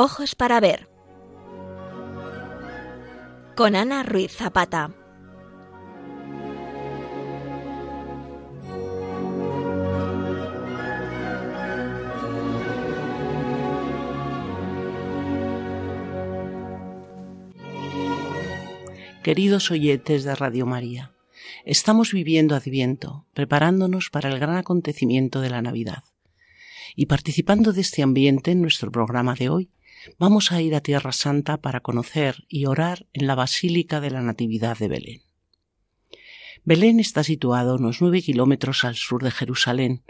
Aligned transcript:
Ojos 0.00 0.36
para 0.36 0.60
ver. 0.60 0.88
Con 3.56 3.74
Ana 3.74 4.04
Ruiz 4.04 4.30
Zapata. 4.30 4.94
Queridos 19.24 19.72
oyentes 19.72 20.22
de 20.22 20.36
Radio 20.36 20.64
María, 20.64 21.10
estamos 21.64 22.12
viviendo 22.12 22.54
Adviento, 22.54 23.26
preparándonos 23.34 24.10
para 24.10 24.28
el 24.28 24.38
gran 24.38 24.58
acontecimiento 24.58 25.40
de 25.40 25.50
la 25.50 25.60
Navidad. 25.60 26.04
Y 26.94 27.06
participando 27.06 27.72
de 27.72 27.80
este 27.80 28.04
ambiente 28.04 28.52
en 28.52 28.62
nuestro 28.62 28.92
programa 28.92 29.34
de 29.34 29.48
hoy, 29.48 29.70
vamos 30.18 30.52
a 30.52 30.60
ir 30.60 30.74
a 30.74 30.80
Tierra 30.80 31.12
Santa 31.12 31.58
para 31.58 31.80
conocer 31.80 32.44
y 32.48 32.66
orar 32.66 33.06
en 33.12 33.26
la 33.26 33.34
Basílica 33.34 34.00
de 34.00 34.10
la 34.10 34.22
Natividad 34.22 34.78
de 34.78 34.88
Belén. 34.88 35.22
Belén 36.64 37.00
está 37.00 37.24
situado 37.24 37.76
unos 37.76 38.00
nueve 38.00 38.22
kilómetros 38.22 38.84
al 38.84 38.96
sur 38.96 39.22
de 39.22 39.30
Jerusalén, 39.30 40.02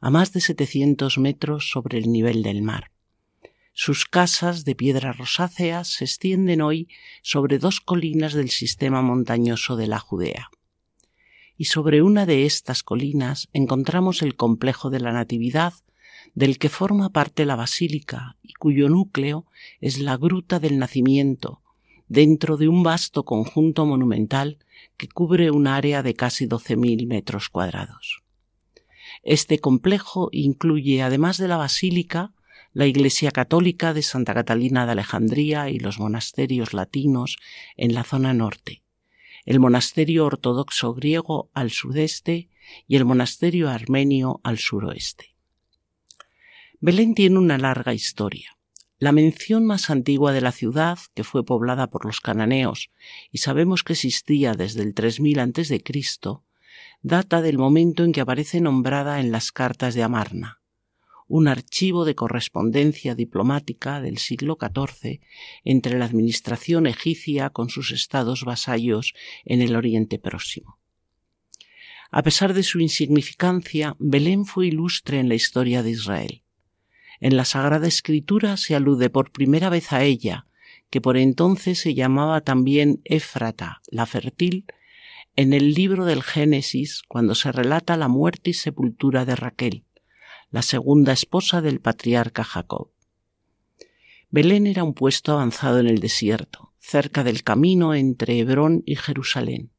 a 0.00 0.10
más 0.10 0.32
de 0.32 0.40
700 0.40 1.18
metros 1.18 1.70
sobre 1.70 1.98
el 1.98 2.10
nivel 2.10 2.42
del 2.42 2.62
mar. 2.62 2.90
Sus 3.72 4.04
casas 4.04 4.64
de 4.64 4.74
piedra 4.74 5.12
rosácea 5.12 5.84
se 5.84 6.04
extienden 6.04 6.60
hoy 6.60 6.88
sobre 7.22 7.58
dos 7.58 7.80
colinas 7.80 8.34
del 8.34 8.50
sistema 8.50 9.00
montañoso 9.00 9.76
de 9.76 9.86
la 9.86 9.98
Judea. 9.98 10.50
Y 11.56 11.66
sobre 11.66 12.02
una 12.02 12.26
de 12.26 12.44
estas 12.44 12.82
colinas 12.82 13.48
encontramos 13.52 14.20
el 14.20 14.36
complejo 14.36 14.90
de 14.90 15.00
la 15.00 15.12
Natividad, 15.12 15.72
del 16.34 16.58
que 16.58 16.68
forma 16.68 17.10
parte 17.10 17.44
la 17.44 17.56
basílica 17.56 18.36
y 18.42 18.54
cuyo 18.54 18.88
núcleo 18.88 19.46
es 19.80 19.98
la 19.98 20.16
Gruta 20.16 20.58
del 20.58 20.78
Nacimiento, 20.78 21.62
dentro 22.08 22.56
de 22.56 22.68
un 22.68 22.82
vasto 22.82 23.24
conjunto 23.24 23.86
monumental 23.86 24.58
que 24.96 25.08
cubre 25.08 25.50
un 25.50 25.66
área 25.66 26.02
de 26.02 26.14
casi 26.14 26.46
12.000 26.46 27.06
metros 27.06 27.48
cuadrados. 27.48 28.22
Este 29.22 29.58
complejo 29.58 30.28
incluye, 30.32 31.02
además 31.02 31.38
de 31.38 31.48
la 31.48 31.56
basílica, 31.56 32.32
la 32.72 32.86
Iglesia 32.86 33.30
Católica 33.30 33.92
de 33.92 34.02
Santa 34.02 34.34
Catalina 34.34 34.86
de 34.86 34.92
Alejandría 34.92 35.68
y 35.68 35.78
los 35.78 35.98
monasterios 35.98 36.72
latinos 36.72 37.36
en 37.76 37.94
la 37.94 38.04
zona 38.04 38.32
norte, 38.32 38.82
el 39.44 39.60
monasterio 39.60 40.24
ortodoxo 40.24 40.94
griego 40.94 41.50
al 41.52 41.70
sudeste 41.70 42.48
y 42.88 42.96
el 42.96 43.04
monasterio 43.04 43.68
armenio 43.68 44.40
al 44.44 44.58
suroeste. 44.58 45.31
Belén 46.84 47.14
tiene 47.14 47.38
una 47.38 47.58
larga 47.58 47.94
historia. 47.94 48.58
La 48.98 49.12
mención 49.12 49.64
más 49.64 49.88
antigua 49.88 50.32
de 50.32 50.40
la 50.40 50.50
ciudad, 50.50 50.98
que 51.14 51.22
fue 51.22 51.44
poblada 51.44 51.86
por 51.86 52.04
los 52.04 52.20
cananeos 52.20 52.90
y 53.30 53.38
sabemos 53.38 53.84
que 53.84 53.92
existía 53.92 54.54
desde 54.54 54.82
el 54.82 54.92
3000 54.92 55.38
a.C., 55.38 55.80
data 57.02 57.40
del 57.40 57.56
momento 57.56 58.02
en 58.02 58.10
que 58.10 58.20
aparece 58.20 58.60
nombrada 58.60 59.20
en 59.20 59.30
las 59.30 59.52
cartas 59.52 59.94
de 59.94 60.02
Amarna 60.02 60.58
un 61.28 61.46
archivo 61.46 62.04
de 62.04 62.16
correspondencia 62.16 63.14
diplomática 63.14 64.00
del 64.00 64.18
siglo 64.18 64.58
XIV 64.60 65.20
entre 65.64 65.98
la 65.98 66.04
administración 66.04 66.88
egipcia 66.88 67.50
con 67.50 67.70
sus 67.70 67.92
estados 67.92 68.44
vasallos 68.44 69.14
en 69.44 69.62
el 69.62 69.76
Oriente 69.76 70.18
Próximo. 70.18 70.78
A 72.10 72.22
pesar 72.22 72.52
de 72.52 72.64
su 72.64 72.80
insignificancia, 72.80 73.96
Belén 74.00 74.44
fue 74.44 74.66
ilustre 74.66 75.20
en 75.20 75.30
la 75.30 75.36
historia 75.36 75.82
de 75.82 75.92
Israel. 75.92 76.41
En 77.22 77.36
la 77.36 77.44
Sagrada 77.44 77.86
Escritura 77.86 78.56
se 78.56 78.74
alude 78.74 79.08
por 79.08 79.30
primera 79.30 79.70
vez 79.70 79.92
a 79.92 80.02
ella, 80.02 80.46
que 80.90 81.00
por 81.00 81.16
entonces 81.16 81.78
se 81.78 81.94
llamaba 81.94 82.40
también 82.40 83.00
Éfrata, 83.04 83.80
la 83.86 84.06
fértil, 84.06 84.66
en 85.36 85.52
el 85.52 85.72
libro 85.72 86.04
del 86.04 86.24
Génesis, 86.24 87.02
cuando 87.06 87.36
se 87.36 87.52
relata 87.52 87.96
la 87.96 88.08
muerte 88.08 88.50
y 88.50 88.54
sepultura 88.54 89.24
de 89.24 89.36
Raquel, 89.36 89.84
la 90.50 90.62
segunda 90.62 91.12
esposa 91.12 91.60
del 91.60 91.78
patriarca 91.78 92.42
Jacob. 92.42 92.90
Belén 94.30 94.66
era 94.66 94.82
un 94.82 94.92
puesto 94.92 95.30
avanzado 95.30 95.78
en 95.78 95.86
el 95.86 96.00
desierto, 96.00 96.72
cerca 96.80 97.22
del 97.22 97.44
camino 97.44 97.94
entre 97.94 98.36
Hebrón 98.36 98.82
y 98.84 98.96
Jerusalén. 98.96 99.70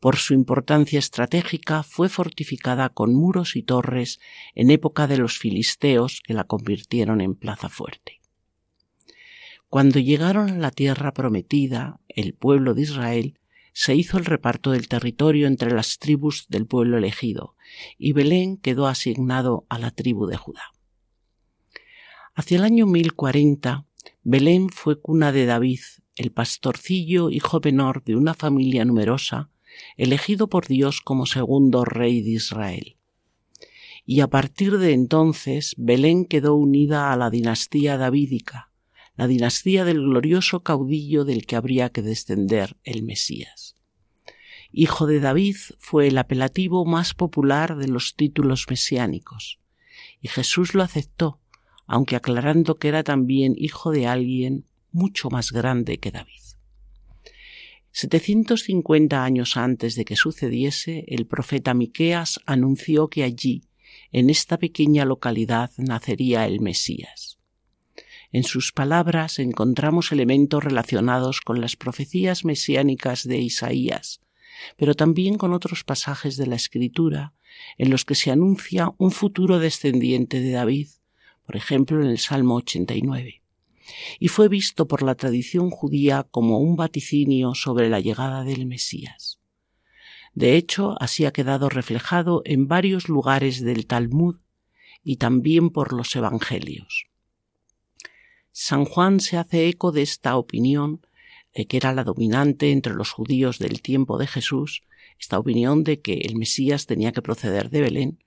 Por 0.00 0.16
su 0.16 0.34
importancia 0.34 0.98
estratégica 0.98 1.82
fue 1.82 2.08
fortificada 2.08 2.88
con 2.88 3.14
muros 3.14 3.56
y 3.56 3.62
torres 3.62 4.20
en 4.54 4.70
época 4.70 5.06
de 5.06 5.18
los 5.18 5.38
filisteos 5.38 6.20
que 6.24 6.34
la 6.34 6.44
convirtieron 6.44 7.20
en 7.20 7.34
plaza 7.34 7.68
fuerte. 7.68 8.20
Cuando 9.68 9.98
llegaron 9.98 10.50
a 10.50 10.58
la 10.58 10.70
tierra 10.70 11.12
prometida, 11.14 11.98
el 12.08 12.34
pueblo 12.34 12.74
de 12.74 12.82
Israel 12.82 13.40
se 13.72 13.96
hizo 13.96 14.18
el 14.18 14.24
reparto 14.24 14.70
del 14.70 14.86
territorio 14.86 15.48
entre 15.48 15.72
las 15.72 15.98
tribus 15.98 16.46
del 16.48 16.66
pueblo 16.66 16.96
elegido, 16.96 17.56
y 17.98 18.12
Belén 18.12 18.56
quedó 18.56 18.86
asignado 18.86 19.66
a 19.68 19.80
la 19.80 19.90
tribu 19.90 20.26
de 20.26 20.36
Judá. 20.36 20.62
Hacia 22.36 22.58
el 22.58 22.64
año 22.64 22.86
1040, 22.86 23.84
Belén 24.22 24.68
fue 24.68 25.00
cuna 25.00 25.32
de 25.32 25.44
David, 25.44 25.80
el 26.14 26.30
pastorcillo 26.30 27.30
hijo 27.30 27.60
menor 27.62 28.04
de 28.04 28.14
una 28.14 28.34
familia 28.34 28.84
numerosa, 28.84 29.50
elegido 29.96 30.48
por 30.48 30.66
Dios 30.66 31.00
como 31.00 31.26
segundo 31.26 31.84
rey 31.84 32.22
de 32.22 32.30
Israel. 32.30 32.96
Y 34.06 34.20
a 34.20 34.28
partir 34.28 34.78
de 34.78 34.92
entonces 34.92 35.74
Belén 35.78 36.26
quedó 36.26 36.54
unida 36.56 37.12
a 37.12 37.16
la 37.16 37.30
dinastía 37.30 37.96
davídica, 37.96 38.70
la 39.16 39.26
dinastía 39.26 39.84
del 39.84 40.00
glorioso 40.00 40.62
caudillo 40.62 41.24
del 41.24 41.46
que 41.46 41.56
habría 41.56 41.90
que 41.90 42.02
descender 42.02 42.76
el 42.82 43.02
Mesías. 43.02 43.76
Hijo 44.72 45.06
de 45.06 45.20
David 45.20 45.56
fue 45.78 46.08
el 46.08 46.18
apelativo 46.18 46.84
más 46.84 47.14
popular 47.14 47.76
de 47.76 47.88
los 47.88 48.16
títulos 48.16 48.66
mesiánicos, 48.68 49.60
y 50.20 50.28
Jesús 50.28 50.74
lo 50.74 50.82
aceptó, 50.82 51.40
aunque 51.86 52.16
aclarando 52.16 52.76
que 52.76 52.88
era 52.88 53.04
también 53.04 53.54
hijo 53.56 53.92
de 53.92 54.06
alguien 54.06 54.66
mucho 54.90 55.30
más 55.30 55.52
grande 55.52 55.98
que 55.98 56.10
David. 56.10 56.43
750 57.94 59.22
años 59.22 59.56
antes 59.56 59.94
de 59.94 60.04
que 60.04 60.16
sucediese, 60.16 61.04
el 61.06 61.28
profeta 61.28 61.74
Miqueas 61.74 62.40
anunció 62.44 63.06
que 63.06 63.22
allí, 63.22 63.68
en 64.10 64.30
esta 64.30 64.58
pequeña 64.58 65.04
localidad, 65.04 65.70
nacería 65.76 66.44
el 66.44 66.60
Mesías. 66.60 67.38
En 68.32 68.42
sus 68.42 68.72
palabras 68.72 69.38
encontramos 69.38 70.10
elementos 70.10 70.64
relacionados 70.64 71.40
con 71.40 71.60
las 71.60 71.76
profecías 71.76 72.44
mesiánicas 72.44 73.28
de 73.28 73.38
Isaías, 73.38 74.20
pero 74.76 74.94
también 74.94 75.38
con 75.38 75.52
otros 75.52 75.84
pasajes 75.84 76.36
de 76.36 76.48
la 76.48 76.56
Escritura 76.56 77.32
en 77.78 77.90
los 77.90 78.04
que 78.04 78.16
se 78.16 78.32
anuncia 78.32 78.90
un 78.98 79.12
futuro 79.12 79.60
descendiente 79.60 80.40
de 80.40 80.50
David, 80.50 80.88
por 81.46 81.54
ejemplo 81.54 82.02
en 82.02 82.08
el 82.08 82.18
Salmo 82.18 82.56
89 82.56 83.43
y 84.18 84.28
fue 84.28 84.48
visto 84.48 84.86
por 84.86 85.02
la 85.02 85.14
tradición 85.14 85.70
judía 85.70 86.26
como 86.30 86.58
un 86.58 86.76
vaticinio 86.76 87.54
sobre 87.54 87.88
la 87.88 88.00
llegada 88.00 88.44
del 88.44 88.66
Mesías. 88.66 89.38
De 90.34 90.56
hecho, 90.56 90.96
así 91.00 91.24
ha 91.24 91.32
quedado 91.32 91.68
reflejado 91.68 92.42
en 92.44 92.66
varios 92.66 93.08
lugares 93.08 93.62
del 93.62 93.86
Talmud 93.86 94.36
y 95.04 95.16
también 95.16 95.70
por 95.70 95.92
los 95.92 96.14
Evangelios. 96.16 97.06
San 98.50 98.84
Juan 98.84 99.20
se 99.20 99.36
hace 99.36 99.68
eco 99.68 99.92
de 99.92 100.02
esta 100.02 100.36
opinión, 100.36 101.06
eh, 101.52 101.66
que 101.66 101.76
era 101.76 101.92
la 101.92 102.04
dominante 102.04 102.72
entre 102.72 102.94
los 102.94 103.10
judíos 103.10 103.58
del 103.58 103.82
tiempo 103.82 104.18
de 104.18 104.26
Jesús, 104.26 104.82
esta 105.20 105.38
opinión 105.38 105.84
de 105.84 106.00
que 106.00 106.14
el 106.14 106.36
Mesías 106.36 106.86
tenía 106.86 107.12
que 107.12 107.22
proceder 107.22 107.70
de 107.70 107.80
Belén, 107.80 108.23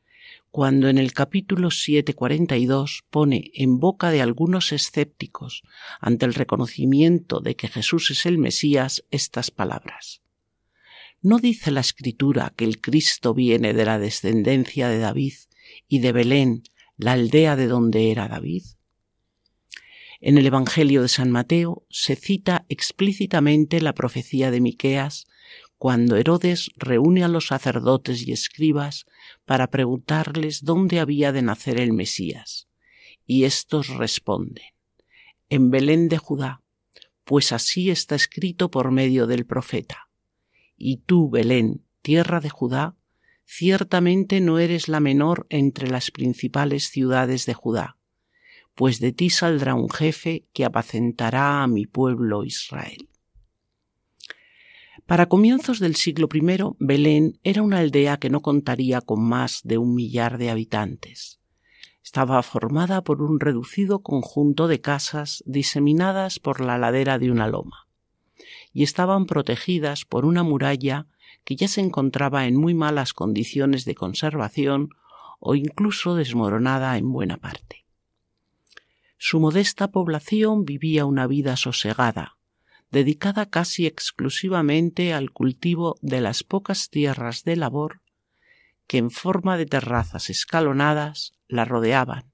cuando 0.57 0.89
en 0.89 0.97
el 0.97 1.13
capítulo 1.13 1.69
742 1.69 3.05
pone 3.11 3.51
en 3.53 3.77
boca 3.77 4.09
de 4.09 4.23
algunos 4.23 4.71
escépticos 4.71 5.61
ante 5.99 6.25
el 6.25 6.33
reconocimiento 6.33 7.41
de 7.41 7.55
que 7.55 7.67
Jesús 7.67 8.09
es 8.09 8.25
el 8.25 8.39
Mesías 8.39 9.05
estas 9.11 9.51
palabras. 9.51 10.23
¿No 11.21 11.37
dice 11.37 11.69
la 11.69 11.81
Escritura 11.81 12.55
que 12.57 12.65
el 12.65 12.81
Cristo 12.81 13.35
viene 13.35 13.75
de 13.75 13.85
la 13.85 13.99
descendencia 13.99 14.89
de 14.89 14.97
David 14.97 15.35
y 15.87 15.99
de 15.99 16.11
Belén, 16.11 16.63
la 16.97 17.11
aldea 17.11 17.55
de 17.55 17.67
donde 17.67 18.09
era 18.09 18.27
David? 18.27 18.63
En 20.21 20.39
el 20.39 20.47
Evangelio 20.47 21.03
de 21.03 21.09
San 21.09 21.29
Mateo 21.29 21.85
se 21.91 22.15
cita 22.15 22.65
explícitamente 22.67 23.79
la 23.79 23.93
profecía 23.93 24.49
de 24.49 24.59
Miqueas 24.59 25.27
cuando 25.77 26.15
Herodes 26.15 26.71
reúne 26.75 27.23
a 27.23 27.27
los 27.27 27.47
sacerdotes 27.47 28.27
y 28.27 28.31
escribas 28.31 29.05
para 29.45 29.67
preguntarles 29.67 30.63
dónde 30.63 30.99
había 30.99 31.31
de 31.31 31.41
nacer 31.41 31.79
el 31.79 31.93
Mesías. 31.93 32.67
Y 33.25 33.43
éstos 33.43 33.89
responden 33.89 34.65
En 35.49 35.69
Belén 35.69 36.09
de 36.09 36.17
Judá, 36.17 36.61
pues 37.23 37.51
así 37.51 37.89
está 37.89 38.15
escrito 38.15 38.71
por 38.71 38.91
medio 38.91 39.27
del 39.27 39.45
profeta. 39.45 40.09
Y 40.77 40.97
tú, 40.97 41.29
Belén, 41.29 41.83
tierra 42.01 42.39
de 42.39 42.49
Judá, 42.49 42.95
ciertamente 43.45 44.39
no 44.41 44.59
eres 44.59 44.87
la 44.87 44.99
menor 44.99 45.45
entre 45.49 45.89
las 45.89 46.11
principales 46.11 46.89
ciudades 46.89 47.45
de 47.45 47.53
Judá 47.53 47.97
pues 48.77 48.99
de 48.99 49.11
ti 49.11 49.31
saldrá 49.31 49.73
un 49.73 49.89
jefe 49.89 50.45
que 50.53 50.63
apacentará 50.63 51.63
a 51.63 51.67
mi 51.67 51.87
pueblo 51.87 52.43
Israel. 52.43 53.09
Para 55.07 55.27
comienzos 55.29 55.79
del 55.79 55.95
siglo 55.95 56.27
I, 56.33 56.75
Belén 56.79 57.39
era 57.45 57.61
una 57.61 57.79
aldea 57.79 58.17
que 58.17 58.29
no 58.29 58.41
contaría 58.41 58.99
con 58.99 59.23
más 59.23 59.61
de 59.63 59.77
un 59.77 59.95
millar 59.95 60.37
de 60.37 60.49
habitantes. 60.49 61.39
Estaba 62.03 62.43
formada 62.43 63.01
por 63.05 63.21
un 63.21 63.39
reducido 63.39 63.99
conjunto 63.99 64.67
de 64.67 64.81
casas 64.81 65.45
diseminadas 65.47 66.39
por 66.39 66.59
la 66.59 66.77
ladera 66.77 67.19
de 67.19 67.31
una 67.31 67.47
loma, 67.47 67.87
y 68.73 68.83
estaban 68.83 69.27
protegidas 69.27 70.03
por 70.03 70.25
una 70.25 70.43
muralla 70.43 71.07
que 71.45 71.55
ya 71.55 71.69
se 71.69 71.79
encontraba 71.79 72.45
en 72.45 72.57
muy 72.57 72.73
malas 72.73 73.13
condiciones 73.13 73.85
de 73.85 73.95
conservación 73.95 74.89
o 75.39 75.55
incluso 75.55 76.15
desmoronada 76.15 76.97
en 76.97 77.13
buena 77.13 77.37
parte. 77.37 77.85
Su 79.17 79.39
modesta 79.39 79.89
población 79.89 80.65
vivía 80.65 81.05
una 81.05 81.27
vida 81.27 81.55
sosegada, 81.55 82.36
dedicada 82.91 83.49
casi 83.49 83.85
exclusivamente 83.85 85.13
al 85.13 85.31
cultivo 85.31 85.97
de 86.01 86.21
las 86.21 86.43
pocas 86.43 86.89
tierras 86.89 87.43
de 87.43 87.55
labor 87.55 88.01
que 88.87 88.97
en 88.97 89.11
forma 89.11 89.57
de 89.57 89.65
terrazas 89.65 90.29
escalonadas 90.29 91.33
la 91.47 91.65
rodeaban, 91.65 92.31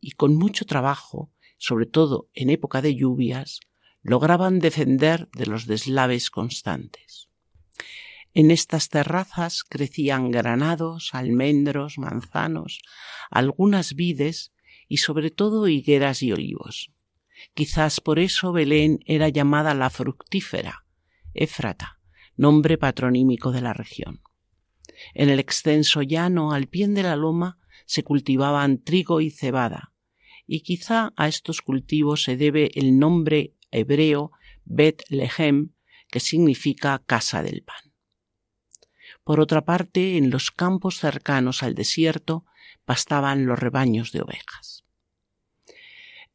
y 0.00 0.12
con 0.12 0.36
mucho 0.36 0.66
trabajo, 0.66 1.32
sobre 1.56 1.86
todo 1.86 2.28
en 2.34 2.50
época 2.50 2.82
de 2.82 2.94
lluvias, 2.94 3.60
lograban 4.02 4.58
defender 4.58 5.28
de 5.32 5.46
los 5.46 5.66
deslaves 5.66 6.30
constantes. 6.30 7.28
En 8.34 8.50
estas 8.50 8.88
terrazas 8.88 9.62
crecían 9.62 10.30
granados, 10.30 11.10
almendros, 11.12 11.98
manzanos, 11.98 12.80
algunas 13.30 13.94
vides 13.94 14.52
y 14.88 14.98
sobre 14.98 15.30
todo 15.30 15.68
higueras 15.68 16.22
y 16.22 16.32
olivos. 16.32 16.91
Quizás 17.54 18.00
por 18.00 18.18
eso 18.18 18.52
Belén 18.52 19.00
era 19.06 19.28
llamada 19.28 19.74
la 19.74 19.90
fructífera, 19.90 20.84
Éfrata, 21.34 21.98
nombre 22.36 22.78
patronímico 22.78 23.52
de 23.52 23.60
la 23.60 23.72
región. 23.72 24.22
En 25.14 25.30
el 25.30 25.38
extenso 25.38 26.02
llano, 26.02 26.52
al 26.52 26.66
pie 26.68 26.88
de 26.88 27.02
la 27.02 27.16
loma, 27.16 27.58
se 27.86 28.02
cultivaban 28.02 28.82
trigo 28.82 29.20
y 29.20 29.30
cebada, 29.30 29.92
y 30.46 30.60
quizá 30.60 31.12
a 31.16 31.28
estos 31.28 31.62
cultivos 31.62 32.22
se 32.22 32.36
debe 32.36 32.70
el 32.74 32.98
nombre 32.98 33.54
hebreo 33.70 34.32
Bet 34.64 35.02
Lehem, 35.08 35.72
que 36.08 36.20
significa 36.20 37.02
casa 37.04 37.42
del 37.42 37.62
pan. 37.62 37.92
Por 39.24 39.40
otra 39.40 39.64
parte, 39.64 40.16
en 40.16 40.30
los 40.30 40.50
campos 40.50 40.98
cercanos 40.98 41.62
al 41.62 41.74
desierto 41.74 42.44
pastaban 42.84 43.46
los 43.46 43.58
rebaños 43.58 44.12
de 44.12 44.22
ovejas. 44.22 44.81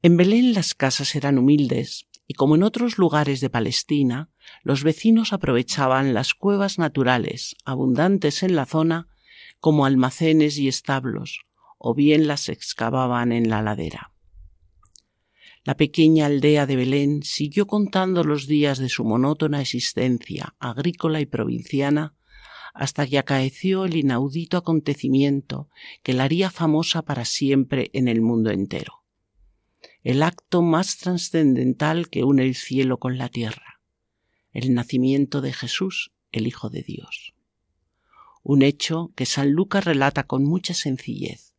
En 0.08 0.16
Belén 0.16 0.54
las 0.54 0.74
casas 0.74 1.16
eran 1.16 1.38
humildes 1.38 2.08
y 2.28 2.34
como 2.36 2.56
en 2.56 2.64
otros 2.64 2.98
lugares 2.98 3.42
de 3.42 3.50
Palestina, 3.50 4.30
los 4.64 4.86
vecinos 4.86 5.34
aprovechaban 5.34 6.14
las 6.14 6.34
cuevas 6.34 6.80
naturales 6.80 7.58
abundantes 7.66 8.42
en 8.42 8.56
la 8.56 8.66
zona 8.66 9.10
como 9.60 9.86
almacenes 9.86 10.60
y 10.60 10.70
establos, 10.70 11.42
o 11.78 11.94
bien 11.94 12.26
las 12.26 12.48
excavaban 12.48 13.34
en 13.34 13.50
la 13.50 13.62
ladera. 13.62 14.14
La 15.66 15.76
pequeña 15.76 16.28
aldea 16.28 16.66
de 16.66 16.78
Belén 16.78 17.22
siguió 17.24 17.68
contando 17.68 18.24
los 18.24 18.48
días 18.48 18.78
de 18.78 18.88
su 18.88 19.04
monótona 19.04 19.60
existencia 19.60 20.56
agrícola 20.60 21.20
y 21.20 21.26
provinciana 21.26 22.16
hasta 22.74 23.06
que 23.08 23.18
acaeció 23.18 23.84
el 23.84 23.98
inaudito 23.98 24.56
acontecimiento 24.56 25.68
que 26.02 26.14
la 26.14 26.24
haría 26.24 26.50
famosa 26.50 27.02
para 27.02 27.26
siempre 27.26 27.90
en 27.92 28.08
el 28.08 28.22
mundo 28.22 28.52
entero 28.52 28.97
el 30.04 30.24
acto 30.24 30.62
más 30.62 30.98
trascendental 30.98 32.10
que 32.10 32.24
une 32.24 32.44
el 32.44 32.56
cielo 32.56 33.00
con 33.00 33.18
la 33.18 33.30
tierra, 33.30 33.82
el 34.54 34.74
nacimiento 34.74 35.42
de 35.42 35.54
Jesús, 35.54 36.12
el 36.32 36.48
Hijo 36.48 36.70
de 36.70 36.84
Dios. 36.84 37.34
Un 38.44 38.62
hecho 38.62 39.12
que 39.16 39.26
San 39.26 39.52
Lucas 39.52 39.84
relata 39.84 40.24
con 40.24 40.46
mucha 40.46 40.74
sencillez. 40.74 41.54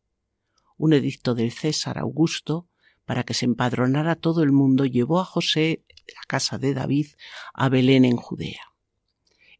Un 0.77 0.93
edicto 0.93 1.35
del 1.35 1.51
César 1.51 1.99
Augusto 1.99 2.67
para 3.05 3.23
que 3.23 3.33
se 3.33 3.45
empadronara 3.45 4.15
todo 4.15 4.41
el 4.43 4.51
mundo 4.51 4.85
llevó 4.85 5.19
a 5.19 5.25
José, 5.25 5.83
la 6.07 6.21
casa 6.27 6.57
de 6.57 6.73
David, 6.73 7.07
a 7.53 7.69
Belén 7.69 8.05
en 8.05 8.15
Judea. 8.15 8.73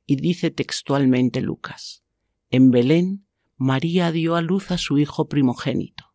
Y 0.06 0.16
dice 0.16 0.50
textualmente 0.50 1.42
Lucas, 1.42 2.04
en 2.50 2.72
Belén 2.72 3.26
María 3.58 4.12
dio 4.12 4.36
a 4.36 4.42
luz 4.42 4.72
a 4.72 4.78
su 4.78 4.98
hijo 4.98 5.28
primogénito 5.28 6.09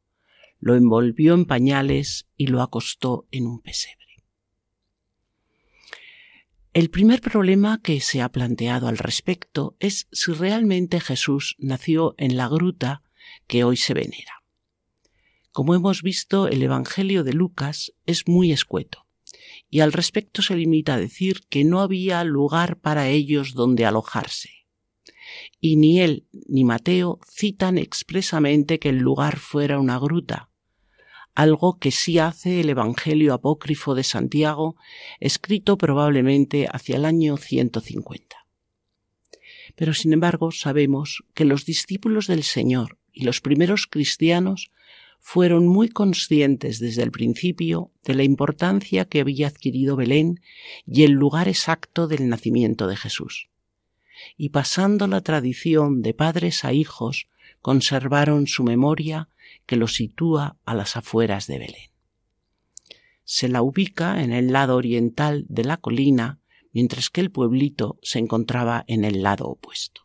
lo 0.61 0.75
envolvió 0.75 1.35
en 1.35 1.45
pañales 1.45 2.27
y 2.37 2.47
lo 2.47 2.63
acostó 2.63 3.27
en 3.31 3.47
un 3.47 3.61
pesebre. 3.61 4.05
El 6.75 6.91
primer 6.91 7.21
problema 7.21 7.81
que 7.81 8.01
se 8.01 8.21
ha 8.21 8.31
planteado 8.31 8.89
al 8.89 8.99
respecto 8.99 9.77
es 9.79 10.09
si 10.11 10.33
realmente 10.33 10.99
Jesús 10.99 11.55
nació 11.59 12.17
en 12.19 12.37
la 12.37 12.49
gruta 12.49 13.03
que 13.47 13.63
hoy 13.63 13.77
se 13.77 13.95
venera. 13.95 14.43
Como 15.53 15.77
hemos 15.77 16.03
visto, 16.03 16.49
el 16.49 16.61
Evangelio 16.65 17.23
de 17.23 17.33
Lucas 17.33 17.93
es 18.07 18.27
muy 18.27 18.51
escueto, 18.51 19.07
y 19.71 19.81
al 19.81 19.93
respecto 19.93 20.43
se 20.43 20.57
limita 20.57 20.95
a 20.95 20.99
decir 20.99 21.43
que 21.49 21.63
no 21.63 21.81
había 21.81 22.25
lugar 22.25 22.81
para 22.81 23.09
ellos 23.09 23.55
donde 23.55 23.87
alojarse. 23.87 24.64
Y 25.61 25.77
ni 25.77 26.01
él 26.01 26.27
ni 26.49 26.65
Mateo 26.65 27.19
citan 27.29 27.79
expresamente 27.79 28.79
que 28.79 28.91
el 28.91 28.99
lugar 28.99 29.39
fuera 29.39 29.79
una 29.79 29.99
gruta, 29.99 30.51
algo 31.35 31.79
que 31.79 31.91
sí 31.91 32.19
hace 32.19 32.61
el 32.61 32.71
Evangelio 32.71 33.35
apócrifo 33.35 33.95
de 33.95 34.05
Santiago, 34.05 34.77
escrito 35.21 35.77
probablemente 35.77 36.67
hacia 36.71 36.97
el 36.97 37.05
año 37.05 37.37
150. 37.37 38.37
Pero 39.77 39.95
sin 39.95 40.13
embargo 40.13 40.53
sabemos 40.53 41.25
que 41.35 41.45
los 41.45 41.65
discípulos 41.65 42.29
del 42.29 42.45
Señor 42.45 42.99
y 43.13 43.25
los 43.25 43.41
primeros 43.41 43.87
cristianos 43.87 44.71
fueron 45.21 45.67
muy 45.67 45.89
conscientes 45.89 46.79
desde 46.79 47.03
el 47.03 47.11
principio 47.11 47.91
de 48.05 48.15
la 48.15 48.25
importancia 48.25 49.07
que 49.07 49.21
había 49.21 49.49
adquirido 49.49 49.97
Belén 49.97 50.41
y 50.87 51.05
el 51.05 51.13
lugar 51.13 51.49
exacto 51.49 52.07
del 52.07 52.29
nacimiento 52.29 52.87
de 52.87 52.97
Jesús. 52.97 53.49
Y 54.37 54.51
pasando 54.51 55.07
la 55.07 55.21
tradición 55.21 56.03
de 56.03 56.15
padres 56.15 56.65
a 56.65 56.73
hijos, 56.73 57.29
conservaron 57.61 58.47
su 58.47 58.65
memoria 58.65 59.29
que 59.67 59.77
lo 59.77 59.89
sitúa 59.89 60.57
a 60.65 60.75
las 60.75 60.97
afueras 60.97 61.47
de 61.47 61.59
Belén. 61.59 61.91
Se 63.25 63.49
la 63.49 63.63
ubica 63.63 64.23
en 64.23 64.33
el 64.33 64.53
lado 64.53 64.77
oriental 64.77 65.47
de 65.49 65.65
la 65.65 65.79
colina, 65.79 66.41
mientras 66.73 67.09
que 67.09 67.21
el 67.21 67.31
pueblito 67.31 67.99
se 68.03 68.19
encontraba 68.19 68.85
en 68.87 69.05
el 69.05 69.23
lado 69.23 69.47
opuesto. 69.47 70.03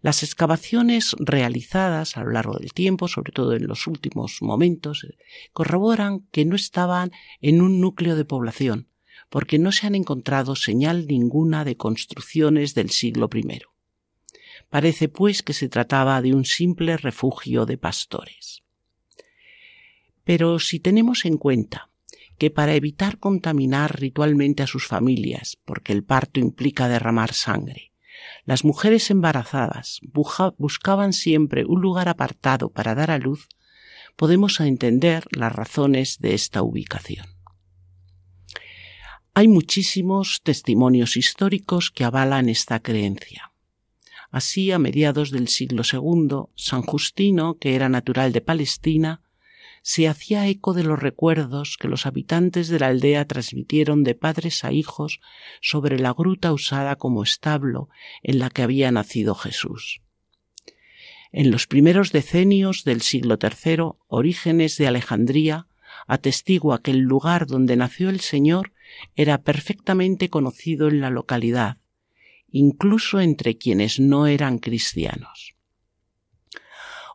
Las 0.00 0.24
excavaciones 0.24 1.14
realizadas 1.20 2.16
a 2.16 2.24
lo 2.24 2.32
largo 2.32 2.58
del 2.58 2.72
tiempo, 2.72 3.06
sobre 3.06 3.30
todo 3.30 3.54
en 3.54 3.68
los 3.68 3.86
últimos 3.86 4.42
momentos, 4.42 5.06
corroboran 5.52 6.26
que 6.32 6.44
no 6.44 6.56
estaban 6.56 7.12
en 7.40 7.62
un 7.62 7.80
núcleo 7.80 8.16
de 8.16 8.24
población, 8.24 8.88
porque 9.32 9.58
no 9.58 9.72
se 9.72 9.86
han 9.86 9.94
encontrado 9.94 10.54
señal 10.54 11.06
ninguna 11.06 11.64
de 11.64 11.78
construcciones 11.78 12.74
del 12.74 12.90
siglo 12.90 13.30
I. 13.32 13.62
Parece 14.68 15.08
pues 15.08 15.42
que 15.42 15.54
se 15.54 15.70
trataba 15.70 16.20
de 16.20 16.34
un 16.34 16.44
simple 16.44 16.98
refugio 16.98 17.64
de 17.64 17.78
pastores. 17.78 18.62
Pero 20.24 20.58
si 20.58 20.80
tenemos 20.80 21.24
en 21.24 21.38
cuenta 21.38 21.88
que 22.36 22.50
para 22.50 22.74
evitar 22.74 23.18
contaminar 23.18 23.98
ritualmente 23.98 24.62
a 24.62 24.66
sus 24.66 24.86
familias, 24.86 25.56
porque 25.64 25.94
el 25.94 26.04
parto 26.04 26.38
implica 26.38 26.86
derramar 26.86 27.32
sangre, 27.32 27.94
las 28.44 28.66
mujeres 28.66 29.10
embarazadas 29.10 30.00
buscaban 30.58 31.14
siempre 31.14 31.64
un 31.64 31.80
lugar 31.80 32.10
apartado 32.10 32.68
para 32.68 32.94
dar 32.94 33.10
a 33.10 33.16
luz, 33.16 33.48
podemos 34.14 34.60
entender 34.60 35.24
las 35.30 35.54
razones 35.54 36.18
de 36.18 36.34
esta 36.34 36.62
ubicación. 36.62 37.41
Hay 39.34 39.48
muchísimos 39.48 40.42
testimonios 40.42 41.16
históricos 41.16 41.90
que 41.90 42.04
avalan 42.04 42.50
esta 42.50 42.80
creencia. 42.80 43.52
Así, 44.30 44.70
a 44.72 44.78
mediados 44.78 45.30
del 45.30 45.48
siglo 45.48 45.84
II, 45.90 46.52
San 46.54 46.82
Justino, 46.82 47.56
que 47.58 47.74
era 47.74 47.88
natural 47.88 48.32
de 48.32 48.42
Palestina, 48.42 49.22
se 49.80 50.06
hacía 50.06 50.46
eco 50.48 50.74
de 50.74 50.84
los 50.84 51.00
recuerdos 51.00 51.78
que 51.80 51.88
los 51.88 52.04
habitantes 52.04 52.68
de 52.68 52.78
la 52.78 52.88
aldea 52.88 53.26
transmitieron 53.26 54.04
de 54.04 54.14
padres 54.14 54.64
a 54.64 54.72
hijos 54.72 55.20
sobre 55.62 55.98
la 55.98 56.12
gruta 56.12 56.52
usada 56.52 56.96
como 56.96 57.22
establo 57.22 57.88
en 58.22 58.38
la 58.38 58.50
que 58.50 58.62
había 58.62 58.92
nacido 58.92 59.34
Jesús. 59.34 60.02
En 61.32 61.50
los 61.50 61.66
primeros 61.66 62.12
decenios 62.12 62.84
del 62.84 63.00
siglo 63.00 63.38
III, 63.42 63.96
Orígenes 64.08 64.76
de 64.76 64.88
Alejandría 64.88 65.68
atestigua 66.06 66.82
que 66.82 66.90
el 66.90 67.00
lugar 67.00 67.46
donde 67.46 67.76
nació 67.76 68.10
el 68.10 68.20
Señor 68.20 68.71
era 69.14 69.42
perfectamente 69.42 70.28
conocido 70.28 70.88
en 70.88 71.00
la 71.00 71.10
localidad, 71.10 71.78
incluso 72.48 73.20
entre 73.20 73.56
quienes 73.56 74.00
no 74.00 74.26
eran 74.26 74.58
cristianos. 74.58 75.54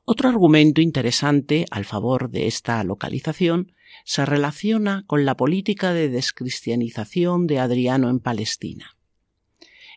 Otro 0.05 0.29
argumento 0.29 0.81
interesante 0.81 1.65
al 1.69 1.85
favor 1.85 2.29
de 2.29 2.47
esta 2.47 2.83
localización 2.83 3.73
se 4.05 4.25
relaciona 4.25 5.03
con 5.05 5.25
la 5.25 5.35
política 5.35 5.93
de 5.93 6.09
descristianización 6.09 7.45
de 7.45 7.59
Adriano 7.59 8.09
en 8.09 8.19
Palestina. 8.19 8.97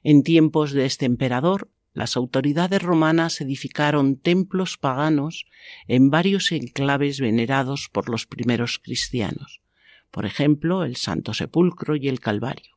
En 0.02 0.22
tiempos 0.22 0.72
de 0.72 0.86
este 0.86 1.06
emperador, 1.06 1.70
las 1.92 2.16
autoridades 2.16 2.82
romanas 2.82 3.40
edificaron 3.40 4.16
templos 4.16 4.78
paganos 4.78 5.46
en 5.86 6.10
varios 6.10 6.50
enclaves 6.52 7.20
venerados 7.20 7.88
por 7.92 8.08
los 8.08 8.26
primeros 8.26 8.78
cristianos, 8.78 9.60
por 10.10 10.26
ejemplo 10.26 10.84
el 10.84 10.96
Santo 10.96 11.34
Sepulcro 11.34 11.96
y 11.96 12.08
el 12.08 12.20
Calvario, 12.20 12.76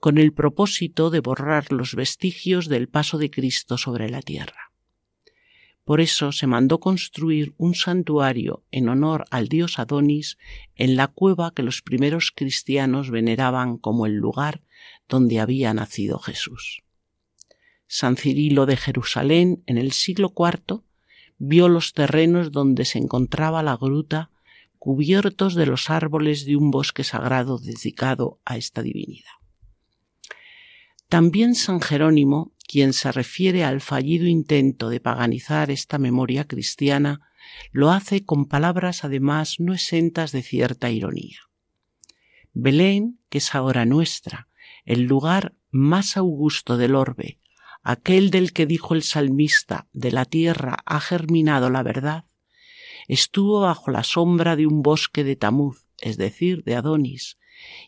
con 0.00 0.18
el 0.18 0.32
propósito 0.32 1.10
de 1.10 1.20
borrar 1.20 1.72
los 1.72 1.94
vestigios 1.94 2.68
del 2.68 2.88
paso 2.88 3.18
de 3.18 3.30
Cristo 3.30 3.78
sobre 3.78 4.08
la 4.08 4.22
tierra. 4.22 4.72
Por 5.84 6.00
eso 6.00 6.30
se 6.30 6.46
mandó 6.46 6.78
construir 6.78 7.54
un 7.56 7.74
santuario 7.74 8.62
en 8.70 8.88
honor 8.88 9.24
al 9.30 9.48
dios 9.48 9.80
Adonis 9.80 10.38
en 10.76 10.96
la 10.96 11.08
cueva 11.08 11.52
que 11.54 11.64
los 11.64 11.82
primeros 11.82 12.30
cristianos 12.30 13.10
veneraban 13.10 13.78
como 13.78 14.06
el 14.06 14.14
lugar 14.14 14.62
donde 15.08 15.40
había 15.40 15.74
nacido 15.74 16.18
Jesús. 16.18 16.82
San 17.88 18.16
Cirilo 18.16 18.64
de 18.64 18.76
Jerusalén 18.76 19.64
en 19.66 19.76
el 19.76 19.92
siglo 19.92 20.32
IV 20.36 20.82
vio 21.38 21.68
los 21.68 21.92
terrenos 21.92 22.52
donde 22.52 22.84
se 22.84 22.98
encontraba 22.98 23.62
la 23.64 23.76
gruta 23.76 24.30
cubiertos 24.84 25.54
de 25.54 25.64
los 25.64 25.90
árboles 25.90 26.44
de 26.44 26.56
un 26.56 26.72
bosque 26.72 27.04
sagrado 27.04 27.60
dedicado 27.60 28.40
a 28.44 28.56
esta 28.56 28.82
divinidad. 28.82 29.30
También 31.08 31.54
San 31.54 31.80
Jerónimo 31.80 32.52
quien 32.66 32.92
se 32.92 33.12
refiere 33.12 33.62
al 33.62 33.80
fallido 33.80 34.26
intento 34.26 34.88
de 34.88 34.98
paganizar 34.98 35.70
esta 35.70 35.98
memoria 35.98 36.48
cristiana, 36.48 37.20
lo 37.70 37.92
hace 37.92 38.24
con 38.24 38.46
palabras 38.46 39.04
además 39.04 39.60
no 39.60 39.72
exentas 39.72 40.32
de 40.32 40.42
cierta 40.42 40.90
ironía. 40.90 41.38
Belén, 42.52 43.20
que 43.28 43.38
es 43.38 43.54
ahora 43.54 43.84
nuestra, 43.84 44.48
el 44.84 45.02
lugar 45.02 45.54
más 45.70 46.16
augusto 46.16 46.76
del 46.76 46.96
orbe, 46.96 47.38
aquel 47.84 48.30
del 48.30 48.52
que 48.52 48.66
dijo 48.66 48.94
el 48.94 49.04
salmista, 49.04 49.86
de 49.92 50.10
la 50.10 50.24
tierra 50.24 50.78
ha 50.86 50.98
germinado 50.98 51.70
la 51.70 51.84
verdad, 51.84 52.24
estuvo 53.08 53.60
bajo 53.60 53.90
la 53.90 54.04
sombra 54.04 54.56
de 54.56 54.66
un 54.66 54.82
bosque 54.82 55.24
de 55.24 55.36
Tamuz, 55.36 55.86
es 56.00 56.16
decir, 56.16 56.64
de 56.64 56.76
Adonis, 56.76 57.38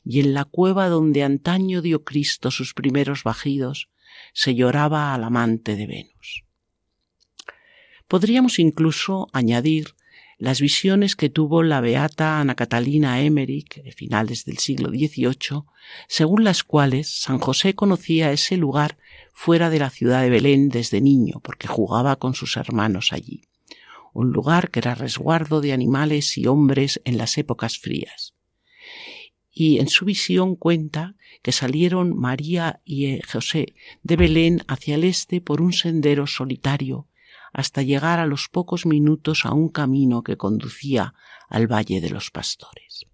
y 0.05 0.21
en 0.21 0.35
la 0.35 0.45
cueva 0.45 0.89
donde 0.89 1.23
antaño 1.23 1.83
dio 1.83 2.05
Cristo 2.05 2.51
sus 2.51 2.75
primeros 2.75 3.25
bajidos, 3.25 3.89
se 4.33 4.55
lloraba 4.55 5.15
al 5.15 5.25
amante 5.25 5.77
de 5.77 5.87
Venus. 5.87 6.45
Podríamos 8.09 8.59
incluso 8.59 9.29
añadir 9.33 9.95
las 10.39 10.61
visiones 10.61 11.17
que 11.17 11.31
tuvo 11.31 11.63
la 11.63 11.81
beata 11.81 12.41
Ana 12.41 12.55
Catalina 12.55 13.23
Emmerich 13.23 13.83
de 13.83 13.93
finales 13.93 14.45
del 14.45 14.59
siglo 14.59 14.91
XVIII, 14.91 15.65
según 16.09 16.45
las 16.45 16.65
cuales 16.65 17.09
San 17.09 17.39
José 17.39 17.75
conocía 17.75 18.33
ese 18.33 18.57
lugar 18.57 18.99
fuera 19.33 19.71
de 19.71 19.79
la 19.79 19.91
ciudad 19.91 20.23
de 20.23 20.31
Belén 20.31 20.69
desde 20.69 21.01
niño, 21.01 21.41
porque 21.43 21.69
jugaba 21.69 22.17
con 22.17 22.35
sus 22.35 22.57
hermanos 22.57 23.13
allí, 23.13 23.43
un 24.15 24.33
lugar 24.33 24.71
que 24.71 24.79
era 24.79 24.95
resguardo 24.95 25.61
de 25.61 25.73
animales 25.73 26.39
y 26.39 26.47
hombres 26.47 27.03
en 27.05 27.19
las 27.19 27.37
épocas 27.37 27.79
frías. 27.79 28.33
Y 29.51 29.79
en 29.79 29.89
su 29.89 30.05
visión 30.05 30.57
cuenta 30.57 31.17
que 31.43 31.53
salieron 31.53 32.17
María 32.17 32.81
y 32.85 33.07
eh, 33.07 33.23
José 33.31 33.75
de 34.03 34.17
Belén 34.17 34.63
hacia 34.67 34.95
el 34.95 35.05
este 35.05 35.41
por 35.41 35.61
un 35.61 35.73
sendero 35.73 36.27
solitario 36.27 37.09
hasta 37.53 37.83
llegar 37.83 38.19
a 38.19 38.27
los 38.27 38.49
pocos 38.49 38.87
minutos 38.87 39.45
a 39.45 39.53
un 39.53 39.69
camino 39.69 40.23
que 40.23 40.37
conducía 40.37 41.15
al 41.49 41.71
Valle 41.71 42.01
de 42.01 42.11
los 42.11 42.31
Pastores. 42.31 43.07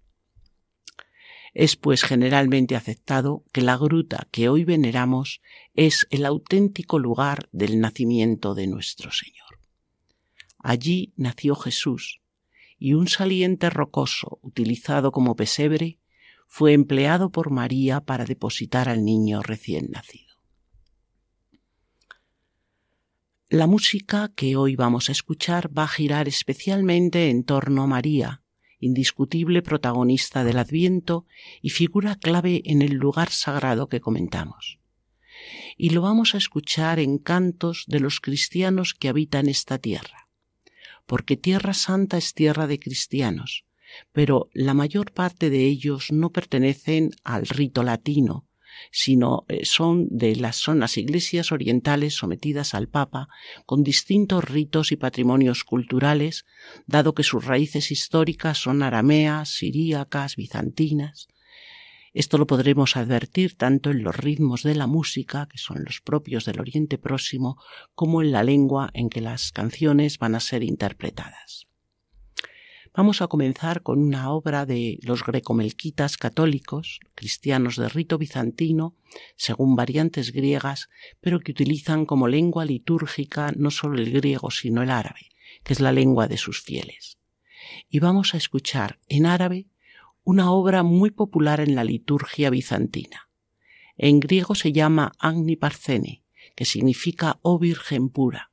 Es 1.53 1.75
pues 1.75 2.03
generalmente 2.03 2.75
aceptado 2.75 3.43
que 3.51 3.61
la 3.61 3.77
gruta 3.77 4.27
que 4.31 4.49
hoy 4.49 4.63
veneramos 4.63 5.41
es 5.73 6.07
el 6.09 6.25
auténtico 6.25 6.97
lugar 6.97 7.49
del 7.51 7.79
nacimiento 7.79 8.55
de 8.55 8.67
nuestro 8.67 9.11
Señor. 9.11 9.50
Allí 10.63 11.13
nació 11.17 11.55
Jesús, 11.55 12.21
y 12.77 12.93
un 12.93 13.07
saliente 13.07 13.69
rocoso 13.69 14.39
utilizado 14.41 15.11
como 15.11 15.35
pesebre 15.35 15.99
fue 16.47 16.73
empleado 16.73 17.31
por 17.31 17.51
María 17.51 18.01
para 18.01 18.25
depositar 18.25 18.89
al 18.89 19.05
niño 19.05 19.41
recién 19.41 19.89
nacido. 19.91 20.31
La 23.49 23.67
música 23.67 24.31
que 24.35 24.55
hoy 24.55 24.75
vamos 24.75 25.09
a 25.09 25.11
escuchar 25.11 25.77
va 25.77 25.83
a 25.83 25.87
girar 25.87 26.27
especialmente 26.27 27.29
en 27.29 27.43
torno 27.43 27.83
a 27.83 27.87
María, 27.87 28.41
indiscutible 28.79 29.61
protagonista 29.61 30.43
del 30.43 30.57
Adviento 30.57 31.25
y 31.61 31.69
figura 31.69 32.15
clave 32.15 32.61
en 32.65 32.81
el 32.81 32.93
lugar 32.93 33.29
sagrado 33.29 33.89
que 33.89 34.01
comentamos. 34.01 34.79
Y 35.77 35.89
lo 35.89 36.01
vamos 36.01 36.33
a 36.33 36.37
escuchar 36.37 36.99
en 36.99 37.17
cantos 37.17 37.85
de 37.87 37.99
los 37.99 38.19
cristianos 38.19 38.93
que 38.93 39.09
habitan 39.09 39.49
esta 39.49 39.77
tierra, 39.77 40.29
porque 41.11 41.35
Tierra 41.35 41.73
Santa 41.73 42.17
es 42.17 42.33
tierra 42.33 42.67
de 42.67 42.79
cristianos, 42.79 43.65
pero 44.13 44.47
la 44.53 44.73
mayor 44.73 45.11
parte 45.11 45.49
de 45.49 45.65
ellos 45.65 46.09
no 46.09 46.29
pertenecen 46.29 47.09
al 47.25 47.45
rito 47.47 47.83
latino, 47.83 48.47
sino 48.93 49.43
eh, 49.49 49.65
son 49.65 50.07
de 50.09 50.37
las, 50.37 50.55
son 50.55 50.85
iglesias 50.95 51.51
orientales 51.51 52.15
sometidas 52.15 52.73
al 52.73 52.87
Papa 52.87 53.27
con 53.65 53.83
distintos 53.83 54.45
ritos 54.45 54.93
y 54.93 54.95
patrimonios 54.95 55.65
culturales, 55.65 56.45
dado 56.87 57.13
que 57.13 57.23
sus 57.23 57.43
raíces 57.43 57.91
históricas 57.91 58.57
son 58.59 58.81
arameas, 58.81 59.49
siríacas, 59.49 60.37
bizantinas. 60.37 61.27
Esto 62.13 62.37
lo 62.37 62.45
podremos 62.45 62.97
advertir 62.97 63.55
tanto 63.55 63.89
en 63.89 64.03
los 64.03 64.15
ritmos 64.15 64.63
de 64.63 64.75
la 64.75 64.85
música, 64.85 65.47
que 65.49 65.57
son 65.57 65.85
los 65.85 66.01
propios 66.01 66.43
del 66.43 66.59
Oriente 66.59 66.97
Próximo, 66.97 67.57
como 67.95 68.21
en 68.21 68.33
la 68.33 68.43
lengua 68.43 68.89
en 68.93 69.09
que 69.09 69.21
las 69.21 69.53
canciones 69.53 70.17
van 70.17 70.35
a 70.35 70.41
ser 70.41 70.63
interpretadas. 70.63 71.67
Vamos 72.93 73.21
a 73.21 73.27
comenzar 73.27 73.83
con 73.83 73.99
una 73.99 74.29
obra 74.31 74.65
de 74.65 74.99
los 75.03 75.23
grecomelquitas 75.23 76.17
católicos, 76.17 76.99
cristianos 77.15 77.77
de 77.77 77.87
rito 77.87 78.17
bizantino, 78.17 78.97
según 79.37 79.77
variantes 79.77 80.33
griegas, 80.33 80.89
pero 81.21 81.39
que 81.39 81.53
utilizan 81.53 82.05
como 82.05 82.27
lengua 82.27 82.65
litúrgica 82.65 83.53
no 83.55 83.71
solo 83.71 84.01
el 84.01 84.11
griego, 84.11 84.51
sino 84.51 84.83
el 84.83 84.89
árabe, 84.89 85.29
que 85.63 85.71
es 85.71 85.79
la 85.79 85.93
lengua 85.93 86.27
de 86.27 86.35
sus 86.35 86.59
fieles. 86.61 87.17
Y 87.87 87.99
vamos 87.99 88.33
a 88.33 88.37
escuchar 88.37 88.99
en 89.07 89.25
árabe 89.25 89.67
una 90.23 90.51
obra 90.51 90.83
muy 90.83 91.11
popular 91.11 91.59
en 91.59 91.75
la 91.75 91.83
liturgia 91.83 92.49
bizantina. 92.49 93.29
En 93.97 94.19
griego 94.19 94.55
se 94.55 94.71
llama 94.71 95.11
Agni 95.19 95.55
Parcene, 95.55 96.23
que 96.55 96.65
significa 96.65 97.39
oh 97.41 97.59
Virgen 97.59 98.09
pura, 98.09 98.51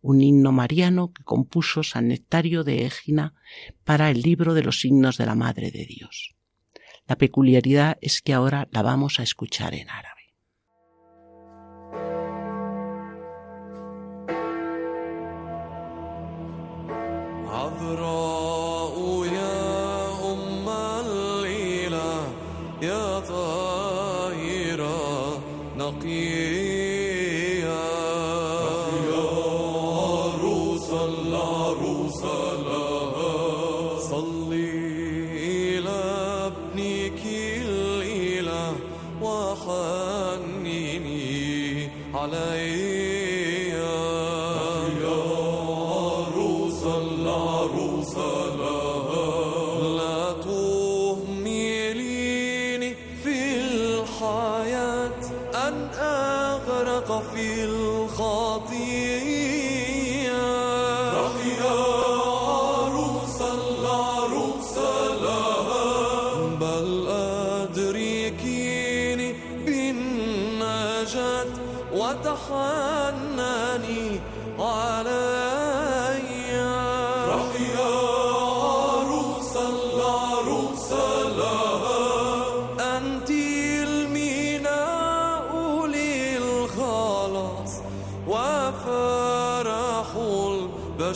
un 0.00 0.22
himno 0.22 0.52
mariano 0.52 1.12
que 1.12 1.24
compuso 1.24 1.82
San 1.82 2.08
Nectario 2.08 2.64
de 2.64 2.86
Égina 2.86 3.34
para 3.84 4.10
el 4.10 4.22
libro 4.22 4.54
de 4.54 4.62
los 4.62 4.80
signos 4.80 5.18
de 5.18 5.26
la 5.26 5.34
Madre 5.34 5.70
de 5.70 5.84
Dios. 5.84 6.34
La 7.06 7.16
peculiaridad 7.16 7.98
es 8.00 8.20
que 8.20 8.32
ahora 8.32 8.68
la 8.70 8.82
vamos 8.82 9.20
a 9.20 9.22
escuchar 9.22 9.74
en 9.74 9.90
árabe. 9.90 10.15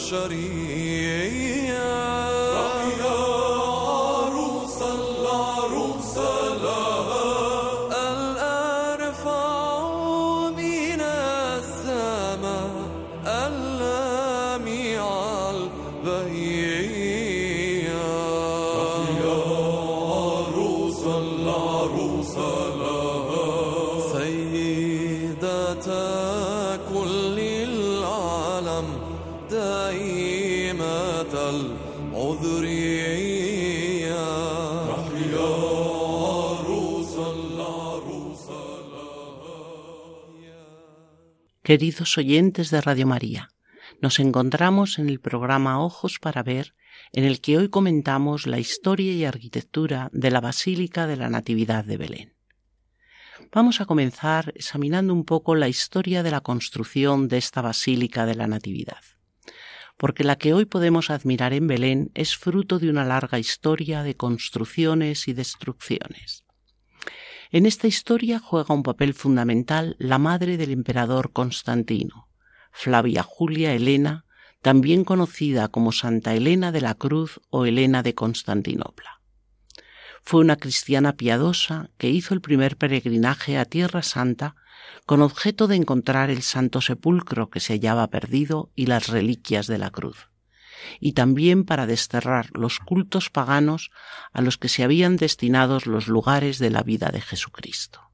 شريك 0.00 1.50
Queridos 41.71 42.19
oyentes 42.19 42.71
de 42.73 42.81
Radio 42.81 43.07
María, 43.07 43.49
nos 44.03 44.19
encontramos 44.19 44.99
en 44.99 45.09
el 45.09 45.21
programa 45.21 45.81
Ojos 45.81 46.19
para 46.19 46.43
Ver, 46.43 46.75
en 47.12 47.23
el 47.23 47.41
que 47.41 47.59
hoy 47.59 47.69
comentamos 47.69 48.49
la 48.49 48.59
historia 48.59 49.12
y 49.12 49.25
arquitectura 49.25 50.11
de 50.12 50.33
la 50.33 50.41
Basílica 50.41 51.07
de 51.07 51.17
la 51.17 51.31
Natividad 51.31 51.85
de 51.85 51.97
Belén. 51.97 52.35
Vamos 53.53 53.81
a 53.81 53.87
comenzar 53.87 54.53
examinando 54.57 55.15
un 55.15 55.25
poco 55.25 55.55
la 55.55 55.69
historia 55.69 56.25
de 56.25 56.33
la 56.33 56.41
construcción 56.41 57.29
de 57.29 57.39
esta 57.39 57.62
Basílica 57.62 58.27
de 58.27 58.35
la 58.35 58.49
Natividad, 58.49 59.05
porque 59.97 60.25
la 60.25 60.35
que 60.35 60.53
hoy 60.53 60.65
podemos 60.65 61.09
admirar 61.09 61.53
en 61.53 61.69
Belén 61.69 62.11
es 62.15 62.37
fruto 62.37 62.81
de 62.81 62.91
una 62.91 63.05
larga 63.05 63.39
historia 63.39 64.03
de 64.03 64.17
construcciones 64.17 65.29
y 65.29 65.35
destrucciones. 65.35 66.43
En 67.52 67.66
esta 67.66 67.88
historia 67.88 68.38
juega 68.38 68.75
un 68.75 68.85
papel 68.85 69.12
fundamental 69.12 69.97
la 69.99 70.19
madre 70.19 70.57
del 70.57 70.71
emperador 70.71 71.33
Constantino, 71.33 72.28
Flavia 72.71 73.25
Julia 73.25 73.75
Elena, 73.75 74.25
también 74.62 75.02
conocida 75.02 75.66
como 75.66 75.90
Santa 75.90 76.35
Elena 76.35 76.71
de 76.71 76.80
la 76.80 76.95
Cruz 76.95 77.40
o 77.50 77.66
Elena 77.66 78.04
de 78.04 78.14
Constantinopla. 78.14 79.21
Fue 80.23 80.40
una 80.40 80.57
cristiana 80.57 81.14
piadosa 81.16 81.90
que 81.99 82.09
hizo 82.09 82.35
el 82.35 82.40
primer 82.40 82.76
peregrinaje 82.76 83.59
a 83.59 83.64
Tierra 83.64 84.02
Santa 84.02 84.54
con 85.04 85.21
objeto 85.21 85.66
de 85.66 85.75
encontrar 85.75 86.30
el 86.30 86.42
Santo 86.42 86.80
Sepulcro 86.80 87.50
que 87.50 87.59
se 87.59 87.73
hallaba 87.73 88.07
perdido 88.11 88.71
y 88.76 88.87
las 88.87 89.09
reliquias 89.09 89.66
de 89.66 89.78
la 89.78 89.90
cruz 89.90 90.30
y 91.00 91.12
también 91.12 91.64
para 91.64 91.87
desterrar 91.87 92.50
los 92.52 92.78
cultos 92.78 93.30
paganos 93.30 93.90
a 94.32 94.42
los 94.42 94.58
que 94.58 94.68
se 94.68 94.84
habían 94.84 95.16
destinado 95.16 95.78
los 95.84 96.08
lugares 96.08 96.58
de 96.58 96.70
la 96.70 96.82
vida 96.82 97.10
de 97.10 97.20
Jesucristo. 97.20 98.10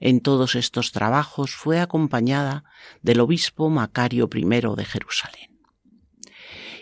En 0.00 0.20
todos 0.20 0.54
estos 0.54 0.92
trabajos 0.92 1.54
fue 1.54 1.78
acompañada 1.78 2.64
del 3.02 3.20
obispo 3.20 3.68
Macario 3.68 4.30
I 4.32 4.44
de 4.44 4.84
Jerusalén. 4.84 5.50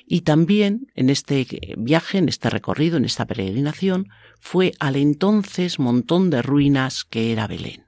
Y 0.07 0.23
también 0.23 0.91
en 0.95 1.11
este 1.11 1.47
viaje, 1.77 2.19
en 2.19 2.29
este 2.29 2.49
recorrido, 2.49 2.97
en 2.97 3.05
esta 3.05 3.27
peregrinación, 3.27 4.09
fue 4.41 4.73
al 4.79 4.97
entonces 4.97 5.79
montón 5.79 6.31
de 6.31 6.41
ruinas 6.41 7.05
que 7.05 7.33
era 7.33 7.47
Belén. 7.47 7.88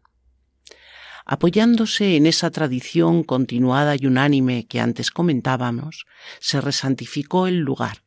Apoyándose 1.32 2.16
en 2.16 2.26
esa 2.26 2.50
tradición 2.50 3.22
continuada 3.22 3.94
y 3.96 4.04
unánime 4.04 4.66
que 4.66 4.80
antes 4.80 5.12
comentábamos, 5.12 6.06
se 6.40 6.60
resantificó 6.60 7.46
el 7.46 7.58
lugar. 7.58 8.02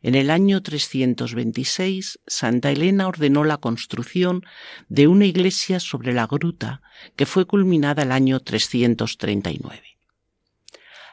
En 0.00 0.14
el 0.14 0.30
año 0.30 0.62
326, 0.62 2.20
Santa 2.26 2.70
Elena 2.70 3.08
ordenó 3.08 3.44
la 3.44 3.58
construcción 3.58 4.46
de 4.88 5.06
una 5.06 5.26
iglesia 5.26 5.80
sobre 5.80 6.14
la 6.14 6.26
gruta 6.26 6.80
que 7.14 7.26
fue 7.26 7.44
culminada 7.44 8.04
el 8.04 8.10
año 8.10 8.40
339. 8.40 9.82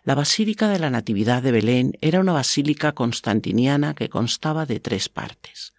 La 0.06 0.16
Basílica 0.16 0.70
de 0.70 0.80
la 0.80 0.90
Natividad 0.90 1.44
de 1.44 1.52
Belén 1.52 1.98
era 2.00 2.22
una 2.22 2.32
basílica 2.32 2.94
constantiniana 2.94 3.96
que 3.96 4.08
constaba 4.08 4.66
de 4.66 4.80
tres 4.80 5.10
partes, 5.10 5.74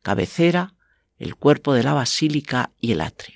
cabecera, 0.00 0.72
el 1.18 1.36
cuerpo 1.36 1.74
de 1.74 1.82
la 1.82 1.92
basílica 1.92 2.70
y 2.80 2.92
el 2.92 3.02
atrio. 3.02 3.35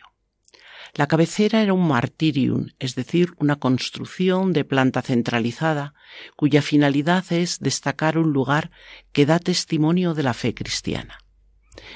La 0.95 1.07
cabecera 1.07 1.63
era 1.63 1.73
un 1.73 1.87
martirium, 1.87 2.69
es 2.79 2.95
decir, 2.95 3.33
una 3.39 3.57
construcción 3.57 4.53
de 4.53 4.65
planta 4.65 5.03
centralizada, 5.03 5.95
cuya 6.37 6.63
finalidad 6.63 7.25
es 7.31 7.61
destacar 7.61 8.19
un 8.19 8.33
lugar 8.33 8.71
que 9.13 9.27
da 9.27 9.39
testimonio 9.39 10.15
de 10.15 10.23
la 10.23 10.35
fe 10.35 10.55
cristiana. 10.55 11.19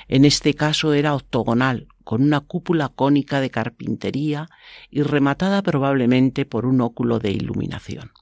En 0.09 0.25
este 0.25 0.55
caso 0.55 0.95
era 0.95 1.15
octogonal, 1.15 1.89
con 2.05 2.23
una 2.23 2.41
cúpula 2.41 2.89
cónica 2.89 3.41
de 3.41 3.51
carpintería 3.51 4.49
y 4.91 5.03
rematada 5.03 5.63
probablemente 5.63 6.45
por 6.45 6.67
un 6.67 6.81
óculo 6.81 7.19
de 7.19 7.33
iluminación. 7.33 8.13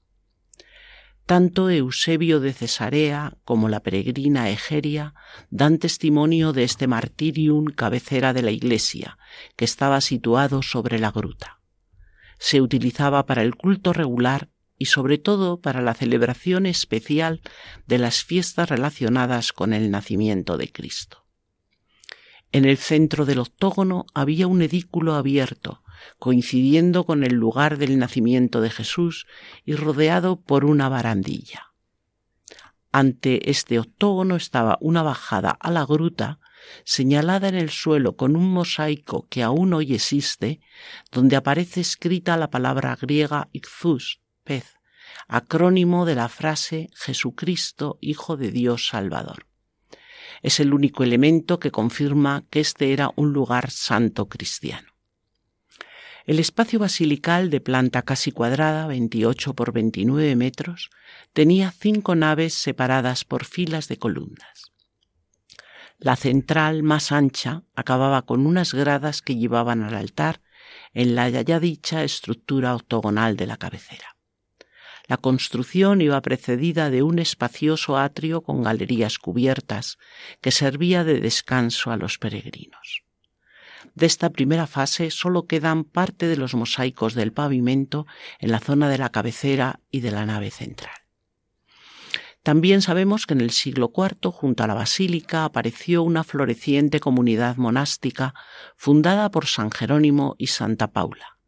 Tanto 1.27 1.71
Eusebio 1.71 2.41
de 2.41 2.53
Cesarea 2.53 3.37
como 3.45 3.69
la 3.69 3.81
peregrina 3.81 4.51
Egeria 4.51 5.15
dan 5.51 5.79
testimonio 5.79 6.53
de 6.53 6.65
este 6.65 6.87
martirium 6.87 7.67
cabecera 7.67 8.33
de 8.33 8.43
la 8.43 8.51
iglesia, 8.51 9.19
que 9.57 9.65
estaba 9.65 10.01
situado 10.01 10.63
sobre 10.63 10.99
la 10.99 11.13
gruta. 11.13 11.61
Se 12.39 12.61
utilizaba 12.61 13.25
para 13.25 13.43
el 13.43 13.55
culto 13.55 13.93
regular 13.93 14.51
y 14.77 14.87
sobre 14.87 15.17
todo 15.17 15.61
para 15.61 15.81
la 15.81 15.95
celebración 15.95 16.67
especial 16.67 17.41
de 17.87 17.99
las 17.99 18.25
fiestas 18.25 18.69
relacionadas 18.69 19.53
con 19.53 19.73
el 19.75 19.93
nacimiento 19.93 20.57
de 20.59 20.73
Cristo. 20.73 21.25
En 22.51 22.65
el 22.65 22.77
centro 22.79 23.25
del 23.25 23.39
octógono 23.39 24.07
había 24.13 24.49
un 24.49 24.61
edículo 24.61 25.15
abierto, 25.15 25.82
coincidiendo 26.19 27.05
con 27.05 27.25
el 27.25 27.35
lugar 27.35 27.79
del 27.79 27.99
nacimiento 27.99 28.61
de 28.61 28.71
Jesús 28.71 29.27
y 29.65 29.75
rodeado 29.75 30.41
por 30.41 30.65
una 30.65 30.89
barandilla. 30.89 31.73
Ante 32.93 33.51
este 33.51 33.79
octógono 33.79 34.37
estaba 34.37 34.77
una 34.81 35.03
bajada 35.03 35.51
a 35.51 35.71
la 35.71 35.87
gruta 35.87 36.41
señalada 36.85 37.49
en 37.49 37.55
el 37.55 37.71
suelo 37.71 38.17
con 38.17 38.37
un 38.37 38.53
mosaico 38.53 39.27
que 39.29 39.43
aún 39.43 39.73
hoy 39.73 39.95
existe, 39.95 40.61
donde 41.11 41.37
aparece 41.37 41.81
escrita 41.81 42.37
la 42.37 42.51
palabra 42.51 42.97
griega 43.01 43.49
ixus, 43.53 44.21
pez, 44.45 44.77
acrónimo 45.29 46.05
de 46.05 46.15
la 46.15 46.29
frase 46.29 46.91
Jesucristo, 46.95 47.99
Hijo 48.01 48.37
de 48.37 48.51
Dios 48.51 48.89
Salvador. 48.89 49.47
Es 50.43 50.61
el 50.61 50.75
único 50.75 51.05
elemento 51.05 51.59
que 51.59 51.71
confirma 51.71 52.45
que 52.51 52.61
este 52.61 52.93
era 52.93 53.11
un 53.17 53.33
lugar 53.33 53.71
santo 53.71 54.29
cristiano. 54.29 54.92
El 56.25 56.39
espacio 56.39 56.79
basilical 56.79 57.51
de 57.51 57.61
planta 57.61 58.03
casi 58.03 58.31
cuadrada, 58.31 58.87
28 58.87 59.55
por 59.55 59.73
29 59.73 60.37
metros, 60.37 60.91
tenía 61.33 61.73
cinco 61.73 62.15
naves 62.15 62.55
separadas 62.55 63.25
por 63.25 63.45
filas 63.45 63.89
de 63.89 63.97
columnas. 63.97 64.73
La 65.99 66.17
central, 66.17 66.83
más 66.83 67.13
ancha, 67.13 67.63
acababa 67.75 68.23
con 68.23 68.47
unas 68.47 68.75
gradas 68.75 69.23
que 69.23 69.37
llevaban 69.37 69.83
al 69.83 69.95
altar 69.95 70.41
en 70.95 71.15
la 71.15 71.29
ya 71.29 71.61
dicha 71.61 72.05
estructura 72.05 72.75
octogonal 72.75 73.37
de 73.37 73.47
la 73.47 73.57
cabecera. 73.57 74.17
La 75.09 75.17
construcción 75.17 76.01
iba 76.01 76.21
precedida 76.23 76.89
de 76.89 77.03
un 77.03 77.19
espacioso 77.19 77.99
atrio 77.99 78.43
con 78.43 78.63
galerías 78.63 79.19
cubiertas 79.19 79.99
que 80.41 80.53
servía 80.53 81.03
de 81.05 81.21
descanso 81.21 81.91
a 81.91 81.97
los 81.97 82.19
peregrinos. 82.19 83.03
De 83.95 84.07
esta 84.07 84.31
primera 84.31 84.67
fase 84.67 85.11
solo 85.11 85.47
quedan 85.47 85.85
parte 85.85 86.27
de 86.27 86.37
los 86.37 86.55
mosaicos 86.55 87.15
del 87.15 87.33
pavimento 87.33 88.07
en 88.39 88.51
la 88.51 88.61
zona 88.61 88.89
de 88.89 88.99
la 88.99 89.11
cabecera 89.11 89.81
y 89.91 90.01
de 90.01 90.11
la 90.11 90.25
nave 90.25 90.51
central. 90.51 90.95
También 92.43 92.83
sabemos 92.83 93.27
que 93.27 93.35
en 93.35 93.41
el 93.41 93.53
siglo 93.53 93.93
IV, 93.97 94.33
junto 94.33 94.65
a 94.65 94.67
la 94.67 94.75
basílica, 94.75 95.45
apareció 95.45 96.03
una 96.03 96.25
floreciente 96.25 96.99
comunidad 96.99 97.57
monástica 97.57 98.35
fundada 98.77 99.31
por 99.31 99.47
San 99.47 99.71
Jerónimo 99.71 100.35
y 100.39 100.49
Santa 100.49 100.91
Paula. 100.91 101.39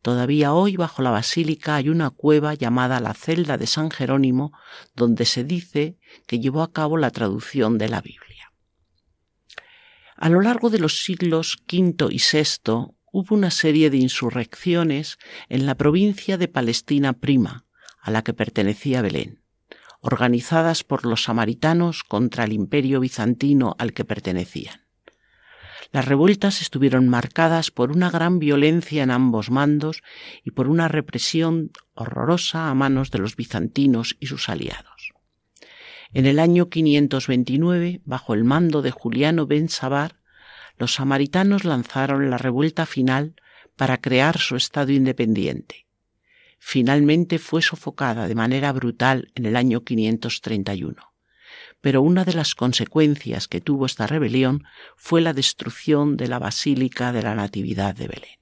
Todavía 0.00 0.52
hoy 0.52 0.76
bajo 0.76 1.02
la 1.02 1.10
basílica 1.10 1.74
hay 1.74 1.88
una 1.88 2.10
cueva 2.10 2.54
llamada 2.54 3.00
la 3.00 3.14
celda 3.14 3.58
de 3.58 3.66
San 3.66 3.90
Jerónimo, 3.90 4.52
donde 4.94 5.24
se 5.24 5.42
dice 5.42 5.98
que 6.26 6.38
llevó 6.38 6.62
a 6.62 6.72
cabo 6.72 6.96
la 6.96 7.10
traducción 7.10 7.76
de 7.78 7.88
la 7.88 8.00
Biblia. 8.00 8.27
A 10.20 10.28
lo 10.28 10.40
largo 10.40 10.68
de 10.68 10.80
los 10.80 11.04
siglos 11.04 11.58
V 11.72 12.08
y 12.10 12.18
VI 12.18 12.90
hubo 13.12 13.36
una 13.36 13.52
serie 13.52 13.88
de 13.88 13.98
insurrecciones 13.98 15.16
en 15.48 15.64
la 15.64 15.76
provincia 15.76 16.36
de 16.36 16.48
Palestina 16.48 17.12
Prima, 17.12 17.66
a 18.00 18.10
la 18.10 18.24
que 18.24 18.34
pertenecía 18.34 19.00
Belén, 19.00 19.44
organizadas 20.00 20.82
por 20.82 21.06
los 21.06 21.22
samaritanos 21.22 22.02
contra 22.02 22.42
el 22.42 22.52
imperio 22.52 22.98
bizantino 22.98 23.76
al 23.78 23.92
que 23.92 24.04
pertenecían. 24.04 24.88
Las 25.92 26.06
revueltas 26.06 26.62
estuvieron 26.62 27.08
marcadas 27.08 27.70
por 27.70 27.92
una 27.92 28.10
gran 28.10 28.40
violencia 28.40 29.04
en 29.04 29.12
ambos 29.12 29.50
mandos 29.50 30.02
y 30.42 30.50
por 30.50 30.68
una 30.68 30.88
represión 30.88 31.70
horrorosa 31.94 32.70
a 32.70 32.74
manos 32.74 33.12
de 33.12 33.20
los 33.20 33.36
bizantinos 33.36 34.16
y 34.18 34.26
sus 34.26 34.48
aliados. 34.48 35.12
En 36.12 36.26
el 36.26 36.38
año 36.38 36.70
529, 36.70 38.00
bajo 38.04 38.34
el 38.34 38.44
mando 38.44 38.80
de 38.80 38.90
Juliano 38.90 39.46
ben 39.46 39.68
Sabar, 39.68 40.16
los 40.78 40.94
samaritanos 40.94 41.64
lanzaron 41.64 42.30
la 42.30 42.38
revuelta 42.38 42.86
final 42.86 43.34
para 43.76 44.00
crear 44.00 44.38
su 44.38 44.56
Estado 44.56 44.92
independiente. 44.92 45.86
Finalmente 46.58 47.38
fue 47.38 47.62
sofocada 47.62 48.26
de 48.26 48.34
manera 48.34 48.72
brutal 48.72 49.30
en 49.34 49.46
el 49.46 49.56
año 49.56 49.84
531. 49.84 51.12
Pero 51.80 52.02
una 52.02 52.24
de 52.24 52.34
las 52.34 52.54
consecuencias 52.54 53.46
que 53.46 53.60
tuvo 53.60 53.86
esta 53.86 54.06
rebelión 54.06 54.64
fue 54.96 55.20
la 55.20 55.32
destrucción 55.32 56.16
de 56.16 56.28
la 56.28 56.38
Basílica 56.38 57.12
de 57.12 57.22
la 57.22 57.34
Natividad 57.34 57.94
de 57.94 58.08
Belén. 58.08 58.38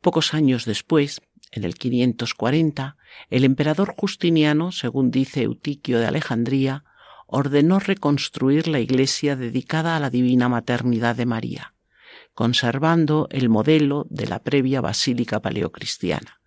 Pocos 0.00 0.32
años 0.32 0.64
después, 0.64 1.20
en 1.52 1.64
el 1.64 1.74
540, 1.74 2.96
el 3.28 3.44
emperador 3.44 3.94
Justiniano, 3.96 4.72
según 4.72 5.10
dice 5.10 5.42
Eutiquio 5.42 5.98
de 5.98 6.06
Alejandría, 6.06 6.84
ordenó 7.26 7.78
reconstruir 7.78 8.68
la 8.68 8.80
iglesia 8.80 9.36
dedicada 9.36 9.96
a 9.96 10.00
la 10.00 10.10
divina 10.10 10.48
maternidad 10.48 11.16
de 11.16 11.26
María, 11.26 11.74
conservando 12.34 13.28
el 13.30 13.48
modelo 13.48 14.06
de 14.10 14.26
la 14.26 14.40
previa 14.40 14.80
basílica 14.80 15.40
paleocristiana, 15.40 16.40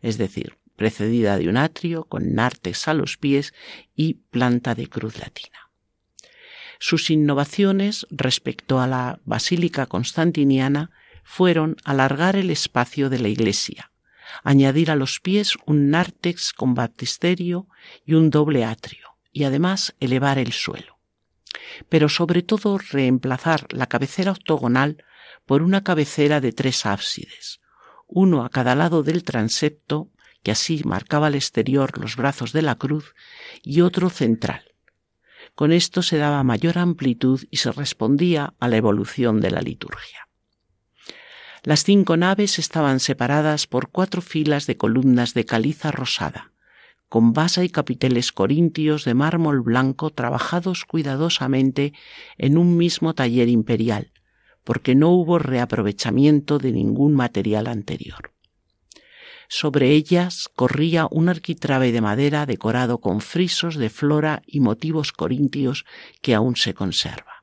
es 0.00 0.18
decir, 0.18 0.58
precedida 0.76 1.36
de 1.38 1.48
un 1.48 1.56
atrio 1.56 2.04
con 2.04 2.34
nártex 2.34 2.86
a 2.86 2.94
los 2.94 3.16
pies 3.16 3.52
y 3.96 4.14
planta 4.14 4.76
de 4.76 4.86
cruz 4.86 5.18
latina. 5.18 5.70
Sus 6.78 7.10
innovaciones 7.10 8.06
respecto 8.10 8.80
a 8.80 8.86
la 8.86 9.18
basílica 9.24 9.86
constantiniana 9.86 10.92
fueron 11.24 11.76
alargar 11.84 12.36
el 12.36 12.50
espacio 12.50 13.10
de 13.10 13.18
la 13.18 13.28
iglesia, 13.28 13.90
añadir 14.42 14.90
a 14.90 14.96
los 14.96 15.20
pies 15.20 15.56
un 15.66 15.90
nártex 15.90 16.52
con 16.52 16.74
baptisterio 16.74 17.66
y 18.04 18.14
un 18.14 18.30
doble 18.30 18.64
atrio, 18.64 19.16
y 19.32 19.44
además 19.44 19.94
elevar 20.00 20.38
el 20.38 20.52
suelo. 20.52 20.98
Pero 21.88 22.08
sobre 22.08 22.42
todo 22.42 22.78
reemplazar 22.78 23.66
la 23.72 23.86
cabecera 23.86 24.32
octogonal 24.32 25.04
por 25.46 25.62
una 25.62 25.82
cabecera 25.82 26.40
de 26.40 26.52
tres 26.52 26.86
ábsides, 26.86 27.60
uno 28.06 28.44
a 28.44 28.50
cada 28.50 28.74
lado 28.74 29.02
del 29.02 29.24
transepto, 29.24 30.10
que 30.42 30.50
así 30.50 30.82
marcaba 30.84 31.26
al 31.28 31.34
exterior 31.34 31.98
los 31.98 32.16
brazos 32.16 32.52
de 32.52 32.62
la 32.62 32.76
cruz, 32.76 33.14
y 33.62 33.80
otro 33.80 34.10
central. 34.10 34.74
Con 35.54 35.72
esto 35.72 36.02
se 36.02 36.18
daba 36.18 36.44
mayor 36.44 36.78
amplitud 36.78 37.42
y 37.50 37.56
se 37.58 37.72
respondía 37.72 38.54
a 38.60 38.68
la 38.68 38.76
evolución 38.76 39.40
de 39.40 39.50
la 39.50 39.60
liturgia. 39.60 40.27
Las 41.64 41.84
cinco 41.84 42.16
naves 42.16 42.58
estaban 42.58 43.00
separadas 43.00 43.66
por 43.66 43.90
cuatro 43.90 44.22
filas 44.22 44.66
de 44.66 44.76
columnas 44.76 45.34
de 45.34 45.44
caliza 45.44 45.90
rosada, 45.90 46.52
con 47.08 47.32
base 47.32 47.64
y 47.64 47.68
capiteles 47.68 48.32
corintios 48.32 49.04
de 49.04 49.14
mármol 49.14 49.62
blanco 49.62 50.10
trabajados 50.10 50.84
cuidadosamente 50.84 51.94
en 52.36 52.58
un 52.58 52.76
mismo 52.76 53.14
taller 53.14 53.48
imperial, 53.48 54.12
porque 54.62 54.94
no 54.94 55.10
hubo 55.10 55.38
reaprovechamiento 55.38 56.58
de 56.58 56.72
ningún 56.72 57.14
material 57.14 57.66
anterior. 57.66 58.32
Sobre 59.48 59.92
ellas 59.92 60.50
corría 60.54 61.08
un 61.10 61.30
arquitrabe 61.30 61.90
de 61.90 62.02
madera 62.02 62.44
decorado 62.44 62.98
con 63.00 63.22
frisos 63.22 63.76
de 63.76 63.88
flora 63.88 64.42
y 64.46 64.60
motivos 64.60 65.12
corintios 65.12 65.86
que 66.20 66.34
aún 66.34 66.54
se 66.54 66.74
conserva. 66.74 67.37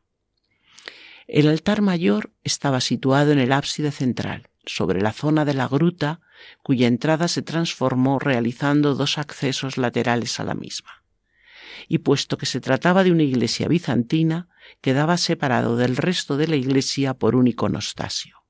El 1.28 1.48
altar 1.48 1.82
mayor 1.82 2.32
estaba 2.44 2.80
situado 2.82 3.32
en 3.32 3.40
el 3.40 3.52
ábside 3.52 3.92
central, 3.92 4.50
sobre 4.66 5.02
la 5.02 5.12
zona 5.12 5.44
de 5.44 5.56
la 5.56 5.68
gruta, 5.68 6.22
cuya 6.62 6.88
entrada 6.88 7.28
se 7.28 7.42
transformó 7.42 8.20
realizando 8.20 8.94
dos 8.94 9.18
accesos 9.18 9.78
laterales 9.78 10.40
a 10.40 10.44
la 10.44 10.54
misma. 10.54 11.04
Y 11.88 12.00
puesto 12.00 12.38
que 12.38 12.46
se 12.46 12.62
trataba 12.62 13.04
de 13.04 13.12
una 13.12 13.24
iglesia 13.24 13.68
bizantina, 13.68 14.50
quedaba 14.82 15.18
separado 15.18 15.78
del 15.78 15.98
resto 15.98 16.38
de 16.38 16.48
la 16.48 16.56
iglesia 16.56 17.16
por 17.16 17.36
un 17.36 17.48
iconostasio. 17.48 18.44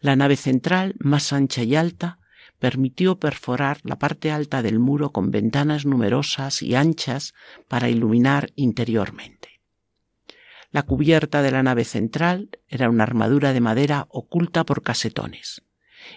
La 0.00 0.16
nave 0.16 0.36
central, 0.36 0.94
más 0.98 1.32
ancha 1.32 1.62
y 1.62 1.74
alta, 1.74 2.18
permitió 2.60 3.18
perforar 3.18 3.80
la 3.82 3.98
parte 3.98 4.30
alta 4.30 4.62
del 4.62 4.78
muro 4.78 5.10
con 5.10 5.30
ventanas 5.30 5.84
numerosas 5.84 6.62
y 6.62 6.74
anchas 6.74 7.34
para 7.68 7.88
iluminar 7.88 8.52
interiormente. 8.54 9.53
La 10.74 10.82
cubierta 10.82 11.40
de 11.42 11.52
la 11.52 11.62
nave 11.62 11.84
central 11.84 12.50
era 12.66 12.90
una 12.90 13.04
armadura 13.04 13.52
de 13.52 13.60
madera 13.60 14.08
oculta 14.10 14.66
por 14.66 14.82
casetones, 14.82 15.62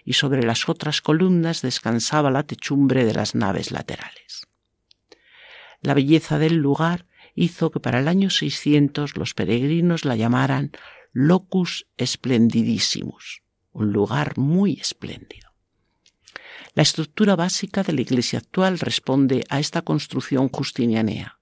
y 0.04 0.14
sobre 0.14 0.42
las 0.42 0.68
otras 0.68 1.00
columnas 1.04 1.62
descansaba 1.62 2.32
la 2.32 2.42
techumbre 2.42 3.06
de 3.06 3.14
las 3.14 3.36
naves 3.36 3.70
laterales. 3.70 4.48
La 5.84 5.94
belleza 5.94 6.40
del 6.40 6.56
lugar 6.56 7.06
hizo 7.36 7.70
que 7.70 7.80
para 7.80 8.00
el 8.00 8.08
año 8.08 8.32
600 8.32 9.16
los 9.16 9.36
peregrinos 9.36 10.06
la 10.06 10.16
llamaran 10.16 10.72
Locus 11.14 11.86
Splendidissimus, 12.04 13.44
un 13.74 13.94
lugar 13.94 14.40
muy 14.40 14.80
espléndido. 14.82 15.52
La 16.74 16.82
estructura 16.82 17.36
básica 17.36 17.84
de 17.84 17.94
la 17.94 18.02
iglesia 18.02 18.40
actual 18.40 18.80
responde 18.80 19.46
a 19.50 19.60
esta 19.60 19.84
construcción 19.84 20.50
justinianea 20.50 21.37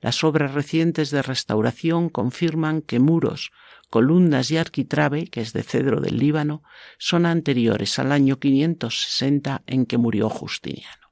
las 0.00 0.24
obras 0.24 0.54
recientes 0.54 1.10
de 1.10 1.22
restauración 1.22 2.08
confirman 2.08 2.82
que 2.82 2.98
muros, 2.98 3.50
columnas 3.90 4.50
y 4.50 4.56
arquitrabe, 4.56 5.26
que 5.26 5.40
es 5.40 5.52
de 5.52 5.62
cedro 5.62 6.00
del 6.00 6.18
Líbano, 6.18 6.62
son 6.98 7.26
anteriores 7.26 7.98
al 7.98 8.12
año 8.12 8.38
560 8.38 9.62
en 9.66 9.86
que 9.86 9.98
murió 9.98 10.30
Justiniano. 10.30 11.10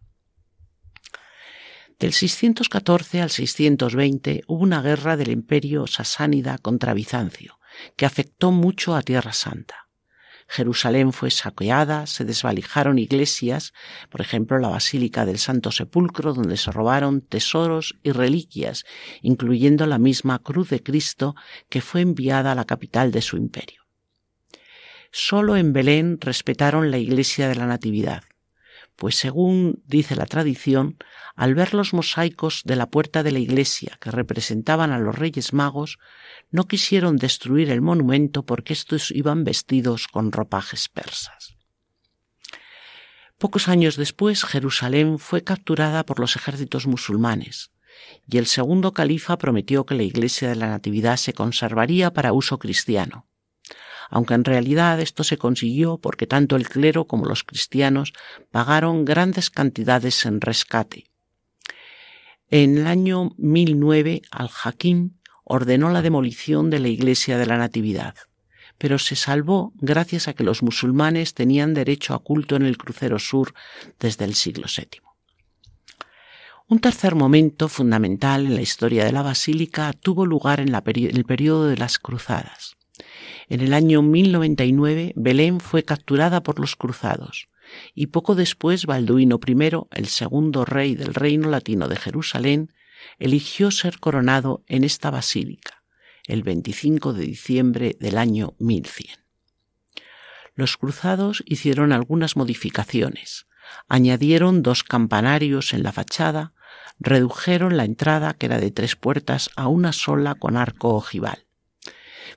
Del 1.98 2.12
614 2.12 3.20
al 3.20 3.30
620 3.30 4.44
hubo 4.46 4.62
una 4.62 4.80
guerra 4.80 5.16
del 5.16 5.30
imperio 5.30 5.88
sasánida 5.88 6.56
contra 6.58 6.94
Bizancio, 6.94 7.58
que 7.96 8.06
afectó 8.06 8.52
mucho 8.52 8.94
a 8.94 9.02
Tierra 9.02 9.32
Santa. 9.32 9.87
Jerusalén 10.48 11.12
fue 11.12 11.30
saqueada, 11.30 12.06
se 12.06 12.24
desvalijaron 12.24 12.98
iglesias, 12.98 13.74
por 14.08 14.22
ejemplo 14.22 14.58
la 14.58 14.68
Basílica 14.68 15.26
del 15.26 15.38
Santo 15.38 15.70
Sepulcro, 15.70 16.32
donde 16.32 16.56
se 16.56 16.72
robaron 16.72 17.20
tesoros 17.20 17.96
y 18.02 18.12
reliquias, 18.12 18.84
incluyendo 19.20 19.86
la 19.86 19.98
misma 19.98 20.38
cruz 20.38 20.70
de 20.70 20.82
Cristo 20.82 21.36
que 21.68 21.82
fue 21.82 22.00
enviada 22.00 22.52
a 22.52 22.54
la 22.54 22.64
capital 22.64 23.12
de 23.12 23.20
su 23.20 23.36
imperio. 23.36 23.82
Solo 25.12 25.56
en 25.56 25.72
Belén 25.72 26.18
respetaron 26.20 26.90
la 26.90 26.98
iglesia 26.98 27.48
de 27.48 27.54
la 27.54 27.66
Natividad, 27.66 28.22
pues 28.98 29.14
según 29.14 29.80
dice 29.86 30.16
la 30.16 30.26
tradición, 30.26 30.96
al 31.36 31.54
ver 31.54 31.72
los 31.72 31.94
mosaicos 31.94 32.62
de 32.64 32.74
la 32.74 32.90
puerta 32.90 33.22
de 33.22 33.30
la 33.30 33.38
iglesia 33.38 33.96
que 34.00 34.10
representaban 34.10 34.90
a 34.90 34.98
los 34.98 35.14
reyes 35.14 35.52
magos, 35.52 35.98
no 36.50 36.66
quisieron 36.66 37.16
destruir 37.16 37.70
el 37.70 37.80
monumento 37.80 38.44
porque 38.44 38.72
estos 38.72 39.12
iban 39.12 39.44
vestidos 39.44 40.08
con 40.08 40.32
ropajes 40.32 40.88
persas. 40.88 41.54
Pocos 43.38 43.68
años 43.68 43.94
después, 43.94 44.44
Jerusalén 44.44 45.20
fue 45.20 45.44
capturada 45.44 46.04
por 46.04 46.18
los 46.18 46.34
ejércitos 46.34 46.88
musulmanes, 46.88 47.70
y 48.26 48.38
el 48.38 48.46
segundo 48.46 48.94
califa 48.94 49.38
prometió 49.38 49.86
que 49.86 49.94
la 49.94 50.02
iglesia 50.02 50.48
de 50.48 50.56
la 50.56 50.70
Natividad 50.70 51.18
se 51.18 51.34
conservaría 51.34 52.12
para 52.12 52.32
uso 52.32 52.58
cristiano 52.58 53.28
aunque 54.10 54.34
en 54.34 54.44
realidad 54.44 55.00
esto 55.00 55.24
se 55.24 55.38
consiguió 55.38 55.98
porque 55.98 56.26
tanto 56.26 56.56
el 56.56 56.68
clero 56.68 57.06
como 57.06 57.26
los 57.26 57.44
cristianos 57.44 58.12
pagaron 58.50 59.04
grandes 59.04 59.50
cantidades 59.50 60.24
en 60.24 60.40
rescate. 60.40 61.06
En 62.50 62.78
el 62.78 62.86
año 62.86 63.32
1009 63.36 64.22
al-Hakim 64.30 65.18
ordenó 65.44 65.90
la 65.90 66.02
demolición 66.02 66.70
de 66.70 66.78
la 66.78 66.88
iglesia 66.88 67.36
de 67.36 67.46
la 67.46 67.58
Natividad, 67.58 68.14
pero 68.78 68.98
se 68.98 69.16
salvó 69.16 69.72
gracias 69.76 70.28
a 70.28 70.34
que 70.34 70.44
los 70.44 70.62
musulmanes 70.62 71.34
tenían 71.34 71.74
derecho 71.74 72.14
a 72.14 72.20
culto 72.20 72.56
en 72.56 72.62
el 72.62 72.78
crucero 72.78 73.18
sur 73.18 73.52
desde 73.98 74.24
el 74.24 74.34
siglo 74.34 74.66
VII. 74.74 75.02
Un 76.68 76.80
tercer 76.80 77.14
momento 77.14 77.68
fundamental 77.68 78.46
en 78.46 78.54
la 78.54 78.60
historia 78.62 79.04
de 79.04 79.12
la 79.12 79.22
basílica 79.22 79.92
tuvo 79.94 80.26
lugar 80.26 80.60
en, 80.60 80.74
el 80.74 81.24
periodo 81.24 81.66
de 81.66 81.76
las 81.76 81.98
cruzadas. 81.98 82.77
En 83.50 83.62
el 83.62 83.72
año 83.72 84.02
1099 84.02 85.14
Belén 85.16 85.60
fue 85.60 85.82
capturada 85.82 86.42
por 86.42 86.60
los 86.60 86.76
cruzados 86.76 87.48
y 87.94 88.08
poco 88.08 88.34
después 88.34 88.84
Balduino 88.84 89.40
I, 89.46 89.70
el 89.92 90.06
segundo 90.06 90.64
rey 90.64 90.94
del 90.94 91.14
reino 91.14 91.48
latino 91.48 91.88
de 91.88 91.96
Jerusalén, 91.96 92.72
eligió 93.18 93.70
ser 93.70 94.00
coronado 94.00 94.64
en 94.66 94.84
esta 94.84 95.10
basílica 95.10 95.82
el 96.26 96.42
25 96.42 97.14
de 97.14 97.24
diciembre 97.24 97.96
del 97.98 98.18
año 98.18 98.54
1100. 98.58 99.16
Los 100.54 100.76
cruzados 100.76 101.42
hicieron 101.46 101.92
algunas 101.92 102.36
modificaciones, 102.36 103.46
añadieron 103.88 104.62
dos 104.62 104.82
campanarios 104.84 105.72
en 105.72 105.84
la 105.84 105.92
fachada, 105.92 106.52
redujeron 106.98 107.78
la 107.78 107.84
entrada, 107.84 108.34
que 108.34 108.46
era 108.46 108.58
de 108.58 108.70
tres 108.70 108.94
puertas, 108.94 109.50
a 109.56 109.68
una 109.68 109.92
sola 109.92 110.34
con 110.34 110.58
arco 110.58 110.94
ojival 110.94 111.47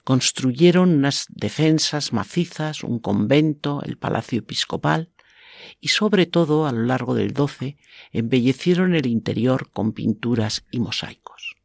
Construyeron 0.03 0.89
unas 0.89 1.25
defensas 1.29 2.13
macizas, 2.13 2.83
un 2.83 2.99
convento, 2.99 3.81
el 3.83 3.97
palacio 3.97 4.39
episcopal 4.39 5.09
y 5.79 5.89
sobre 5.89 6.25
todo 6.25 6.67
a 6.67 6.71
lo 6.71 6.83
largo 6.83 7.15
del 7.15 7.33
XII 7.35 7.77
embellecieron 8.11 8.95
el 8.95 9.05
interior 9.05 9.69
con 9.71 9.93
pinturas 9.93 10.65
y 10.71 10.79
mosaicos. 10.79 11.55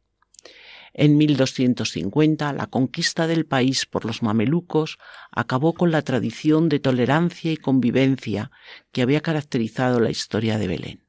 En 0.93 1.15
1250, 1.15 2.53
la 2.53 2.67
conquista 2.67 3.27
del 3.27 3.45
país 3.45 3.85
por 3.85 4.03
los 4.03 4.23
mamelucos 4.23 4.97
acabó 5.31 5.73
con 5.73 5.91
la 5.91 6.01
tradición 6.01 6.69
de 6.69 6.79
tolerancia 6.79 7.51
y 7.51 7.57
convivencia 7.57 8.49
que 8.91 9.03
había 9.03 9.21
caracterizado 9.21 9.99
la 9.99 10.09
historia 10.09 10.57
de 10.57 10.67
Belén. 10.67 11.03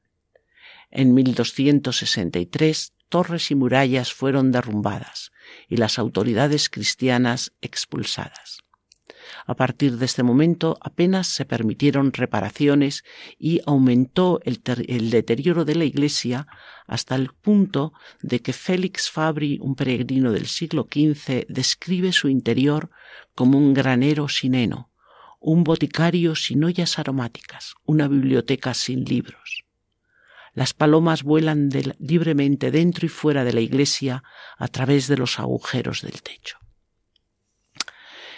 En 0.91 1.15
1263, 1.15 2.93
torres 3.09 3.49
y 3.49 3.55
murallas 3.55 4.13
fueron 4.13 4.51
derrumbadas 4.51 5.31
y 5.69 5.77
las 5.77 5.99
autoridades 5.99 6.69
cristianas 6.69 7.53
expulsadas. 7.61 8.59
A 9.45 9.55
partir 9.55 9.97
de 9.97 10.05
este 10.05 10.23
momento 10.23 10.77
apenas 10.81 11.27
se 11.27 11.45
permitieron 11.45 12.13
reparaciones 12.13 13.03
y 13.37 13.61
aumentó 13.65 14.39
el, 14.43 14.61
deterioro 15.09 15.65
de 15.65 15.75
la 15.75 15.85
iglesia 15.85 16.47
hasta 16.87 17.15
el 17.15 17.29
punto 17.33 17.93
de 18.21 18.41
que 18.41 18.53
Félix 18.53 19.09
Fabri, 19.09 19.59
un 19.61 19.75
peregrino 19.75 20.31
del 20.31 20.47
siglo 20.47 20.87
XV, 20.91 21.45
describe 21.47 22.11
su 22.11 22.29
interior 22.29 22.89
como 23.35 23.57
un 23.57 23.73
granero 23.73 24.27
sin 24.27 24.55
heno, 24.55 24.91
un 25.39 25.63
boticario 25.63 26.35
sin 26.35 26.63
ollas 26.63 26.99
aromáticas, 26.99 27.75
una 27.85 28.07
biblioteca 28.07 28.73
sin 28.73 29.05
libros. 29.05 29.68
Las 30.53 30.73
palomas 30.73 31.23
vuelan 31.23 31.69
libremente 31.99 32.71
dentro 32.71 33.05
y 33.05 33.09
fuera 33.09 33.43
de 33.43 33.53
la 33.53 33.61
iglesia 33.61 34.23
a 34.57 34.67
través 34.67 35.07
de 35.07 35.17
los 35.17 35.39
agujeros 35.39 36.01
del 36.01 36.21
techo. 36.21 36.57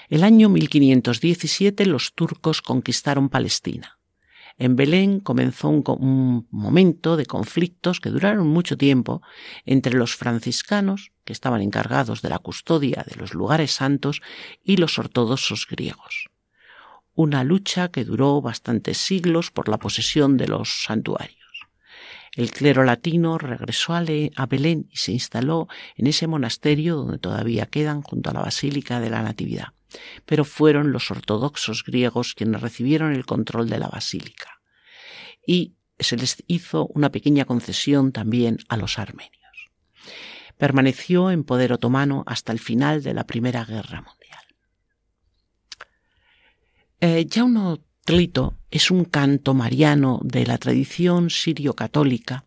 El 0.10 0.24
año 0.24 0.50
1517 0.50 1.86
los 1.86 2.14
turcos 2.14 2.62
conquistaron 2.62 3.30
Palestina. 3.30 3.98
En 4.58 4.76
Belén 4.76 5.22
comenzó 5.22 5.70
un, 5.70 6.48
momento 6.52 7.16
de 7.16 7.26
conflictos 7.26 8.00
que 8.00 8.10
duraron 8.10 8.48
mucho 8.48 8.78
tiempo 8.78 9.22
entre 9.66 9.94
los 9.94 10.16
franciscanos, 10.16 11.14
que 11.24 11.34
estaban 11.34 11.62
encargados 11.62 12.22
de 12.22 12.30
la 12.30 12.40
custodia 12.40 13.06
de 13.10 13.16
los 13.16 13.34
lugares 13.34 13.72
santos, 13.72 14.22
y 14.64 14.78
los 14.78 15.00
ortodoxos 15.00 15.66
griegos. 15.66 16.30
Una 17.16 17.44
lucha 17.44 17.90
que 17.90 18.06
duró 18.06 18.42
bastantes 18.42 18.98
siglos 18.98 19.50
por 19.50 19.70
la 19.70 19.80
posesión 19.80 20.38
de 20.38 20.48
los 20.48 20.84
santuarios. 20.84 21.41
El 22.34 22.52
clero 22.52 22.84
latino 22.84 23.38
regresó 23.38 23.94
a, 23.94 24.02
Belén 24.46 24.88
y 24.90 24.98
se 24.98 25.12
instaló 25.12 25.68
en 25.96 26.08
ese 26.08 26.28
monasterio 26.28 26.96
donde 26.96 27.18
todavía 27.18 27.66
quedan 27.66 28.02
junto 28.02 28.30
a 28.30 28.34
la 28.34 28.42
Basílica 28.42 29.00
de 29.00 29.10
la 29.10 29.22
Natividad 29.22 29.74
pero 30.26 30.46
fueron 30.46 30.92
los 30.92 31.12
ortodoxos 31.12 31.84
griegos 31.84 32.34
quienes 32.34 32.62
recibieron 32.62 33.14
el 33.14 33.26
control 33.26 33.70
de 33.70 33.80
la 33.80 33.88
basílica. 33.88 34.62
Y 35.46 35.76
se 36.00 36.18
les 36.18 36.44
hizo 36.48 36.88
una 36.88 37.12
pequeña 37.12 37.46
concesión 37.46 38.12
también 38.12 38.58
a 38.70 38.78
los 38.78 39.00
armenios. 39.00 39.32
Permaneció 40.58 41.32
en 41.32 41.44
poder 41.44 41.74
otomano 41.74 42.24
hasta 42.28 42.52
el 42.52 42.60
final 42.60 43.04
de 43.04 43.14
la 43.14 43.26
Primera 43.26 43.66
Guerra 43.66 44.02
Mundial. 44.02 44.40
Eh, 47.00 47.28
Jauno 47.30 47.80
Tlito 48.12 48.58
es 48.72 48.92
un 48.92 49.06
canto 49.06 49.54
mariano 49.54 50.20
de 50.22 50.46
la 50.46 50.58
tradición 50.58 51.30
sirio-católica 51.30 52.44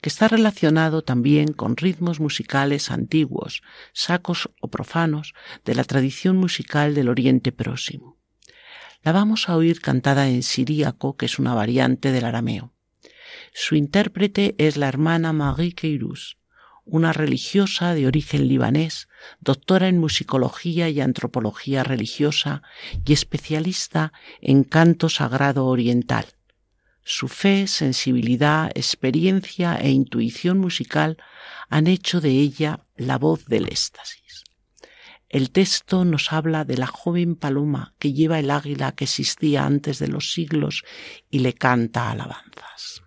que 0.00 0.08
está 0.08 0.26
relacionado 0.26 1.02
también 1.02 1.52
con 1.52 1.76
ritmos 1.76 2.18
musicales 2.18 2.90
antiguos, 2.90 3.62
sacos 3.92 4.50
o 4.60 4.66
profanos 4.66 5.32
de 5.64 5.76
la 5.76 5.84
tradición 5.84 6.36
musical 6.36 6.96
del 6.96 7.08
Oriente 7.08 7.52
Próximo. 7.52 8.18
La 9.04 9.12
vamos 9.12 9.48
a 9.48 9.54
oír 9.56 9.80
cantada 9.80 10.28
en 10.28 10.42
siríaco, 10.42 11.16
que 11.16 11.26
es 11.26 11.38
una 11.38 11.54
variante 11.54 12.10
del 12.10 12.24
arameo. 12.24 12.72
Su 13.52 13.76
intérprete 13.76 14.56
es 14.58 14.76
la 14.76 14.88
hermana 14.88 15.32
Marie 15.32 15.74
Keirus, 15.74 16.38
una 16.84 17.12
religiosa 17.12 17.94
de 17.94 18.06
origen 18.06 18.48
libanés, 18.48 19.08
doctora 19.40 19.88
en 19.88 19.98
musicología 19.98 20.88
y 20.88 21.00
antropología 21.00 21.82
religiosa 21.82 22.62
y 23.04 23.12
especialista 23.12 24.12
en 24.40 24.64
canto 24.64 25.08
sagrado 25.08 25.66
oriental 25.66 26.26
su 27.04 27.28
fe, 27.28 27.66
sensibilidad, 27.66 28.70
experiencia 28.74 29.76
e 29.76 29.90
intuición 29.90 30.58
musical 30.58 31.18
han 31.68 31.86
hecho 31.86 32.20
de 32.20 32.30
ella 32.30 32.86
la 32.96 33.18
voz 33.18 33.44
del 33.44 33.66
éxtasis. 33.66 34.44
El 35.28 35.50
texto 35.50 36.04
nos 36.04 36.32
habla 36.32 36.64
de 36.64 36.78
la 36.78 36.86
joven 36.86 37.36
paloma 37.36 37.94
que 37.98 38.12
lleva 38.12 38.38
el 38.38 38.50
águila 38.50 38.92
que 38.92 39.04
existía 39.04 39.66
antes 39.66 39.98
de 39.98 40.08
los 40.08 40.32
siglos 40.32 40.84
y 41.30 41.40
le 41.40 41.52
canta 41.52 42.10
alabanzas. 42.10 43.03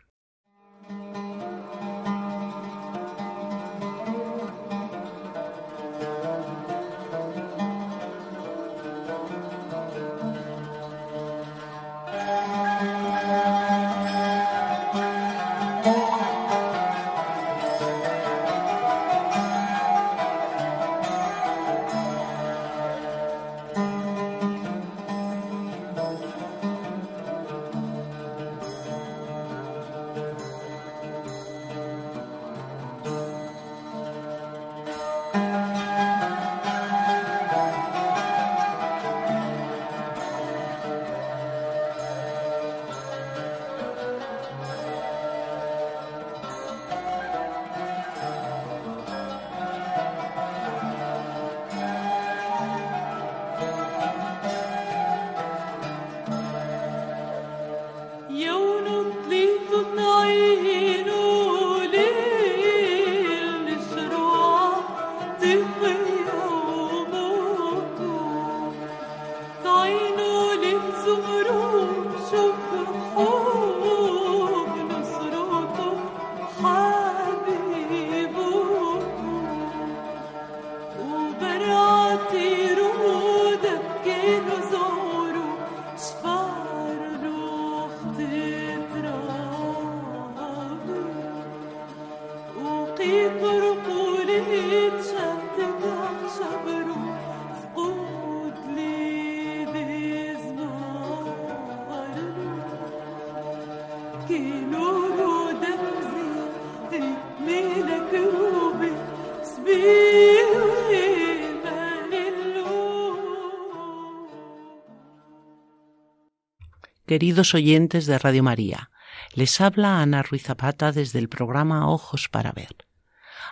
Queridos 117.07 117.55
oyentes 117.55 118.05
de 118.05 118.19
Radio 118.19 118.43
María, 118.43 118.91
les 119.33 119.61
habla 119.61 120.01
Ana 120.01 120.23
Ruiz 120.23 120.43
Zapata 120.43 120.91
desde 120.91 121.19
el 121.19 121.29
programa 121.29 121.89
Ojos 121.89 122.27
para 122.27 122.51
Ver. 122.51 122.75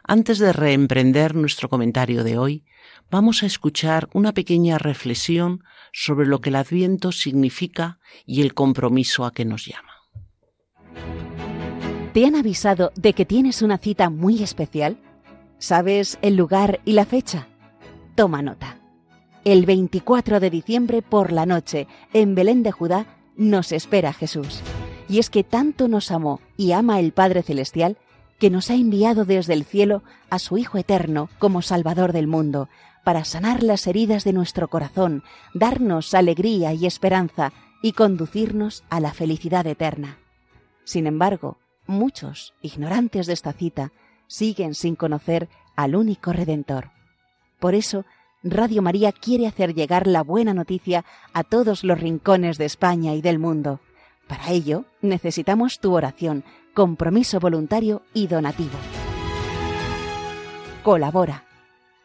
Antes 0.03 0.39
de 0.39 0.51
reemprender 0.51 1.35
nuestro 1.35 1.69
comentario 1.69 2.25
de 2.25 2.37
hoy, 2.37 2.65
vamos 3.09 3.43
a 3.43 3.45
escuchar 3.45 4.09
una 4.11 4.33
pequeña 4.33 4.77
reflexión 4.77 5.63
sobre 5.93 6.27
lo 6.27 6.41
que 6.41 6.49
el 6.49 6.57
Adviento 6.57 7.13
significa 7.13 7.97
y 8.25 8.41
el 8.41 8.53
compromiso 8.53 9.23
a 9.23 9.31
que 9.31 9.45
nos 9.45 9.65
llama. 9.65 9.93
¿Te 12.11 12.25
han 12.25 12.35
avisado 12.35 12.91
de 12.97 13.13
que 13.13 13.23
tienes 13.23 13.61
una 13.61 13.77
cita 13.77 14.09
muy 14.09 14.43
especial? 14.43 14.97
¿Sabes 15.59 16.19
el 16.21 16.35
lugar 16.35 16.81
y 16.83 16.91
la 16.91 17.05
fecha? 17.05 17.47
Toma 18.15 18.41
nota 18.41 18.81
el 19.45 19.67
24 19.67 20.39
de 20.39 20.49
diciembre 20.49 21.03
por 21.03 21.31
la 21.31 21.45
noche, 21.45 21.87
en 22.13 22.33
Belén 22.33 22.63
de 22.63 22.71
Judá, 22.71 23.05
nos 23.37 23.71
espera 23.71 24.13
Jesús. 24.13 24.61
Y 25.07 25.19
es 25.19 25.29
que 25.29 25.43
tanto 25.43 25.87
nos 25.87 26.11
amó 26.11 26.39
y 26.57 26.71
ama 26.71 26.99
el 26.99 27.11
Padre 27.11 27.43
Celestial 27.43 27.97
que 28.39 28.49
nos 28.49 28.69
ha 28.69 28.75
enviado 28.75 29.25
desde 29.25 29.53
el 29.53 29.63
cielo 29.63 30.03
a 30.29 30.39
su 30.39 30.57
Hijo 30.57 30.77
Eterno 30.77 31.29
como 31.39 31.61
Salvador 31.61 32.11
del 32.11 32.27
mundo, 32.27 32.69
para 33.03 33.23
sanar 33.23 33.63
las 33.63 33.87
heridas 33.87 34.23
de 34.23 34.33
nuestro 34.33 34.67
corazón, 34.67 35.23
darnos 35.53 36.13
alegría 36.13 36.73
y 36.73 36.85
esperanza 36.85 37.53
y 37.81 37.91
conducirnos 37.91 38.83
a 38.89 38.99
la 38.99 39.13
felicidad 39.13 39.65
eterna. 39.67 40.17
Sin 40.83 41.05
embargo, 41.05 41.59
muchos, 41.85 42.55
ignorantes 42.61 43.27
de 43.27 43.33
esta 43.33 43.53
cita, 43.53 43.91
siguen 44.27 44.73
sin 44.73 44.95
conocer 44.95 45.49
al 45.75 45.95
único 45.95 46.33
Redentor. 46.33 46.91
Por 47.59 47.75
eso, 47.75 48.05
Radio 48.47 48.83
María 48.83 49.11
quiere 49.11 49.47
hacer 49.47 49.73
llegar 49.73 50.05
la 50.05 50.21
buena 50.21 50.53
noticia 50.53 51.03
a 51.33 51.43
todos 51.43 51.83
los 51.83 51.99
rincones 51.99 52.59
de 52.59 52.65
España 52.65 53.15
y 53.15 53.23
del 53.23 53.39
mundo. 53.39 53.79
Para 54.27 54.51
ello, 54.51 54.85
necesitamos 55.01 55.79
tu 55.79 55.95
oración, 55.95 56.43
compromiso 56.75 57.39
voluntario 57.39 58.03
y 58.13 58.27
donativo. 58.27 58.77
Colabora. 60.83 61.45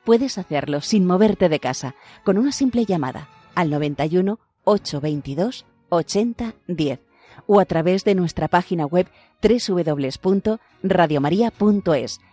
Puedes 0.03 0.39
hacerlo 0.39 0.81
sin 0.81 1.07
moverte 1.07 1.51
de 1.51 1.61
casa, 1.61 1.95
con 2.25 2.39
una 2.39 2.53
simple 2.53 2.87
llamada 2.87 3.29
al 3.55 3.69
91 3.69 4.39
822 4.65 5.67
8010 5.91 7.01
o 7.47 7.61
a 7.61 7.67
través 7.67 8.05
de 8.05 8.15
nuestra 8.15 8.49
página 8.49 8.87
web 8.87 9.09
www.radiomaria.es 9.43 12.21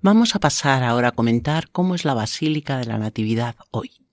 Vamos 0.00 0.36
a 0.36 0.38
pasar 0.38 0.84
ahora 0.84 1.08
a 1.08 1.12
comentar 1.12 1.70
cómo 1.70 1.96
es 1.96 2.04
la 2.04 2.14
Basílica 2.14 2.78
de 2.78 2.84
la 2.84 2.98
Natividad 2.98 3.56
hoy. 3.72 4.06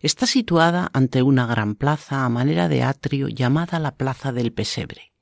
Está 0.00 0.26
situada 0.26 0.88
ante 0.94 1.22
una 1.22 1.44
gran 1.44 1.74
plaza 1.74 2.24
a 2.24 2.30
manera 2.30 2.66
de 2.70 2.82
atrio 2.82 3.28
llamada 3.28 3.78
la 3.78 3.94
Plaza 3.94 4.32
del 4.32 4.54
Pesebre, 4.54 5.12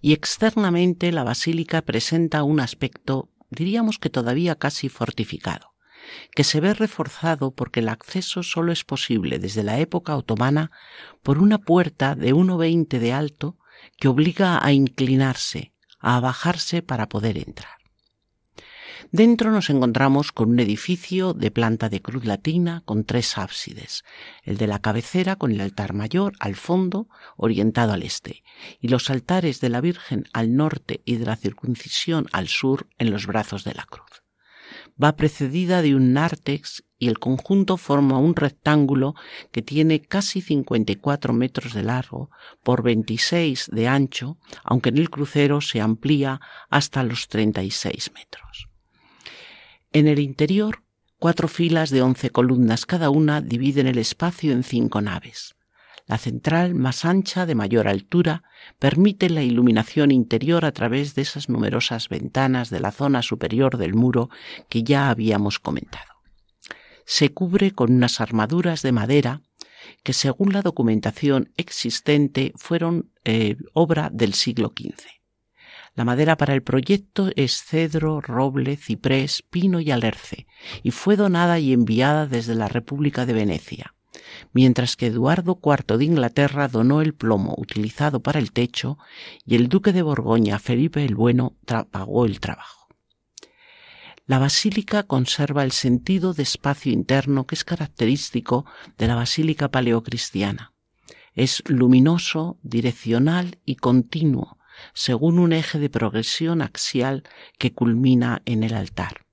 y 0.00 0.12
externamente 0.12 1.12
la 1.12 1.22
basílica 1.22 1.82
presenta 1.82 2.42
un 2.42 2.58
aspecto, 2.58 3.30
diríamos 3.48 4.00
que 4.00 4.10
todavía 4.10 4.56
casi 4.56 4.88
fortificado, 4.88 5.72
que 6.34 6.42
se 6.42 6.60
ve 6.60 6.74
reforzado 6.74 7.52
porque 7.52 7.78
el 7.78 7.90
acceso 7.90 8.42
solo 8.42 8.72
es 8.72 8.82
posible 8.82 9.38
desde 9.38 9.62
la 9.62 9.78
época 9.78 10.16
otomana 10.16 10.72
por 11.22 11.38
una 11.38 11.58
puerta 11.58 12.16
de 12.16 12.34
1,20 12.34 12.98
de 12.98 13.12
alto 13.12 13.56
que 13.98 14.08
obliga 14.08 14.58
a 14.64 14.72
inclinarse, 14.72 15.74
a 16.00 16.18
bajarse 16.18 16.82
para 16.82 17.08
poder 17.08 17.38
entrar. 17.38 17.77
Dentro 19.10 19.50
nos 19.50 19.70
encontramos 19.70 20.32
con 20.32 20.50
un 20.50 20.60
edificio 20.60 21.32
de 21.32 21.50
planta 21.50 21.88
de 21.88 22.02
cruz 22.02 22.24
latina 22.24 22.82
con 22.84 23.04
tres 23.04 23.38
ábsides, 23.38 24.04
el 24.42 24.56
de 24.56 24.66
la 24.66 24.80
cabecera 24.80 25.36
con 25.36 25.52
el 25.52 25.60
altar 25.60 25.94
mayor 25.94 26.34
al 26.40 26.56
fondo, 26.56 27.08
orientado 27.36 27.92
al 27.92 28.02
este, 28.02 28.42
y 28.80 28.88
los 28.88 29.10
altares 29.10 29.60
de 29.60 29.68
la 29.68 29.80
Virgen 29.80 30.24
al 30.32 30.56
norte 30.56 31.00
y 31.04 31.16
de 31.16 31.26
la 31.26 31.36
circuncisión 31.36 32.26
al 32.32 32.48
sur 32.48 32.88
en 32.98 33.10
los 33.10 33.26
brazos 33.26 33.64
de 33.64 33.74
la 33.74 33.84
cruz. 33.84 34.22
Va 35.02 35.16
precedida 35.16 35.80
de 35.80 35.94
un 35.94 36.12
nártex 36.12 36.84
y 36.98 37.06
el 37.08 37.18
conjunto 37.20 37.76
forma 37.76 38.18
un 38.18 38.34
rectángulo 38.34 39.14
que 39.52 39.62
tiene 39.62 40.00
casi 40.00 40.40
54 40.40 41.32
metros 41.32 41.72
de 41.72 41.84
largo 41.84 42.30
por 42.64 42.82
26 42.82 43.70
de 43.72 43.86
ancho, 43.86 44.38
aunque 44.64 44.88
en 44.88 44.98
el 44.98 45.08
crucero 45.08 45.60
se 45.60 45.80
amplía 45.80 46.40
hasta 46.68 47.04
los 47.04 47.28
36 47.28 48.10
metros. 48.12 48.67
En 49.92 50.06
el 50.06 50.18
interior, 50.18 50.82
cuatro 51.18 51.48
filas 51.48 51.90
de 51.90 52.02
once 52.02 52.28
columnas 52.28 52.84
cada 52.84 53.08
una 53.08 53.40
dividen 53.40 53.86
el 53.86 53.98
espacio 53.98 54.52
en 54.52 54.62
cinco 54.62 55.00
naves. 55.00 55.54
La 56.06 56.18
central, 56.18 56.74
más 56.74 57.04
ancha, 57.04 57.46
de 57.46 57.54
mayor 57.54 57.88
altura, 57.88 58.42
permite 58.78 59.30
la 59.30 59.42
iluminación 59.42 60.10
interior 60.10 60.64
a 60.64 60.72
través 60.72 61.14
de 61.14 61.22
esas 61.22 61.48
numerosas 61.48 62.08
ventanas 62.08 62.70
de 62.70 62.80
la 62.80 62.92
zona 62.92 63.22
superior 63.22 63.78
del 63.78 63.94
muro 63.94 64.28
que 64.68 64.82
ya 64.82 65.10
habíamos 65.10 65.58
comentado. 65.58 66.12
Se 67.04 67.32
cubre 67.32 67.72
con 67.72 67.92
unas 67.92 68.20
armaduras 68.20 68.82
de 68.82 68.92
madera 68.92 69.42
que, 70.02 70.12
según 70.12 70.52
la 70.52 70.62
documentación 70.62 71.52
existente, 71.56 72.52
fueron 72.56 73.10
eh, 73.24 73.56
obra 73.72 74.10
del 74.12 74.34
siglo 74.34 74.72
XV. 74.76 75.17
La 75.98 76.04
madera 76.04 76.36
para 76.36 76.54
el 76.54 76.62
proyecto 76.62 77.32
es 77.34 77.64
cedro, 77.64 78.20
roble, 78.20 78.76
ciprés, 78.76 79.42
pino 79.42 79.80
y 79.80 79.90
alerce, 79.90 80.46
y 80.84 80.92
fue 80.92 81.16
donada 81.16 81.58
y 81.58 81.72
enviada 81.72 82.28
desde 82.28 82.54
la 82.54 82.68
República 82.68 83.26
de 83.26 83.32
Venecia, 83.32 83.96
mientras 84.52 84.94
que 84.94 85.06
Eduardo 85.06 85.58
IV 85.60 85.98
de 85.98 86.04
Inglaterra 86.04 86.68
donó 86.68 87.00
el 87.00 87.14
plomo 87.14 87.56
utilizado 87.58 88.22
para 88.22 88.38
el 88.38 88.52
techo 88.52 88.96
y 89.44 89.56
el 89.56 89.68
duque 89.68 89.92
de 89.92 90.02
Borgoña, 90.02 90.60
Felipe 90.60 91.04
el 91.04 91.16
Bueno, 91.16 91.56
pagó 91.90 92.26
el 92.26 92.38
trabajo. 92.38 92.86
La 94.24 94.38
basílica 94.38 95.02
conserva 95.02 95.64
el 95.64 95.72
sentido 95.72 96.32
de 96.32 96.44
espacio 96.44 96.92
interno 96.92 97.44
que 97.44 97.56
es 97.56 97.64
característico 97.64 98.66
de 98.98 99.08
la 99.08 99.16
basílica 99.16 99.68
paleocristiana. 99.68 100.74
Es 101.34 101.60
luminoso, 101.66 102.56
direccional 102.62 103.58
y 103.64 103.74
continuo, 103.74 104.57
según 104.94 105.38
un 105.38 105.52
eje 105.52 105.78
de 105.78 105.90
progresión 105.90 106.62
axial 106.62 107.24
que 107.58 107.72
culmina 107.72 108.42
en 108.44 108.62
el 108.62 108.74
altar. 108.74 109.26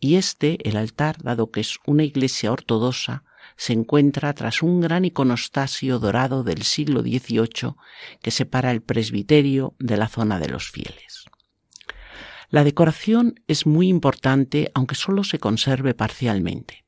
Y 0.00 0.16
este, 0.16 0.58
el 0.68 0.76
altar, 0.76 1.22
dado 1.22 1.50
que 1.50 1.60
es 1.60 1.78
una 1.86 2.02
iglesia 2.02 2.52
ortodoxa, 2.52 3.24
se 3.56 3.72
encuentra 3.72 4.32
tras 4.32 4.62
un 4.62 4.80
gran 4.80 5.04
iconostasio 5.04 5.98
dorado 5.98 6.42
del 6.42 6.62
siglo 6.62 7.02
XVIII 7.02 7.74
que 8.20 8.30
separa 8.30 8.70
el 8.70 8.82
presbiterio 8.82 9.74
de 9.78 9.96
la 9.96 10.08
zona 10.08 10.38
de 10.38 10.48
los 10.48 10.70
fieles. 10.70 11.26
La 12.48 12.64
decoración 12.64 13.40
es 13.46 13.66
muy 13.66 13.88
importante 13.88 14.70
aunque 14.74 14.94
solo 14.94 15.24
se 15.24 15.38
conserve 15.38 15.94
parcialmente. 15.94 16.84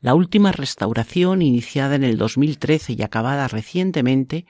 La 0.00 0.14
última 0.14 0.52
restauración, 0.52 1.42
iniciada 1.42 1.96
en 1.96 2.04
el 2.04 2.18
2013 2.18 2.92
y 2.92 3.02
acabada 3.02 3.48
recientemente, 3.48 4.46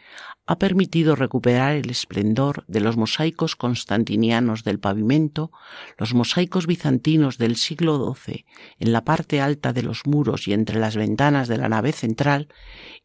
ha 0.46 0.58
permitido 0.58 1.16
recuperar 1.16 1.74
el 1.74 1.88
esplendor 1.88 2.64
de 2.68 2.80
los 2.80 2.98
mosaicos 2.98 3.56
constantinianos 3.56 4.62
del 4.62 4.78
pavimento, 4.78 5.50
los 5.96 6.12
mosaicos 6.12 6.66
bizantinos 6.66 7.38
del 7.38 7.56
siglo 7.56 8.14
XII 8.14 8.44
en 8.78 8.92
la 8.92 9.04
parte 9.04 9.40
alta 9.40 9.72
de 9.72 9.82
los 9.82 10.06
muros 10.06 10.48
y 10.48 10.52
entre 10.52 10.78
las 10.78 10.96
ventanas 10.96 11.48
de 11.48 11.56
la 11.56 11.70
nave 11.70 11.92
central, 11.92 12.48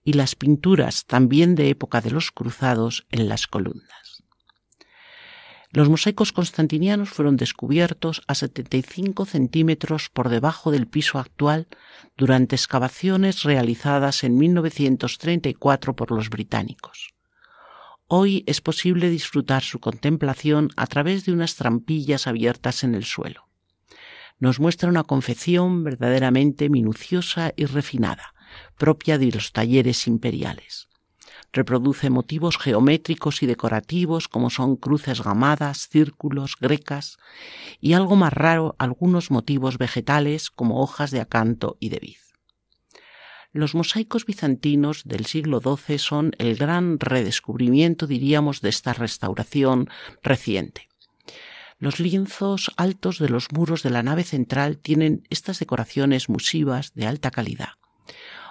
y 0.03 0.13
las 0.13 0.35
pinturas 0.35 1.05
también 1.05 1.55
de 1.55 1.69
época 1.69 2.01
de 2.01 2.11
los 2.11 2.31
cruzados 2.31 3.07
en 3.09 3.29
las 3.29 3.47
columnas. 3.47 4.12
Los 5.73 5.89
mosaicos 5.89 6.31
constantinianos 6.31 7.09
fueron 7.09 7.35
descubiertos 7.35 8.21
a 8.27 8.35
75 8.35 9.25
centímetros 9.25 10.07
por 10.09 10.29
debajo 10.29 10.69
del 10.69 10.85
piso 10.85 11.17
actual 11.17 11.67
durante 12.15 12.55
excavaciones 12.55 13.41
realizadas 13.41 14.23
en 14.23 14.37
1934 14.37 15.95
por 15.95 16.11
los 16.11 16.29
británicos. 16.29 17.15
Hoy 18.05 18.43
es 18.45 18.61
posible 18.61 19.09
disfrutar 19.09 19.63
su 19.63 19.79
contemplación 19.79 20.69
a 20.75 20.85
través 20.85 21.25
de 21.25 21.31
unas 21.31 21.55
trampillas 21.55 22.27
abiertas 22.27 22.83
en 22.83 22.93
el 22.93 23.03
suelo. 23.03 23.49
Nos 24.37 24.59
muestra 24.59 24.89
una 24.89 25.03
confección 25.03 25.83
verdaderamente 25.83 26.69
minuciosa 26.69 27.51
y 27.55 27.65
refinada, 27.65 28.35
propia 28.77 29.17
de 29.17 29.31
los 29.31 29.51
talleres 29.51 30.05
imperiales. 30.05 30.87
Reproduce 31.53 32.09
motivos 32.09 32.57
geométricos 32.57 33.43
y 33.43 33.45
decorativos 33.45 34.27
como 34.27 34.49
son 34.49 34.75
cruces 34.75 35.21
gamadas, 35.21 35.87
círculos, 35.87 36.57
grecas 36.59 37.19
y 37.79 37.93
algo 37.93 38.15
más 38.15 38.33
raro 38.33 38.75
algunos 38.79 39.29
motivos 39.29 39.77
vegetales 39.77 40.49
como 40.49 40.81
hojas 40.81 41.11
de 41.11 41.21
acanto 41.21 41.77
y 41.79 41.89
de 41.89 41.99
vid. 41.99 42.17
Los 43.51 43.75
mosaicos 43.75 44.25
bizantinos 44.25 45.03
del 45.05 45.27
siglo 45.27 45.61
XII 45.61 45.99
son 45.99 46.31
el 46.39 46.55
gran 46.55 46.99
redescubrimiento, 46.99 48.07
diríamos, 48.07 48.61
de 48.61 48.69
esta 48.69 48.93
restauración 48.93 49.89
reciente. 50.23 50.89
Los 51.77 51.99
lienzos 51.99 52.71
altos 52.77 53.19
de 53.19 53.29
los 53.29 53.51
muros 53.51 53.83
de 53.83 53.91
la 53.91 54.01
nave 54.01 54.23
central 54.23 54.79
tienen 54.79 55.27
estas 55.29 55.59
decoraciones 55.59 56.29
musivas 56.29 56.95
de 56.95 57.05
alta 57.05 57.29
calidad. 57.29 57.73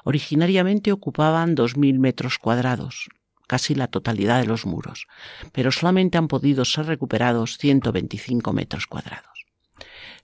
Originariamente 0.05 0.93
ocupaban 0.93 1.57
2.000 1.57 1.99
metros 1.99 2.39
cuadrados, 2.39 3.09
casi 3.47 3.75
la 3.75 3.89
totalidad 3.89 4.41
de 4.41 4.47
los 4.47 4.67
muros, 4.67 5.07
pero 5.53 5.71
solamente 5.73 6.19
han 6.19 6.29
podido 6.29 6.65
ser 6.65 6.87
recuperados 6.87 7.59
125 7.59 8.53
metros 8.53 8.87
cuadrados. 8.87 9.33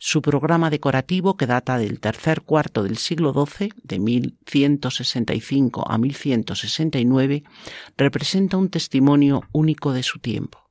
Su 0.01 0.23
programa 0.23 0.71
decorativo, 0.71 1.37
que 1.37 1.47
data 1.47 1.77
del 1.77 1.99
tercer 1.99 2.43
cuarto 2.43 2.85
del 2.85 2.99
siglo 2.99 3.33
XII, 3.33 3.73
de 3.83 3.99
1165 3.99 5.91
a 5.91 5.99
1169, 5.99 7.43
representa 7.97 8.57
un 8.57 8.71
testimonio 8.71 9.43
único 9.53 9.93
de 9.93 10.05
su 10.05 10.21
tiempo. 10.21 10.68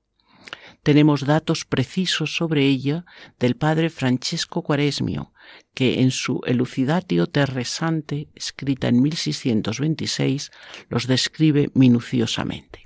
Tenemos 0.88 1.26
datos 1.26 1.66
precisos 1.66 2.38
sobre 2.38 2.66
ella 2.66 3.04
del 3.40 3.58
padre 3.58 3.90
Francesco 3.90 4.64
Quaresmio, 4.64 5.34
que 5.74 6.00
en 6.00 6.12
su 6.12 6.40
Elucidatio 6.46 7.28
Terresante, 7.28 8.30
escrita 8.36 8.88
en 8.88 9.02
1626, 9.02 10.50
los 10.88 11.08
describe 11.08 11.72
minuciosamente. 11.74 12.84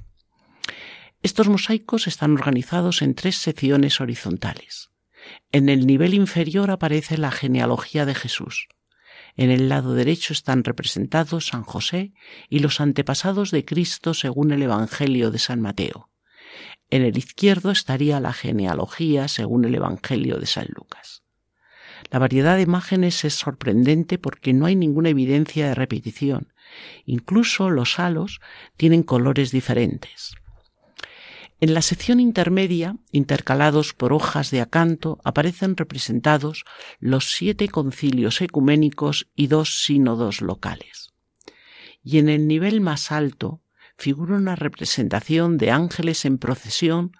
Estos 1.21 1.47
mosaicos 1.47 2.07
están 2.07 2.33
organizados 2.33 3.03
en 3.03 3.13
tres 3.13 3.37
secciones 3.37 4.01
horizontales. 4.01 4.89
En 5.51 5.69
el 5.69 5.85
nivel 5.85 6.15
inferior 6.15 6.71
aparece 6.71 7.19
la 7.19 7.29
genealogía 7.29 8.07
de 8.07 8.15
Jesús. 8.15 8.67
En 9.37 9.51
el 9.51 9.69
lado 9.69 9.93
derecho 9.93 10.33
están 10.33 10.63
representados 10.63 11.49
San 11.49 11.61
José 11.61 12.13
y 12.49 12.61
los 12.61 12.81
antepasados 12.81 13.51
de 13.51 13.63
Cristo 13.63 14.15
según 14.15 14.51
el 14.53 14.63
Evangelio 14.63 15.29
de 15.29 15.37
San 15.37 15.61
Mateo. 15.61 16.07
En 16.91 17.03
el 17.03 17.17
izquierdo 17.17 17.71
estaría 17.71 18.19
la 18.19 18.33
genealogía 18.33 19.29
según 19.29 19.63
el 19.63 19.75
Evangelio 19.75 20.39
de 20.39 20.45
San 20.45 20.67
Lucas. 20.75 21.23
La 22.11 22.19
variedad 22.19 22.57
de 22.57 22.63
imágenes 22.63 23.23
es 23.23 23.33
sorprendente 23.33 24.17
porque 24.17 24.51
no 24.51 24.65
hay 24.65 24.75
ninguna 24.75 25.07
evidencia 25.09 25.67
de 25.67 25.75
repetición. 25.75 26.51
Incluso 27.05 27.69
los 27.69 27.97
halos 27.97 28.41
tienen 28.75 29.03
colores 29.03 29.51
diferentes. 29.51 30.33
En 31.61 31.73
la 31.73 31.81
sección 31.81 32.19
intermedia, 32.19 32.97
intercalados 33.13 33.93
por 33.93 34.11
hojas 34.11 34.51
de 34.51 34.59
acanto, 34.59 35.19
aparecen 35.23 35.77
representados 35.77 36.65
los 36.99 37.31
siete 37.31 37.69
concilios 37.69 38.41
ecuménicos 38.41 39.29
y 39.33 39.47
dos 39.47 39.83
sínodos 39.85 40.41
locales. 40.41 41.13
Y 42.03 42.17
en 42.17 42.27
el 42.27 42.47
nivel 42.47 42.81
más 42.81 43.13
alto 43.13 43.60
figura 44.01 44.35
una 44.35 44.55
representación 44.55 45.59
de 45.59 45.69
ángeles 45.69 46.25
en 46.25 46.39
procesión, 46.39 47.15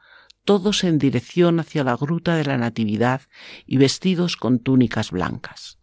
todos 0.46 0.84
en 0.84 0.98
dirección 0.98 1.60
hacia 1.60 1.84
la 1.84 1.96
gruta 1.96 2.36
de 2.36 2.44
la 2.44 2.58
Natividad 2.58 3.22
y 3.68 3.78
vestidos 3.78 4.36
con 4.36 4.58
túnicas 4.58 5.12
blancas. 5.12 5.78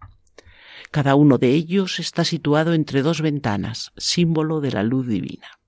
Cada 0.91 1.15
uno 1.15 1.39
de 1.39 1.51
ellos 1.51 2.01
está 2.01 2.25
situado 2.25 2.75
entre 2.75 3.03
dos 3.03 3.21
ventanas, 3.21 3.93
símbolo 3.97 4.61
de 4.61 4.73
la 4.73 4.83
luz 4.83 5.07
divina 5.07 5.59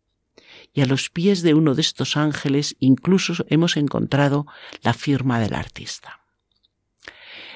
y 0.72 0.83
a 0.83 0.87
los 0.87 1.11
pies 1.11 1.43
de 1.43 1.55
uno 1.55 1.74
de 1.74 1.81
estos 1.81 2.16
ángeles 2.16 2.76
incluso 2.78 3.45
hemos 3.49 3.76
encontrado 3.76 4.47
la 4.83 4.95
firma 4.95 5.41
del 5.41 5.55
artista. 5.55 6.20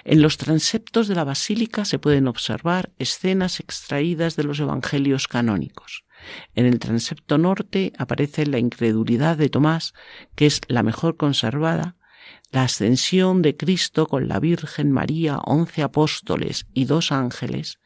En 0.04 0.20
los 0.20 0.36
transeptos 0.36 1.08
de 1.08 1.14
la 1.14 1.24
basílica 1.24 1.84
se 1.84 1.98
pueden 1.98 2.28
observar 2.28 2.92
escenas 2.98 3.60
extraídas 3.60 4.36
de 4.36 4.44
los 4.44 4.60
evangelios 4.60 5.28
canónicos. 5.28 6.04
En 6.54 6.66
el 6.66 6.78
transepto 6.78 7.38
norte 7.38 7.92
aparece 7.98 8.46
la 8.46 8.58
incredulidad 8.58 9.36
de 9.36 9.48
Tomás, 9.48 9.94
que 10.34 10.46
es 10.46 10.60
la 10.68 10.82
mejor 10.82 11.16
conservada, 11.16 11.96
la 12.54 12.62
ascensión 12.62 13.42
de 13.42 13.56
Cristo 13.56 14.06
con 14.06 14.28
la 14.28 14.38
Virgen 14.38 14.92
María, 14.92 15.38
once 15.44 15.82
apóstoles 15.82 16.66
y 16.72 16.84
dos 16.84 17.10
ángeles, 17.10 17.80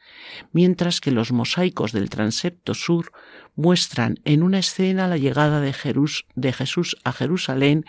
mientras 0.51 1.01
que 1.01 1.11
los 1.11 1.31
mosaicos 1.31 1.91
del 1.91 2.09
transepto 2.09 2.75
sur 2.75 3.11
muestran 3.55 4.19
en 4.25 4.43
una 4.43 4.59
escena 4.59 5.07
la 5.07 5.17
llegada 5.17 5.59
de, 5.59 5.73
Jesús 6.53 6.97
a 7.03 7.11
Jerusalén 7.11 7.85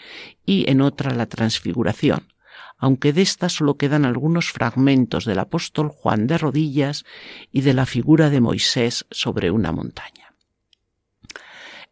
y 0.47 0.71
en 0.71 0.81
otra 0.81 1.15
la 1.15 1.27
transfiguración, 1.27 2.33
aunque 2.79 3.13
de 3.13 3.23
esta 3.23 3.51
solo 3.51 3.77
quedan 3.77 4.07
algunos 4.07 4.51
fragmentos 4.51 5.27
del 5.27 5.39
apóstol 5.39 5.91
Juan 5.91 6.27
de 6.27 6.39
rodillas 6.39 7.05
y 7.53 7.61
de 7.61 7.75
la 7.75 7.85
figura 7.85 8.31
de 8.31 8.41
Moisés 8.41 9.07
sobre 9.11 9.51
una 9.51 9.71
montaña. 9.71 10.30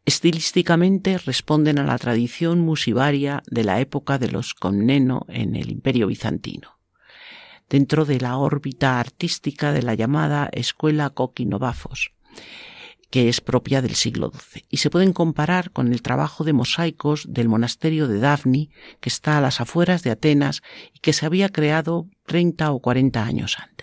Estilísticamente 0.09 1.19
responden 1.19 1.79
a 1.79 1.85
la 1.85 1.99
tradición 1.99 2.61
musivaria 2.61 3.43
de 3.47 3.63
la 3.63 3.79
época 3.79 4.17
de 4.17 4.31
los 4.31 4.55
Comneno 4.55 5.27
en 5.29 5.55
el 5.55 5.71
Imperio 5.71 6.07
bizantino, 6.07 6.79
dentro 7.69 8.07
de 8.07 8.19
la 8.19 8.39
órbita 8.39 9.01
artística 9.01 9.71
de 9.71 9.83
la 9.83 9.93
llamada 9.93 10.49
Escuela 10.51 11.11
Coquinovafos, 11.11 12.13
que 13.11 13.29
es 13.29 13.43
propia 13.43 13.83
del 13.83 13.97
siglo 13.97 14.33
XII, 14.33 14.65
y 14.71 14.79
se 14.79 14.89
pueden 14.89 15.13
comparar 15.13 15.73
con 15.73 15.93
el 15.93 16.01
trabajo 16.01 16.43
de 16.43 16.55
mosaicos 16.55 17.27
del 17.29 17.51
monasterio 17.51 18.09
de 18.09 18.19
Dafni, 18.19 18.71
que 19.01 19.11
está 19.11 19.37
a 19.37 19.43
las 19.43 19.61
afueras 19.61 20.03
de 20.05 20.13
Atenas 20.13 20.63
y 20.95 21.01
que 21.01 21.13
se 21.13 21.27
había 21.27 21.51
creado 21.51 22.09
30 22.25 22.73
o 22.73 22.81
40 22.81 23.23
años 23.23 23.59
antes. 23.59 23.78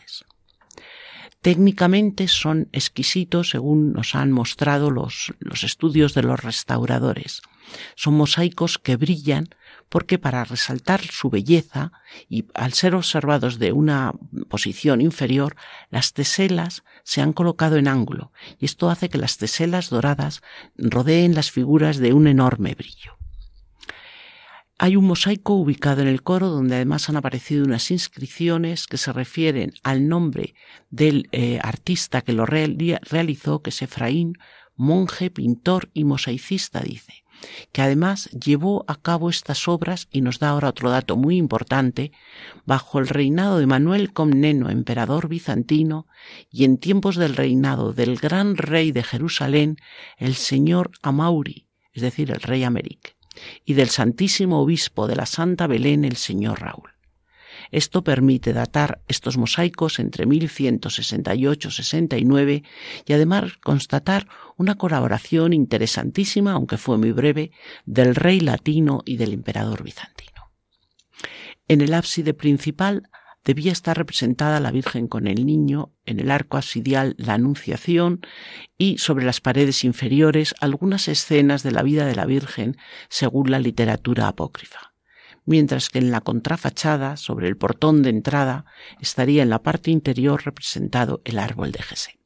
Técnicamente 1.45 2.27
son 2.27 2.69
exquisitos 2.71 3.49
según 3.51 3.93
nos 3.93 4.15
han 4.15 4.31
mostrado 4.31 4.89
los, 4.89 5.31
los 5.37 5.63
estudios 5.63 6.15
de 6.15 6.23
los 6.23 6.39
restauradores. 6.39 7.43
Son 7.95 8.15
mosaicos 8.15 8.79
que 8.79 8.95
brillan 8.95 9.49
porque 9.87 10.17
para 10.17 10.43
resaltar 10.43 11.01
su 11.01 11.29
belleza 11.29 11.91
y 12.27 12.45
al 12.55 12.73
ser 12.73 12.95
observados 12.95 13.59
de 13.59 13.73
una 13.73 14.13
posición 14.49 15.01
inferior, 15.01 15.55
las 15.91 16.13
teselas 16.13 16.83
se 17.03 17.21
han 17.21 17.31
colocado 17.31 17.75
en 17.77 17.89
ángulo 17.89 18.31
y 18.59 18.65
esto 18.65 18.89
hace 18.89 19.09
que 19.09 19.19
las 19.19 19.37
teselas 19.37 19.91
doradas 19.91 20.41
rodeen 20.79 21.35
las 21.35 21.51
figuras 21.51 21.97
de 21.99 22.13
un 22.13 22.25
enorme 22.25 22.73
brillo. 22.73 23.19
Hay 24.77 24.97
un 24.97 25.05
mosaico 25.05 25.53
ubicado 25.53 26.01
en 26.01 26.09
el 26.09 26.21
coro 26.21 26.49
donde 26.49 26.75
además 26.75 27.07
han 27.07 27.15
aparecido 27.15 27.63
unas 27.63 27.91
inscripciones 27.91 28.87
que 28.87 28.97
se 28.97 29.13
refieren 29.13 29.71
al 29.83 30.09
nombre 30.09 30.53
del 30.89 31.29
eh, 31.31 31.59
artista 31.63 32.21
que 32.21 32.33
lo 32.33 32.45
realizó, 32.45 33.61
que 33.61 33.69
es 33.69 33.81
Efraín, 33.81 34.37
monje, 34.75 35.31
pintor 35.31 35.89
y 35.93 36.03
mosaicista, 36.03 36.81
dice, 36.81 37.23
que 37.71 37.83
además 37.83 38.29
llevó 38.31 38.83
a 38.89 38.97
cabo 39.01 39.29
estas 39.29 39.69
obras 39.69 40.09
y 40.11 40.19
nos 40.19 40.39
da 40.39 40.49
ahora 40.49 40.67
otro 40.67 40.89
dato 40.89 41.15
muy 41.15 41.37
importante, 41.37 42.11
bajo 42.65 42.99
el 42.99 43.07
reinado 43.07 43.59
de 43.59 43.67
Manuel 43.67 44.11
Comneno, 44.11 44.69
emperador 44.69 45.29
bizantino, 45.29 46.05
y 46.51 46.65
en 46.65 46.79
tiempos 46.79 47.15
del 47.15 47.37
reinado 47.37 47.93
del 47.93 48.17
gran 48.17 48.57
rey 48.57 48.91
de 48.91 49.03
Jerusalén, 49.03 49.77
el 50.17 50.35
señor 50.35 50.91
Amauri, 51.01 51.69
es 51.93 52.01
decir, 52.01 52.29
el 52.29 52.41
rey 52.41 52.65
Améric 52.65 53.14
y 53.65 53.73
del 53.73 53.89
Santísimo 53.89 54.61
Obispo 54.61 55.07
de 55.07 55.15
la 55.15 55.25
Santa 55.25 55.67
Belén 55.67 56.05
el 56.05 56.15
señor 56.15 56.61
Raúl. 56.61 56.95
Esto 57.71 58.03
permite 58.03 58.53
datar 58.53 59.01
estos 59.07 59.37
mosaicos 59.37 59.97
entre 59.99 60.27
1168-69 60.27 62.63
y 63.05 63.13
además 63.13 63.53
constatar 63.63 64.27
una 64.57 64.75
colaboración 64.75 65.53
interesantísima, 65.53 66.51
aunque 66.53 66.77
fue 66.77 66.97
muy 66.97 67.11
breve, 67.11 67.51
del 67.85 68.15
rey 68.15 68.39
latino 68.39 69.01
y 69.05 69.17
del 69.17 69.33
emperador 69.33 69.83
bizantino. 69.83 70.31
En 71.67 71.81
el 71.81 71.93
ábside 71.93 72.33
principal 72.33 73.09
debía 73.45 73.71
estar 73.71 73.97
representada 73.97 74.59
la 74.59 74.71
Virgen 74.71 75.07
con 75.07 75.27
el 75.27 75.45
Niño, 75.45 75.93
en 76.05 76.19
el 76.19 76.31
arco 76.31 76.57
absidial 76.57 77.15
la 77.17 77.35
Anunciación 77.35 78.21
y 78.77 78.97
sobre 78.97 79.23
las 79.23 79.39
paredes 79.39 79.83
inferiores 79.83 80.55
algunas 80.59 81.07
escenas 81.07 81.63
de 81.63 81.71
la 81.71 81.83
vida 81.83 82.05
de 82.05 82.15
la 82.15 82.25
Virgen 82.25 82.75
según 83.07 83.51
la 83.51 83.59
literatura 83.59 84.27
apócrifa, 84.27 84.93
mientras 85.45 85.89
que 85.89 85.99
en 85.99 86.11
la 86.11 86.21
contrafachada, 86.21 87.15
sobre 87.15 87.47
el 87.47 87.55
portón 87.55 88.01
de 88.01 88.09
entrada, 88.09 88.65
estaría 88.99 89.43
en 89.43 89.49
la 89.49 89.61
parte 89.61 89.91
interior 89.91 90.43
representado 90.43 91.21
el 91.23 91.37
árbol 91.37 91.71
de 91.71 91.83
Jesé. 91.83 92.19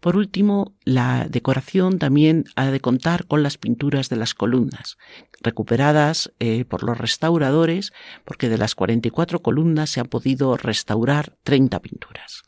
Por 0.00 0.16
último, 0.16 0.74
la 0.84 1.26
decoración 1.28 1.98
también 1.98 2.44
ha 2.56 2.70
de 2.70 2.80
contar 2.80 3.26
con 3.26 3.42
las 3.42 3.58
pinturas 3.58 4.08
de 4.08 4.16
las 4.16 4.34
columnas, 4.34 4.96
recuperadas 5.42 6.32
eh, 6.40 6.64
por 6.64 6.82
los 6.82 6.96
restauradores, 6.96 7.92
porque 8.24 8.48
de 8.48 8.56
las 8.56 8.74
44 8.74 9.42
columnas 9.42 9.90
se 9.90 10.00
han 10.00 10.06
podido 10.06 10.56
restaurar 10.56 11.36
30 11.44 11.80
pinturas. 11.80 12.42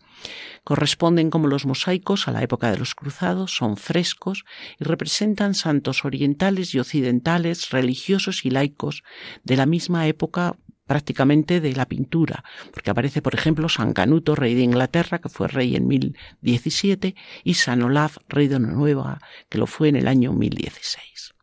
Corresponden 0.65 1.31
como 1.31 1.49
los 1.49 1.67
mosaicos 1.67 2.29
a 2.29 2.33
la 2.33 2.43
época 2.43 2.71
de 2.71 2.79
los 2.79 2.95
cruzados, 2.95 3.55
son 3.55 3.77
frescos 3.77 4.45
y 4.79 4.85
representan 4.85 5.55
santos 5.55 6.05
orientales 6.05 6.75
y 6.75 6.79
occidentales, 6.79 7.71
religiosos 7.71 8.45
y 8.45 8.51
laicos 8.51 9.03
de 9.43 9.57
la 9.57 9.67
misma 9.67 10.07
época 10.07 10.57
prácticamente 10.87 11.61
de 11.61 11.75
la 11.75 11.87
pintura, 11.87 12.45
porque 12.73 12.91
aparece, 12.91 13.23
por 13.23 13.35
ejemplo, 13.35 13.69
San 13.69 13.93
Canuto, 13.93 14.35
rey 14.35 14.55
de 14.55 14.63
Inglaterra, 14.63 15.21
que 15.21 15.29
fue 15.29 15.49
rey 15.49 15.77
en 15.77 15.87
1017, 15.87 17.15
y 17.45 17.55
San 17.55 17.83
Olaf, 17.83 18.19
rey 18.29 18.49
de 18.49 18.61
Noruega, 18.61 19.21
que 19.49 19.59
lo 19.59 19.67
fue 19.67 19.89
en 19.89 19.97
el 19.97 20.09
año 20.09 20.33
1016. 20.33 21.35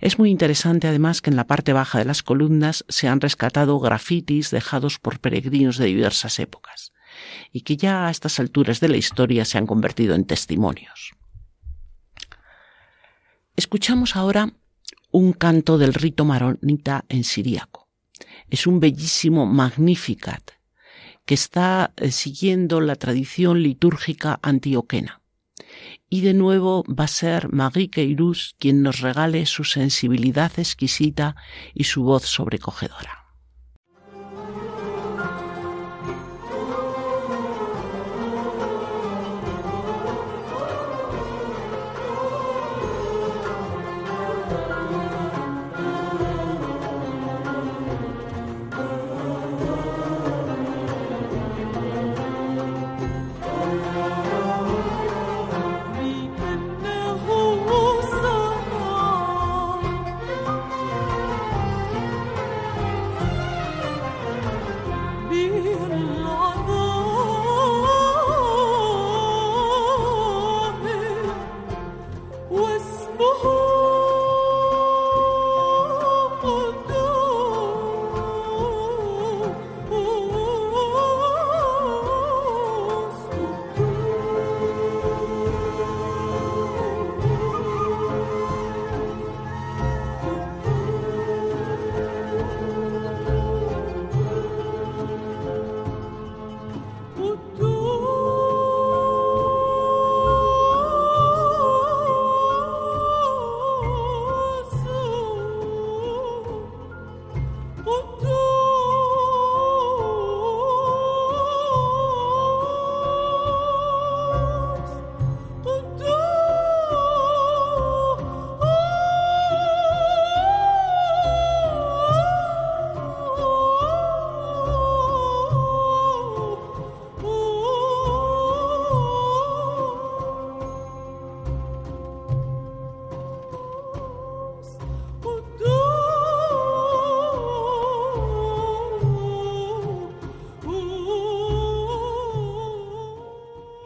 Es 0.00 0.18
muy 0.18 0.30
interesante 0.30 0.86
además 0.88 1.22
que 1.22 1.30
en 1.30 1.36
la 1.36 1.46
parte 1.46 1.72
baja 1.72 1.98
de 1.98 2.04
las 2.04 2.22
columnas 2.22 2.84
se 2.88 3.08
han 3.08 3.20
rescatado 3.20 3.78
grafitis 3.80 4.50
dejados 4.50 4.98
por 4.98 5.20
peregrinos 5.20 5.78
de 5.78 5.86
diversas 5.86 6.38
épocas 6.38 6.92
y 7.52 7.62
que 7.62 7.76
ya 7.76 8.06
a 8.06 8.10
estas 8.10 8.38
alturas 8.38 8.80
de 8.80 8.88
la 8.88 8.96
historia 8.96 9.44
se 9.44 9.58
han 9.58 9.66
convertido 9.66 10.14
en 10.14 10.24
testimonios. 10.24 11.12
Escuchamos 13.56 14.14
ahora 14.16 14.52
un 15.10 15.32
canto 15.32 15.78
del 15.78 15.94
rito 15.94 16.24
maronita 16.24 17.04
en 17.08 17.24
siríaco. 17.24 17.77
Es 18.50 18.66
un 18.66 18.80
bellísimo 18.80 19.46
Magnificat 19.46 20.52
que 21.24 21.34
está 21.34 21.92
eh, 21.96 22.10
siguiendo 22.10 22.80
la 22.80 22.96
tradición 22.96 23.62
litúrgica 23.62 24.40
antioquena. 24.42 25.20
Y 26.08 26.22
de 26.22 26.32
nuevo 26.32 26.84
va 26.84 27.04
a 27.04 27.08
ser 27.08 27.52
Marie 27.52 27.90
quien 27.90 28.82
nos 28.82 29.00
regale 29.00 29.44
su 29.44 29.64
sensibilidad 29.64 30.50
exquisita 30.58 31.36
y 31.74 31.84
su 31.84 32.02
voz 32.02 32.24
sobrecogedora. 32.24 33.17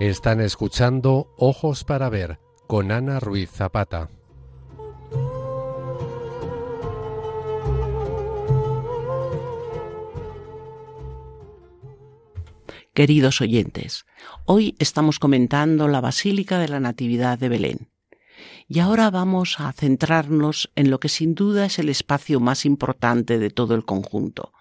Están 0.02 0.40
escuchando 0.40 1.32
Ojos 1.38 1.84
para 1.84 2.08
Ver 2.08 2.40
con 2.66 2.90
Ana 2.90 3.20
Ruiz 3.20 3.48
Zapata. 3.52 4.10
Queridos 12.92 13.40
oyentes, 13.40 14.04
hoy 14.44 14.74
estamos 14.80 15.20
comentando 15.20 15.86
la 15.86 16.00
Basílica 16.00 16.58
de 16.58 16.66
la 16.66 16.80
Natividad 16.80 17.38
de 17.38 17.48
Belén. 17.48 17.88
Y 18.66 18.80
ahora 18.80 19.08
vamos 19.08 19.60
a 19.60 19.72
centrarnos 19.72 20.72
en 20.74 20.90
lo 20.90 20.98
que 20.98 21.08
sin 21.08 21.36
duda 21.36 21.66
es 21.66 21.78
el 21.78 21.88
espacio 21.88 22.40
más 22.40 22.66
importante 22.66 23.38
de 23.38 23.50
todo 23.50 23.76
el 23.76 23.84
conjunto, 23.84 24.52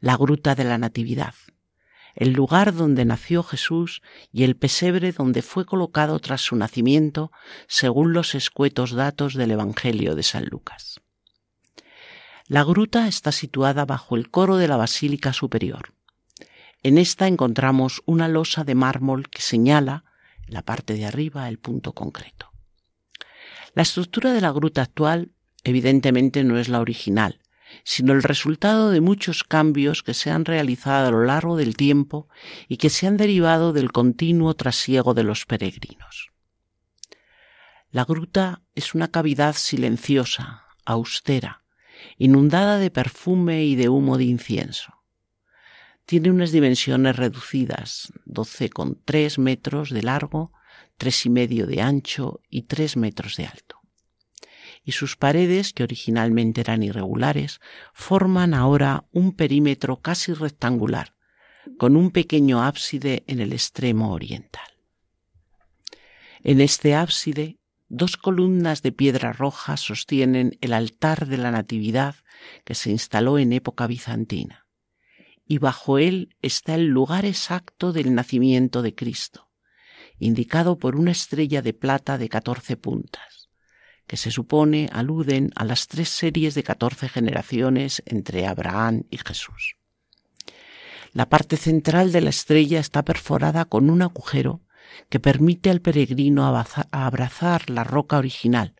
la 0.00 0.18
Gruta 0.18 0.54
de 0.54 0.64
la 0.64 0.76
Natividad 0.76 1.32
el 2.14 2.32
lugar 2.32 2.74
donde 2.74 3.04
nació 3.04 3.42
Jesús 3.42 4.02
y 4.32 4.44
el 4.44 4.56
pesebre 4.56 5.12
donde 5.12 5.42
fue 5.42 5.64
colocado 5.64 6.18
tras 6.18 6.40
su 6.40 6.56
nacimiento, 6.56 7.32
según 7.68 8.12
los 8.12 8.34
escuetos 8.34 8.92
datos 8.92 9.34
del 9.34 9.52
Evangelio 9.52 10.14
de 10.14 10.22
San 10.22 10.44
Lucas. 10.46 11.00
La 12.46 12.64
gruta 12.64 13.08
está 13.08 13.32
situada 13.32 13.84
bajo 13.84 14.16
el 14.16 14.30
coro 14.30 14.56
de 14.56 14.68
la 14.68 14.76
Basílica 14.76 15.32
Superior. 15.32 15.94
En 16.82 16.98
esta 16.98 17.28
encontramos 17.28 18.02
una 18.06 18.28
losa 18.28 18.64
de 18.64 18.74
mármol 18.74 19.28
que 19.28 19.40
señala, 19.40 20.04
en 20.46 20.54
la 20.54 20.62
parte 20.62 20.94
de 20.94 21.06
arriba, 21.06 21.48
el 21.48 21.58
punto 21.58 21.92
concreto. 21.92 22.50
La 23.74 23.82
estructura 23.82 24.32
de 24.32 24.40
la 24.40 24.50
gruta 24.50 24.82
actual 24.82 25.32
evidentemente 25.64 26.44
no 26.44 26.58
es 26.58 26.68
la 26.68 26.80
original, 26.80 27.41
sino 27.84 28.12
el 28.12 28.22
resultado 28.22 28.90
de 28.90 29.00
muchos 29.00 29.44
cambios 29.44 30.02
que 30.02 30.14
se 30.14 30.30
han 30.30 30.44
realizado 30.44 31.08
a 31.08 31.10
lo 31.10 31.24
largo 31.24 31.56
del 31.56 31.76
tiempo 31.76 32.28
y 32.68 32.76
que 32.76 32.90
se 32.90 33.06
han 33.06 33.16
derivado 33.16 33.72
del 33.72 33.92
continuo 33.92 34.54
trasiego 34.54 35.14
de 35.14 35.24
los 35.24 35.46
peregrinos. 35.46 36.30
La 37.90 38.04
gruta 38.04 38.62
es 38.74 38.94
una 38.94 39.08
cavidad 39.08 39.54
silenciosa, 39.54 40.64
austera, 40.84 41.64
inundada 42.16 42.78
de 42.78 42.90
perfume 42.90 43.64
y 43.64 43.74
de 43.76 43.88
humo 43.88 44.16
de 44.16 44.24
incienso. 44.24 44.94
Tiene 46.06 46.30
unas 46.30 46.52
dimensiones 46.52 47.16
reducidas, 47.16 48.12
doce 48.24 48.70
con 48.70 49.00
tres 49.04 49.38
metros 49.38 49.90
de 49.90 50.02
largo, 50.02 50.52
tres 50.96 51.26
y 51.26 51.30
medio 51.30 51.66
de 51.66 51.80
ancho 51.80 52.40
y 52.48 52.62
tres 52.62 52.96
metros 52.96 53.36
de 53.36 53.46
alto 53.46 53.81
y 54.84 54.92
sus 54.92 55.16
paredes, 55.16 55.72
que 55.72 55.84
originalmente 55.84 56.60
eran 56.60 56.82
irregulares, 56.82 57.60
forman 57.92 58.54
ahora 58.54 59.04
un 59.12 59.32
perímetro 59.32 60.00
casi 60.00 60.32
rectangular, 60.32 61.14
con 61.78 61.96
un 61.96 62.10
pequeño 62.10 62.62
ábside 62.62 63.22
en 63.26 63.40
el 63.40 63.52
extremo 63.52 64.12
oriental. 64.12 64.66
En 66.42 66.60
este 66.60 66.94
ábside, 66.94 67.58
dos 67.88 68.16
columnas 68.16 68.82
de 68.82 68.90
piedra 68.90 69.32
roja 69.32 69.76
sostienen 69.76 70.58
el 70.60 70.72
altar 70.72 71.26
de 71.26 71.38
la 71.38 71.52
Natividad 71.52 72.16
que 72.64 72.74
se 72.74 72.90
instaló 72.90 73.38
en 73.38 73.52
época 73.52 73.86
bizantina, 73.86 74.66
y 75.46 75.58
bajo 75.58 75.98
él 75.98 76.34
está 76.42 76.74
el 76.74 76.86
lugar 76.86 77.24
exacto 77.24 77.92
del 77.92 78.14
nacimiento 78.14 78.82
de 78.82 78.96
Cristo, 78.96 79.50
indicado 80.18 80.78
por 80.78 80.96
una 80.96 81.12
estrella 81.12 81.62
de 81.62 81.72
plata 81.72 82.18
de 82.18 82.28
catorce 82.28 82.76
puntas 82.76 83.41
que 84.12 84.18
se 84.18 84.30
supone 84.30 84.90
aluden 84.92 85.52
a 85.54 85.64
las 85.64 85.86
tres 85.86 86.10
series 86.10 86.54
de 86.54 86.62
catorce 86.62 87.08
generaciones 87.08 88.02
entre 88.04 88.46
Abraham 88.46 89.04
y 89.08 89.16
Jesús. 89.16 89.76
La 91.14 91.30
parte 91.30 91.56
central 91.56 92.12
de 92.12 92.20
la 92.20 92.28
estrella 92.28 92.78
está 92.78 93.06
perforada 93.06 93.64
con 93.64 93.88
un 93.88 94.02
agujero 94.02 94.60
que 95.08 95.18
permite 95.18 95.70
al 95.70 95.80
peregrino 95.80 96.44
abrazar 96.90 97.70
la 97.70 97.84
roca 97.84 98.18
original, 98.18 98.74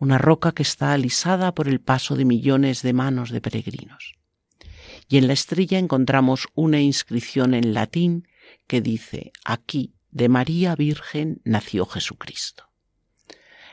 una 0.00 0.18
roca 0.18 0.50
que 0.50 0.64
está 0.64 0.92
alisada 0.92 1.54
por 1.54 1.68
el 1.68 1.80
paso 1.80 2.16
de 2.16 2.24
millones 2.24 2.82
de 2.82 2.94
manos 2.94 3.30
de 3.30 3.40
peregrinos. 3.40 4.16
Y 5.08 5.18
en 5.18 5.28
la 5.28 5.34
estrella 5.34 5.78
encontramos 5.78 6.48
una 6.56 6.80
inscripción 6.80 7.54
en 7.54 7.74
latín 7.74 8.26
que 8.66 8.80
dice, 8.80 9.30
aquí 9.44 9.94
de 10.10 10.28
María 10.28 10.74
Virgen 10.74 11.40
nació 11.44 11.86
Jesucristo. 11.86 12.71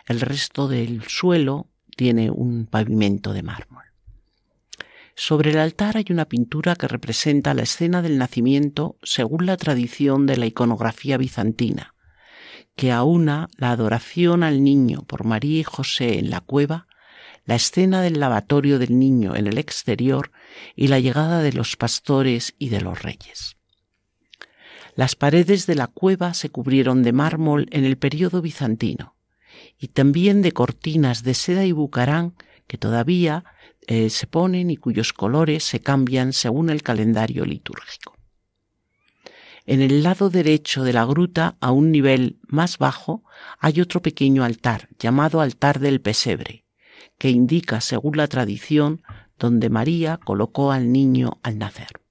El 0.10 0.22
resto 0.22 0.68
del 0.68 1.04
suelo 1.08 1.68
tiene 1.96 2.32
un 2.32 2.66
pavimento 2.66 3.32
de 3.32 3.44
mármol. 3.44 3.84
Sobre 5.14 5.52
el 5.52 5.60
altar 5.60 5.98
hay 5.98 6.06
una 6.10 6.26
pintura 6.26 6.76
que 6.76 6.88
representa 6.88 7.54
la 7.54 7.62
escena 7.62 8.02
del 8.02 8.18
nacimiento 8.18 8.98
según 9.04 9.46
la 9.46 9.56
tradición 9.56 10.26
de 10.26 10.38
la 10.38 10.48
iconografía 10.48 11.18
bizantina, 11.18 11.94
que 12.76 12.92
aúna 12.92 13.50
la 13.56 13.70
adoración 13.70 14.42
al 14.42 14.64
niño 14.64 15.04
por 15.04 15.26
María 15.26 15.60
y 15.60 15.64
José 15.64 16.18
en 16.18 16.32
la 16.32 16.42
cueva, 16.42 16.88
la 17.46 17.54
escena 17.54 18.02
del 18.02 18.20
lavatorio 18.20 18.80
del 18.80 18.98
niño 18.98 19.36
en 19.36 19.46
el 19.46 19.60
exterior 19.60 20.32
y 20.76 20.88
la 20.88 21.00
llegada 21.00 21.44
de 21.44 21.54
los 21.54 21.76
pastores 21.76 22.56
y 22.58 22.70
de 22.70 22.82
los 22.82 23.04
reyes. 23.04 23.58
Las 24.96 25.16
paredes 25.16 25.68
de 25.68 25.76
la 25.76 25.86
cueva 25.86 26.34
se 26.34 26.50
cubrieron 26.50 27.04
de 27.04 27.14
mármol 27.14 27.68
en 27.70 27.86
el 27.86 28.00
período 28.00 28.42
bizantino 28.42 29.19
y 29.80 29.88
también 29.88 30.42
de 30.42 30.52
cortinas 30.52 31.24
de 31.24 31.34
seda 31.34 31.66
y 31.66 31.72
bucarán 31.72 32.34
que 32.68 32.78
todavía 32.78 33.46
eh, 33.88 34.10
se 34.10 34.28
ponen 34.28 34.70
y 34.70 34.78
cuyos 34.78 35.14
colores 35.14 35.64
se 35.64 35.80
cambian 35.80 36.34
según 36.34 36.70
el 36.70 36.84
calendario 36.84 37.46
litúrgico. 37.46 38.14
En 39.66 39.82
el 39.82 40.04
lado 40.04 40.30
derecho 40.30 40.84
de 40.84 40.94
la 40.94 41.06
gruta, 41.06 41.58
a 41.62 41.72
un 41.72 41.92
nivel 41.92 42.40
más 42.48 42.78
bajo, 42.78 43.24
hay 43.60 43.82
otro 43.82 44.02
pequeño 44.02 44.44
altar, 44.44 44.90
llamado 45.00 45.42
altar 45.42 45.80
del 45.80 46.02
pesebre, 46.02 46.66
que 47.18 47.30
indica, 47.30 47.80
según 47.80 48.18
la 48.18 48.28
tradición, 48.28 49.04
donde 49.38 49.70
María 49.70 50.18
colocó 50.18 50.72
al 50.72 50.92
niño 50.92 51.40
al 51.44 51.58
nacer. 51.60 52.02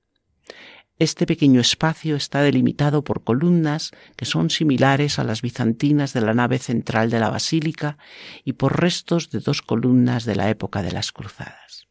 Este 1.01 1.27
pequeño 1.27 1.61
espacio 1.61 2.17
está 2.17 2.43
delimitado 2.43 3.05
por 3.05 3.23
columnas 3.23 3.93
que 4.17 4.25
son 4.25 4.51
similares 4.51 5.21
a 5.21 5.25
las 5.25 5.43
bizantinas 5.43 6.13
de 6.13 6.21
la 6.23 6.35
nave 6.35 6.59
central 6.59 7.09
de 7.09 7.21
la 7.21 7.31
basílica 7.31 7.99
y 8.45 8.55
por 8.55 8.81
restos 8.81 9.31
de 9.31 9.39
dos 9.39 9.63
columnas 9.63 10.25
de 10.25 10.35
la 10.35 10.51
época 10.51 10.83
de 10.83 10.91
las 10.91 11.13
cruzadas. 11.13 11.87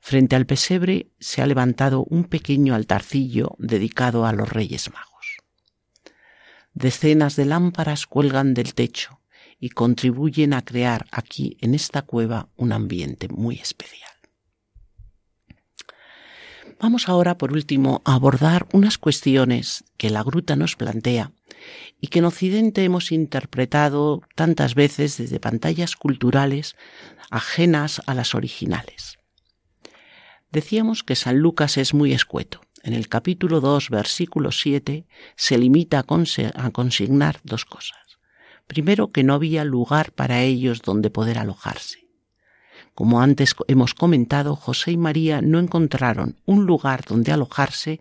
Frente 0.00 0.36
al 0.36 0.46
pesebre 0.46 1.10
se 1.18 1.42
ha 1.42 1.46
levantado 1.46 2.04
un 2.04 2.24
pequeño 2.24 2.76
altarcillo 2.76 3.56
dedicado 3.58 4.24
a 4.24 4.32
los 4.32 4.48
Reyes 4.48 4.92
Magos. 4.92 5.38
Decenas 6.74 7.34
de 7.34 7.44
lámparas 7.44 8.06
cuelgan 8.06 8.54
del 8.54 8.74
techo 8.74 9.20
y 9.58 9.70
contribuyen 9.70 10.54
a 10.54 10.62
crear 10.62 11.06
aquí 11.10 11.56
en 11.60 11.74
esta 11.74 12.02
cueva 12.02 12.48
un 12.56 12.72
ambiente 12.72 13.26
muy 13.28 13.56
especial. 13.56 14.11
Vamos 16.82 17.08
ahora, 17.08 17.38
por 17.38 17.52
último, 17.52 18.02
a 18.04 18.14
abordar 18.14 18.66
unas 18.72 18.98
cuestiones 18.98 19.84
que 19.98 20.10
la 20.10 20.24
gruta 20.24 20.56
nos 20.56 20.74
plantea 20.74 21.30
y 22.00 22.08
que 22.08 22.18
en 22.18 22.24
Occidente 22.24 22.82
hemos 22.82 23.12
interpretado 23.12 24.22
tantas 24.34 24.74
veces 24.74 25.16
desde 25.16 25.38
pantallas 25.38 25.94
culturales 25.94 26.74
ajenas 27.30 28.02
a 28.06 28.14
las 28.14 28.34
originales. 28.34 29.18
Decíamos 30.50 31.04
que 31.04 31.14
San 31.14 31.38
Lucas 31.38 31.76
es 31.76 31.94
muy 31.94 32.12
escueto. 32.12 32.62
En 32.82 32.94
el 32.94 33.08
capítulo 33.08 33.60
2, 33.60 33.88
versículo 33.88 34.50
7, 34.50 35.06
se 35.36 35.58
limita 35.58 36.00
a, 36.00 36.70
consignar 36.72 37.38
dos 37.44 37.64
cosas. 37.64 38.18
Primero, 38.66 39.12
que 39.12 39.22
no 39.22 39.34
había 39.34 39.64
lugar 39.64 40.10
para 40.10 40.42
ellos 40.42 40.82
donde 40.82 41.10
poder 41.10 41.38
alojarse. 41.38 42.01
Como 42.94 43.22
antes 43.22 43.54
hemos 43.68 43.94
comentado, 43.94 44.54
José 44.54 44.92
y 44.92 44.96
María 44.98 45.40
no 45.40 45.58
encontraron 45.58 46.36
un 46.44 46.66
lugar 46.66 47.04
donde 47.08 47.32
alojarse 47.32 48.00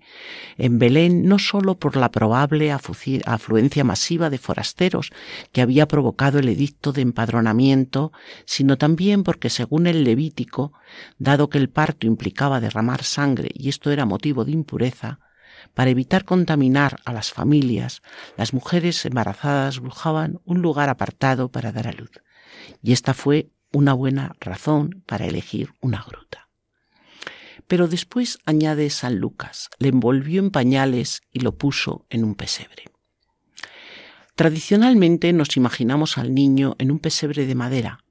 en 0.58 0.80
Belén 0.80 1.24
no 1.28 1.40
sólo 1.40 1.80
por 1.80 1.96
la 1.96 2.12
probable 2.12 2.74
afluencia 2.74 3.86
masiva 3.86 4.30
de 4.30 4.38
forasteros 4.38 5.12
que 5.54 5.62
había 5.62 5.88
provocado 5.88 6.40
el 6.40 6.50
edicto 6.50 6.92
de 6.92 7.04
empadronamiento, 7.04 8.12
sino 8.46 8.78
también 8.78 9.24
porque 9.24 9.50
según 9.50 9.88
el 9.88 10.04
Levítico, 10.04 10.74
dado 11.18 11.50
que 11.50 11.58
el 11.58 11.70
parto 11.70 12.06
implicaba 12.06 12.60
derramar 12.60 13.04
sangre 13.04 13.50
y 13.54 13.70
esto 13.70 13.92
era 13.92 14.06
motivo 14.06 14.44
de 14.44 14.52
impureza, 14.52 15.20
para 15.74 15.92
evitar 15.92 16.26
contaminar 16.26 16.98
a 17.06 17.14
las 17.14 17.32
familias, 17.32 18.02
las 18.36 18.54
mujeres 18.54 19.06
embarazadas 19.06 19.80
buscaban 19.80 20.42
un 20.44 20.62
lugar 20.62 20.90
apartado 20.90 21.50
para 21.50 21.72
dar 21.72 21.88
a 21.88 21.94
luz. 21.94 22.12
Y 22.84 22.92
esta 22.92 23.14
fue 23.14 23.52
una 23.72 23.94
buena 23.94 24.36
razón 24.40 25.04
para 25.06 25.26
elegir 25.26 25.74
una 25.82 26.04
gruta. 26.04 26.50
Pero 27.68 27.88
después 27.88 28.40
añade 28.46 28.90
San 28.90 29.18
Lucas, 29.18 29.70
le 29.80 29.90
envolvió 29.90 30.42
en 30.42 30.52
pañales 30.52 31.22
y 31.32 31.40
lo 31.40 31.58
puso 31.58 32.06
en 32.10 32.24
un 32.24 32.36
pesebre. 32.36 32.86
Tradicionalmente 34.36 35.32
nos 35.34 35.56
imaginamos 35.56 36.18
al 36.18 36.34
niño 36.34 36.76
en 36.80 36.92
un 36.92 37.00
pesebre 37.00 37.46
de 37.46 37.56
madera, 37.56 38.04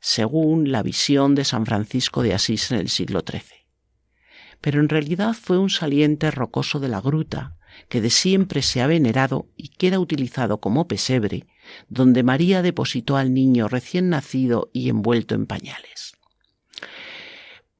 según 0.00 0.70
la 0.70 0.82
visión 0.82 1.34
de 1.34 1.44
San 1.44 1.64
Francisco 1.64 2.22
de 2.22 2.34
Asís 2.34 2.70
en 2.72 2.78
el 2.78 2.88
siglo 2.88 3.22
XIII. 3.26 3.66
Pero 4.60 4.80
en 4.80 4.88
realidad 4.88 5.34
fue 5.34 5.58
un 5.58 5.70
saliente 5.70 6.30
rocoso 6.30 6.78
de 6.78 6.88
la 6.88 7.00
gruta 7.00 7.56
que 7.88 8.00
de 8.00 8.10
siempre 8.10 8.62
se 8.62 8.82
ha 8.82 8.86
venerado 8.86 9.48
y 9.56 9.68
que 9.68 9.88
era 9.88 9.98
utilizado 9.98 10.60
como 10.60 10.86
pesebre 10.86 11.46
donde 11.88 12.22
María 12.22 12.62
depositó 12.62 13.16
al 13.16 13.34
niño 13.34 13.68
recién 13.68 14.08
nacido 14.08 14.70
y 14.72 14.88
envuelto 14.88 15.34
en 15.34 15.46
pañales. 15.46 16.12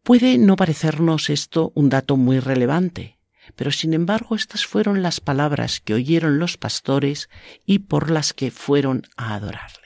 Puede 0.03 0.37
no 0.39 0.57
parecernos 0.57 1.31
esto 1.31 1.73
un 1.75 1.89
dato 1.89 2.17
muy 2.17 2.41
relevante, 2.41 3.19
pero 3.55 3.71
sin 3.71 3.95
embargo 3.95 4.35
estas 4.35 4.67
fueron 4.67 5.03
las 5.03 5.21
palabras 5.21 5.81
que 5.81 5.95
oyeron 5.95 6.39
los 6.39 6.57
pastores 6.57 7.29
y 7.67 7.81
por 7.81 8.11
las 8.11 8.33
que 8.33 8.51
fueron 8.51 9.03
a 9.17 9.35
adorarle. 9.35 9.83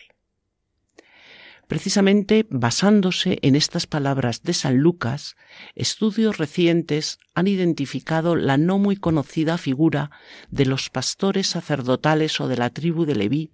Precisamente 1.67 2.47
basándose 2.49 3.41
en 3.43 3.57
estas 3.57 3.87
palabras 3.89 4.45
de 4.45 4.55
San 4.55 4.79
Lucas, 4.79 5.35
estudios 5.75 6.39
recientes 6.39 7.19
han 7.35 7.49
identificado 7.49 8.37
la 8.37 8.57
no 8.57 8.79
muy 8.79 8.97
conocida 8.97 9.59
figura 9.59 10.13
de 10.49 10.65
los 10.65 10.91
pastores 10.91 11.49
sacerdotales 11.49 12.41
o 12.41 12.47
de 12.47 12.57
la 12.57 12.71
tribu 12.71 13.05
de 13.05 13.17
Leví, 13.17 13.51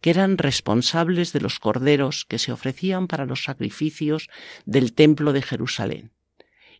que 0.00 0.10
eran 0.10 0.38
responsables 0.38 1.32
de 1.32 1.40
los 1.40 1.58
corderos 1.58 2.24
que 2.24 2.38
se 2.38 2.52
ofrecían 2.52 3.06
para 3.06 3.26
los 3.26 3.44
sacrificios 3.44 4.28
del 4.64 4.92
templo 4.92 5.32
de 5.32 5.42
Jerusalén. 5.42 6.12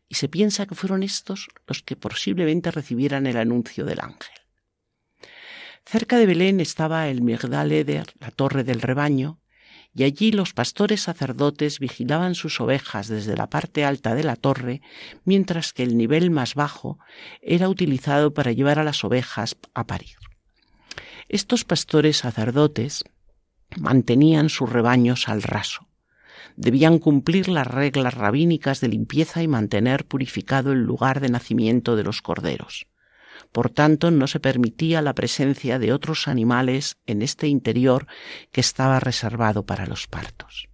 Y 0.08 0.16
se 0.16 0.28
piensa 0.28 0.66
que 0.66 0.74
fueron 0.74 1.02
estos 1.02 1.48
los 1.66 1.82
que 1.82 1.96
posiblemente 1.96 2.70
recibieran 2.70 3.26
el 3.26 3.36
anuncio 3.36 3.84
del 3.84 4.00
ángel. 4.00 4.34
Cerca 5.86 6.18
de 6.18 6.26
Belén 6.26 6.60
estaba 6.60 7.08
el 7.08 7.22
Migdaleder, 7.22 8.06
la 8.18 8.30
torre 8.30 8.64
del 8.64 8.80
rebaño, 8.80 9.40
y 9.92 10.04
allí 10.04 10.30
los 10.30 10.52
pastores 10.52 11.02
sacerdotes 11.02 11.80
vigilaban 11.80 12.34
sus 12.34 12.60
ovejas 12.60 13.08
desde 13.08 13.36
la 13.36 13.48
parte 13.48 13.84
alta 13.84 14.14
de 14.14 14.22
la 14.22 14.36
torre, 14.36 14.82
mientras 15.24 15.72
que 15.72 15.82
el 15.82 15.96
nivel 15.96 16.30
más 16.30 16.54
bajo 16.54 16.98
era 17.42 17.68
utilizado 17.68 18.32
para 18.32 18.52
llevar 18.52 18.78
a 18.78 18.84
las 18.84 19.02
ovejas 19.02 19.56
a 19.74 19.86
parir. 19.86 20.16
Estos 21.32 21.64
pastores 21.64 22.16
sacerdotes 22.16 23.04
mantenían 23.78 24.48
sus 24.48 24.68
rebaños 24.68 25.28
al 25.28 25.44
raso. 25.44 25.86
Debían 26.56 26.98
cumplir 26.98 27.48
las 27.48 27.68
reglas 27.68 28.14
rabínicas 28.14 28.80
de 28.80 28.88
limpieza 28.88 29.40
y 29.40 29.46
mantener 29.46 30.06
purificado 30.06 30.72
el 30.72 30.82
lugar 30.82 31.20
de 31.20 31.28
nacimiento 31.28 31.94
de 31.94 32.02
los 32.02 32.20
corderos. 32.20 32.88
Por 33.52 33.70
tanto, 33.70 34.10
no 34.10 34.26
se 34.26 34.40
permitía 34.40 35.02
la 35.02 35.14
presencia 35.14 35.78
de 35.78 35.92
otros 35.92 36.26
animales 36.26 36.96
en 37.06 37.22
este 37.22 37.46
interior 37.46 38.08
que 38.50 38.60
estaba 38.60 38.98
reservado 38.98 39.64
para 39.64 39.86
los 39.86 40.08
partos. 40.08 40.66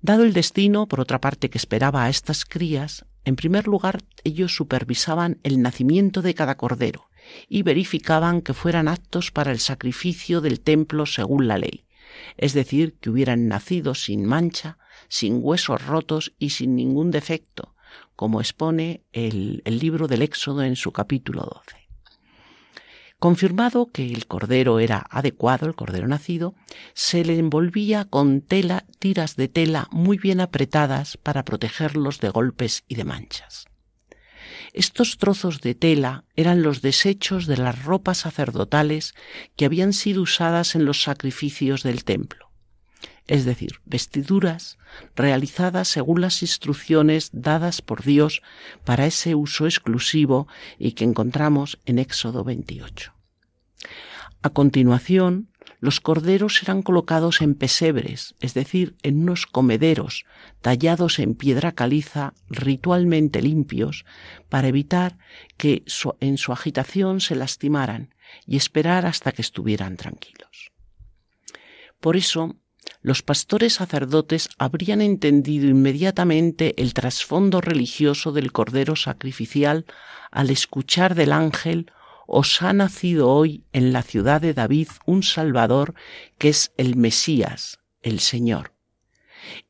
Dado 0.00 0.24
el 0.24 0.32
destino, 0.32 0.88
por 0.88 0.98
otra 0.98 1.20
parte, 1.20 1.50
que 1.50 1.58
esperaba 1.58 2.04
a 2.04 2.08
estas 2.08 2.46
crías, 2.46 3.04
en 3.26 3.36
primer 3.36 3.66
lugar 3.66 3.98
ellos 4.24 4.54
supervisaban 4.54 5.40
el 5.42 5.60
nacimiento 5.60 6.22
de 6.22 6.32
cada 6.32 6.56
cordero, 6.56 7.09
y 7.48 7.62
verificaban 7.62 8.42
que 8.42 8.54
fueran 8.54 8.88
aptos 8.88 9.30
para 9.30 9.52
el 9.52 9.58
sacrificio 9.58 10.40
del 10.40 10.60
templo 10.60 11.06
según 11.06 11.48
la 11.48 11.58
ley, 11.58 11.84
es 12.36 12.52
decir, 12.52 12.94
que 13.00 13.10
hubieran 13.10 13.48
nacido 13.48 13.94
sin 13.94 14.24
mancha, 14.24 14.78
sin 15.08 15.38
huesos 15.40 15.86
rotos 15.86 16.32
y 16.38 16.50
sin 16.50 16.76
ningún 16.76 17.10
defecto, 17.10 17.74
como 18.16 18.40
expone 18.40 19.04
el, 19.12 19.62
el 19.64 19.78
libro 19.78 20.08
del 20.08 20.22
Éxodo 20.22 20.62
en 20.62 20.76
su 20.76 20.92
capítulo 20.92 21.42
12. 21.42 21.80
Confirmado 23.20 23.90
que 23.92 24.10
el 24.10 24.26
cordero 24.26 24.78
era 24.78 25.04
adecuado, 25.10 25.66
el 25.66 25.74
cordero 25.74 26.08
nacido, 26.08 26.54
se 26.94 27.22
le 27.22 27.38
envolvía 27.38 28.06
con 28.06 28.40
tela, 28.40 28.86
tiras 28.98 29.36
de 29.36 29.46
tela 29.46 29.88
muy 29.90 30.16
bien 30.16 30.40
apretadas 30.40 31.18
para 31.18 31.44
protegerlos 31.44 32.20
de 32.20 32.30
golpes 32.30 32.82
y 32.88 32.94
de 32.94 33.04
manchas. 33.04 33.69
Estos 34.72 35.18
trozos 35.18 35.60
de 35.60 35.74
tela 35.74 36.24
eran 36.36 36.62
los 36.62 36.80
desechos 36.82 37.46
de 37.46 37.56
las 37.56 37.84
ropas 37.84 38.18
sacerdotales 38.18 39.14
que 39.56 39.64
habían 39.64 39.92
sido 39.92 40.22
usadas 40.22 40.74
en 40.74 40.84
los 40.84 41.02
sacrificios 41.02 41.82
del 41.82 42.04
templo, 42.04 42.50
es 43.26 43.44
decir, 43.44 43.80
vestiduras 43.84 44.78
realizadas 45.16 45.88
según 45.88 46.20
las 46.20 46.42
instrucciones 46.42 47.30
dadas 47.32 47.82
por 47.82 48.04
Dios 48.04 48.42
para 48.84 49.06
ese 49.06 49.34
uso 49.34 49.66
exclusivo 49.66 50.46
y 50.78 50.92
que 50.92 51.04
encontramos 51.04 51.78
en 51.84 51.98
Éxodo 51.98 52.44
28. 52.44 53.12
A 54.42 54.50
continuación, 54.50 55.50
los 55.80 56.00
corderos 56.00 56.62
eran 56.62 56.82
colocados 56.82 57.40
en 57.40 57.54
pesebres, 57.54 58.34
es 58.40 58.54
decir, 58.54 58.96
en 59.02 59.22
unos 59.22 59.46
comederos 59.46 60.26
tallados 60.60 61.18
en 61.18 61.34
piedra 61.34 61.72
caliza, 61.72 62.34
ritualmente 62.50 63.40
limpios, 63.40 64.04
para 64.48 64.68
evitar 64.68 65.16
que 65.56 65.82
en 66.20 66.38
su 66.38 66.52
agitación 66.52 67.20
se 67.20 67.34
lastimaran 67.34 68.14
y 68.46 68.56
esperar 68.56 69.06
hasta 69.06 69.32
que 69.32 69.42
estuvieran 69.42 69.96
tranquilos. 69.96 70.70
Por 71.98 72.16
eso, 72.16 72.56
los 73.02 73.22
pastores 73.22 73.74
sacerdotes 73.74 74.50
habrían 74.58 75.00
entendido 75.00 75.68
inmediatamente 75.68 76.74
el 76.80 76.92
trasfondo 76.92 77.60
religioso 77.60 78.32
del 78.32 78.52
Cordero 78.52 78.96
sacrificial 78.96 79.86
al 80.30 80.50
escuchar 80.50 81.14
del 81.14 81.32
ángel 81.32 81.90
os 82.30 82.62
ha 82.62 82.72
nacido 82.72 83.28
hoy 83.28 83.64
en 83.72 83.92
la 83.92 84.02
ciudad 84.02 84.40
de 84.40 84.54
David 84.54 84.88
un 85.04 85.22
Salvador 85.22 85.94
que 86.38 86.48
es 86.48 86.72
el 86.76 86.96
Mesías, 86.96 87.80
el 88.02 88.20
Señor. 88.20 88.72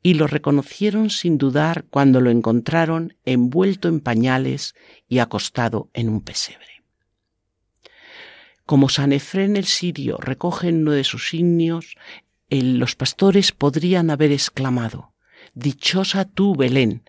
Y 0.02 0.14
lo 0.14 0.26
reconocieron 0.26 1.10
sin 1.10 1.38
dudar 1.38 1.84
cuando 1.90 2.20
lo 2.20 2.30
encontraron 2.30 3.16
envuelto 3.24 3.88
en 3.88 4.00
pañales 4.00 4.74
y 5.08 5.20
acostado 5.20 5.88
en 5.94 6.08
un 6.08 6.20
pesebre. 6.20 6.84
Como 8.66 8.88
San 8.88 9.12
Efrén 9.12 9.56
el 9.56 9.64
sirio 9.64 10.18
recoge 10.18 10.68
en 10.68 10.82
uno 10.82 10.92
de 10.92 11.04
sus 11.04 11.28
signios, 11.28 11.96
los 12.50 12.94
pastores 12.94 13.52
podrían 13.52 14.10
haber 14.10 14.32
exclamado, 14.32 15.14
Dichosa 15.54 16.24
tú, 16.26 16.54
Belén, 16.54 17.02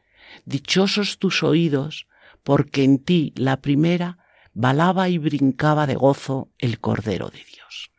dichosos 0.45 1.19
tus 1.19 1.43
oídos, 1.43 2.07
porque 2.43 2.83
en 2.83 2.99
ti, 2.99 3.33
la 3.35 3.61
primera, 3.61 4.17
balaba 4.53 5.09
y 5.09 5.17
brincaba 5.17 5.87
de 5.87 5.95
gozo 5.95 6.49
el 6.57 6.79
Cordero 6.79 7.29
de 7.29 7.39
Dios. 7.39 7.91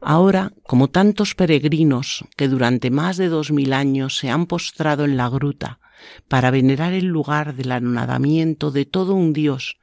Ahora, 0.00 0.52
como 0.64 0.88
tantos 0.88 1.34
peregrinos 1.34 2.24
que 2.36 2.48
durante 2.48 2.90
más 2.90 3.16
de 3.16 3.28
dos 3.28 3.50
mil 3.50 3.72
años 3.72 4.18
se 4.18 4.30
han 4.30 4.46
postrado 4.46 5.04
en 5.04 5.16
la 5.16 5.28
gruta 5.28 5.80
para 6.28 6.50
venerar 6.50 6.92
el 6.92 7.06
lugar 7.06 7.54
del 7.54 7.72
anonadamiento 7.72 8.70
de 8.70 8.84
todo 8.84 9.14
un 9.14 9.32
Dios 9.32 9.78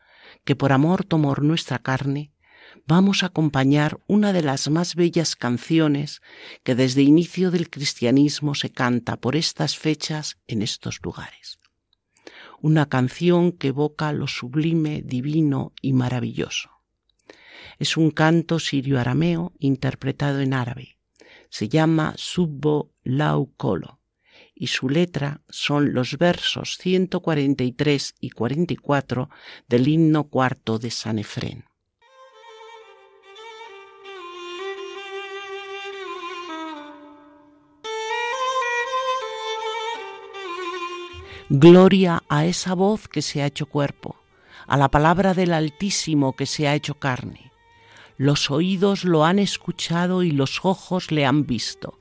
que 0.45 0.55
por 0.55 0.73
amor 0.73 1.05
tomó 1.05 1.33
nuestra 1.35 1.79
carne, 1.79 2.31
vamos 2.85 3.23
a 3.23 3.27
acompañar 3.27 3.99
una 4.07 4.33
de 4.33 4.43
las 4.43 4.69
más 4.69 4.95
bellas 4.95 5.35
canciones 5.35 6.21
que 6.63 6.75
desde 6.75 7.01
inicio 7.01 7.49
del 7.49 7.69
cristianismo 7.69 8.53
se 8.53 8.71
canta 8.71 9.17
por 9.17 9.35
estas 9.35 9.77
fechas 9.77 10.37
en 10.47 10.61
estos 10.61 10.99
lugares 11.03 11.60
una 12.61 12.87
canción 12.87 13.51
que 13.51 13.69
evoca 13.69 14.13
lo 14.13 14.27
sublime, 14.27 15.01
divino 15.01 15.73
y 15.81 15.93
maravilloso. 15.93 16.69
Es 17.79 17.97
un 17.97 18.11
canto 18.11 18.59
sirio-arameo 18.59 19.53
interpretado 19.57 20.39
en 20.41 20.53
árabe. 20.53 20.97
Se 21.49 21.67
llama 21.67 22.13
Subbo 22.17 22.93
Lau 23.03 23.53
Kolo 23.57 23.99
y 24.53 24.67
su 24.67 24.89
letra 24.89 25.41
son 25.49 25.93
los 25.93 26.17
versos 26.17 26.77
143 26.77 28.15
y 28.19 28.29
44 28.29 29.29
del 29.67 29.87
himno 29.87 30.25
cuarto 30.29 30.77
de 30.77 30.91
San 30.91 31.17
Efrén. 31.17 31.70
Gloria 41.53 42.23
a 42.29 42.45
esa 42.45 42.75
voz 42.75 43.09
que 43.09 43.21
se 43.21 43.41
ha 43.41 43.45
hecho 43.45 43.65
cuerpo, 43.65 44.15
a 44.67 44.77
la 44.77 44.87
palabra 44.87 45.33
del 45.33 45.51
Altísimo 45.51 46.33
que 46.33 46.45
se 46.45 46.65
ha 46.65 46.75
hecho 46.75 46.93
carne. 46.93 47.51
Los 48.15 48.49
oídos 48.49 49.03
lo 49.03 49.25
han 49.25 49.37
escuchado 49.37 50.23
y 50.23 50.31
los 50.31 50.63
ojos 50.63 51.11
le 51.11 51.25
han 51.25 51.45
visto, 51.45 51.99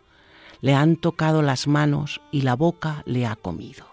le 0.61 0.75
han 0.75 0.95
tocado 0.95 1.43
las 1.43 1.67
manos 1.67 2.21
y 2.31 2.43
la 2.43 2.55
boca 2.55 3.03
le 3.07 3.27
ha 3.27 3.35
comido. 3.35 3.90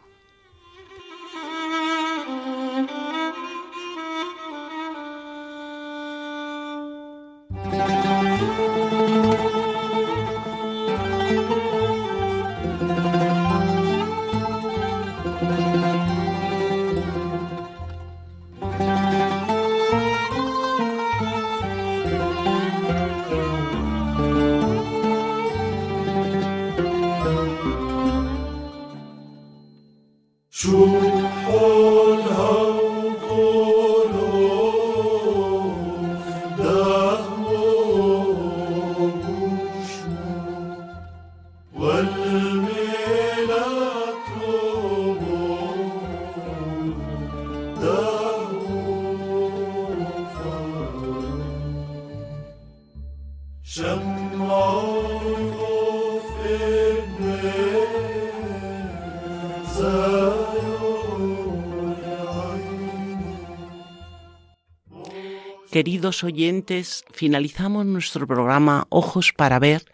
Queridos 65.72 66.24
oyentes, 66.24 67.06
finalizamos 67.14 67.86
nuestro 67.86 68.26
programa 68.26 68.88
Ojos 68.90 69.32
para 69.32 69.60
Ver, 69.60 69.86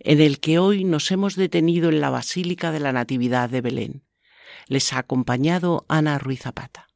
en 0.00 0.20
el 0.20 0.38
que 0.38 0.58
hoy 0.58 0.84
nos 0.84 1.10
hemos 1.10 1.34
detenido 1.34 1.88
en 1.88 2.02
la 2.02 2.10
Basílica 2.10 2.72
de 2.72 2.80
la 2.80 2.92
Natividad 2.92 3.48
de 3.48 3.62
Belén. 3.62 4.04
Les 4.66 4.92
ha 4.92 4.98
acompañado 4.98 5.86
Ana 5.88 6.18
Ruiz 6.18 6.40
Zapata. 6.42 6.89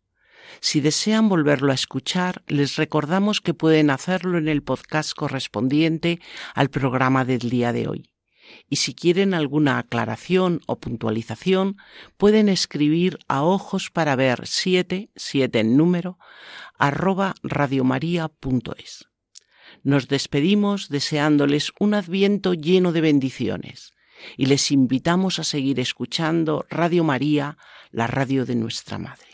Si 0.60 0.80
desean 0.80 1.28
volverlo 1.28 1.72
a 1.72 1.74
escuchar, 1.74 2.42
les 2.46 2.76
recordamos 2.76 3.40
que 3.40 3.54
pueden 3.54 3.90
hacerlo 3.90 4.38
en 4.38 4.48
el 4.48 4.62
podcast 4.62 5.12
correspondiente 5.14 6.20
al 6.54 6.70
programa 6.70 7.24
del 7.24 7.50
día 7.50 7.72
de 7.72 7.88
hoy. 7.88 8.10
Y 8.68 8.76
si 8.76 8.94
quieren 8.94 9.34
alguna 9.34 9.78
aclaración 9.78 10.60
o 10.66 10.78
puntualización, 10.78 11.76
pueden 12.16 12.48
escribir 12.48 13.18
a 13.28 13.42
ojos 13.42 13.90
para 13.90 14.16
ver 14.16 14.42
7, 14.44 15.10
7 15.14 15.60
en 15.60 15.76
número, 15.76 16.18
arroba 16.78 17.34
radiomaria.es. 17.42 19.08
Nos 19.82 20.08
despedimos 20.08 20.88
deseándoles 20.88 21.72
un 21.78 21.94
adviento 21.94 22.54
lleno 22.54 22.92
de 22.92 23.00
bendiciones 23.00 23.92
y 24.36 24.46
les 24.46 24.70
invitamos 24.70 25.38
a 25.38 25.44
seguir 25.44 25.80
escuchando 25.80 26.66
Radio 26.70 27.04
María, 27.04 27.58
la 27.90 28.06
radio 28.06 28.46
de 28.46 28.54
nuestra 28.54 28.98
Madre. 28.98 29.33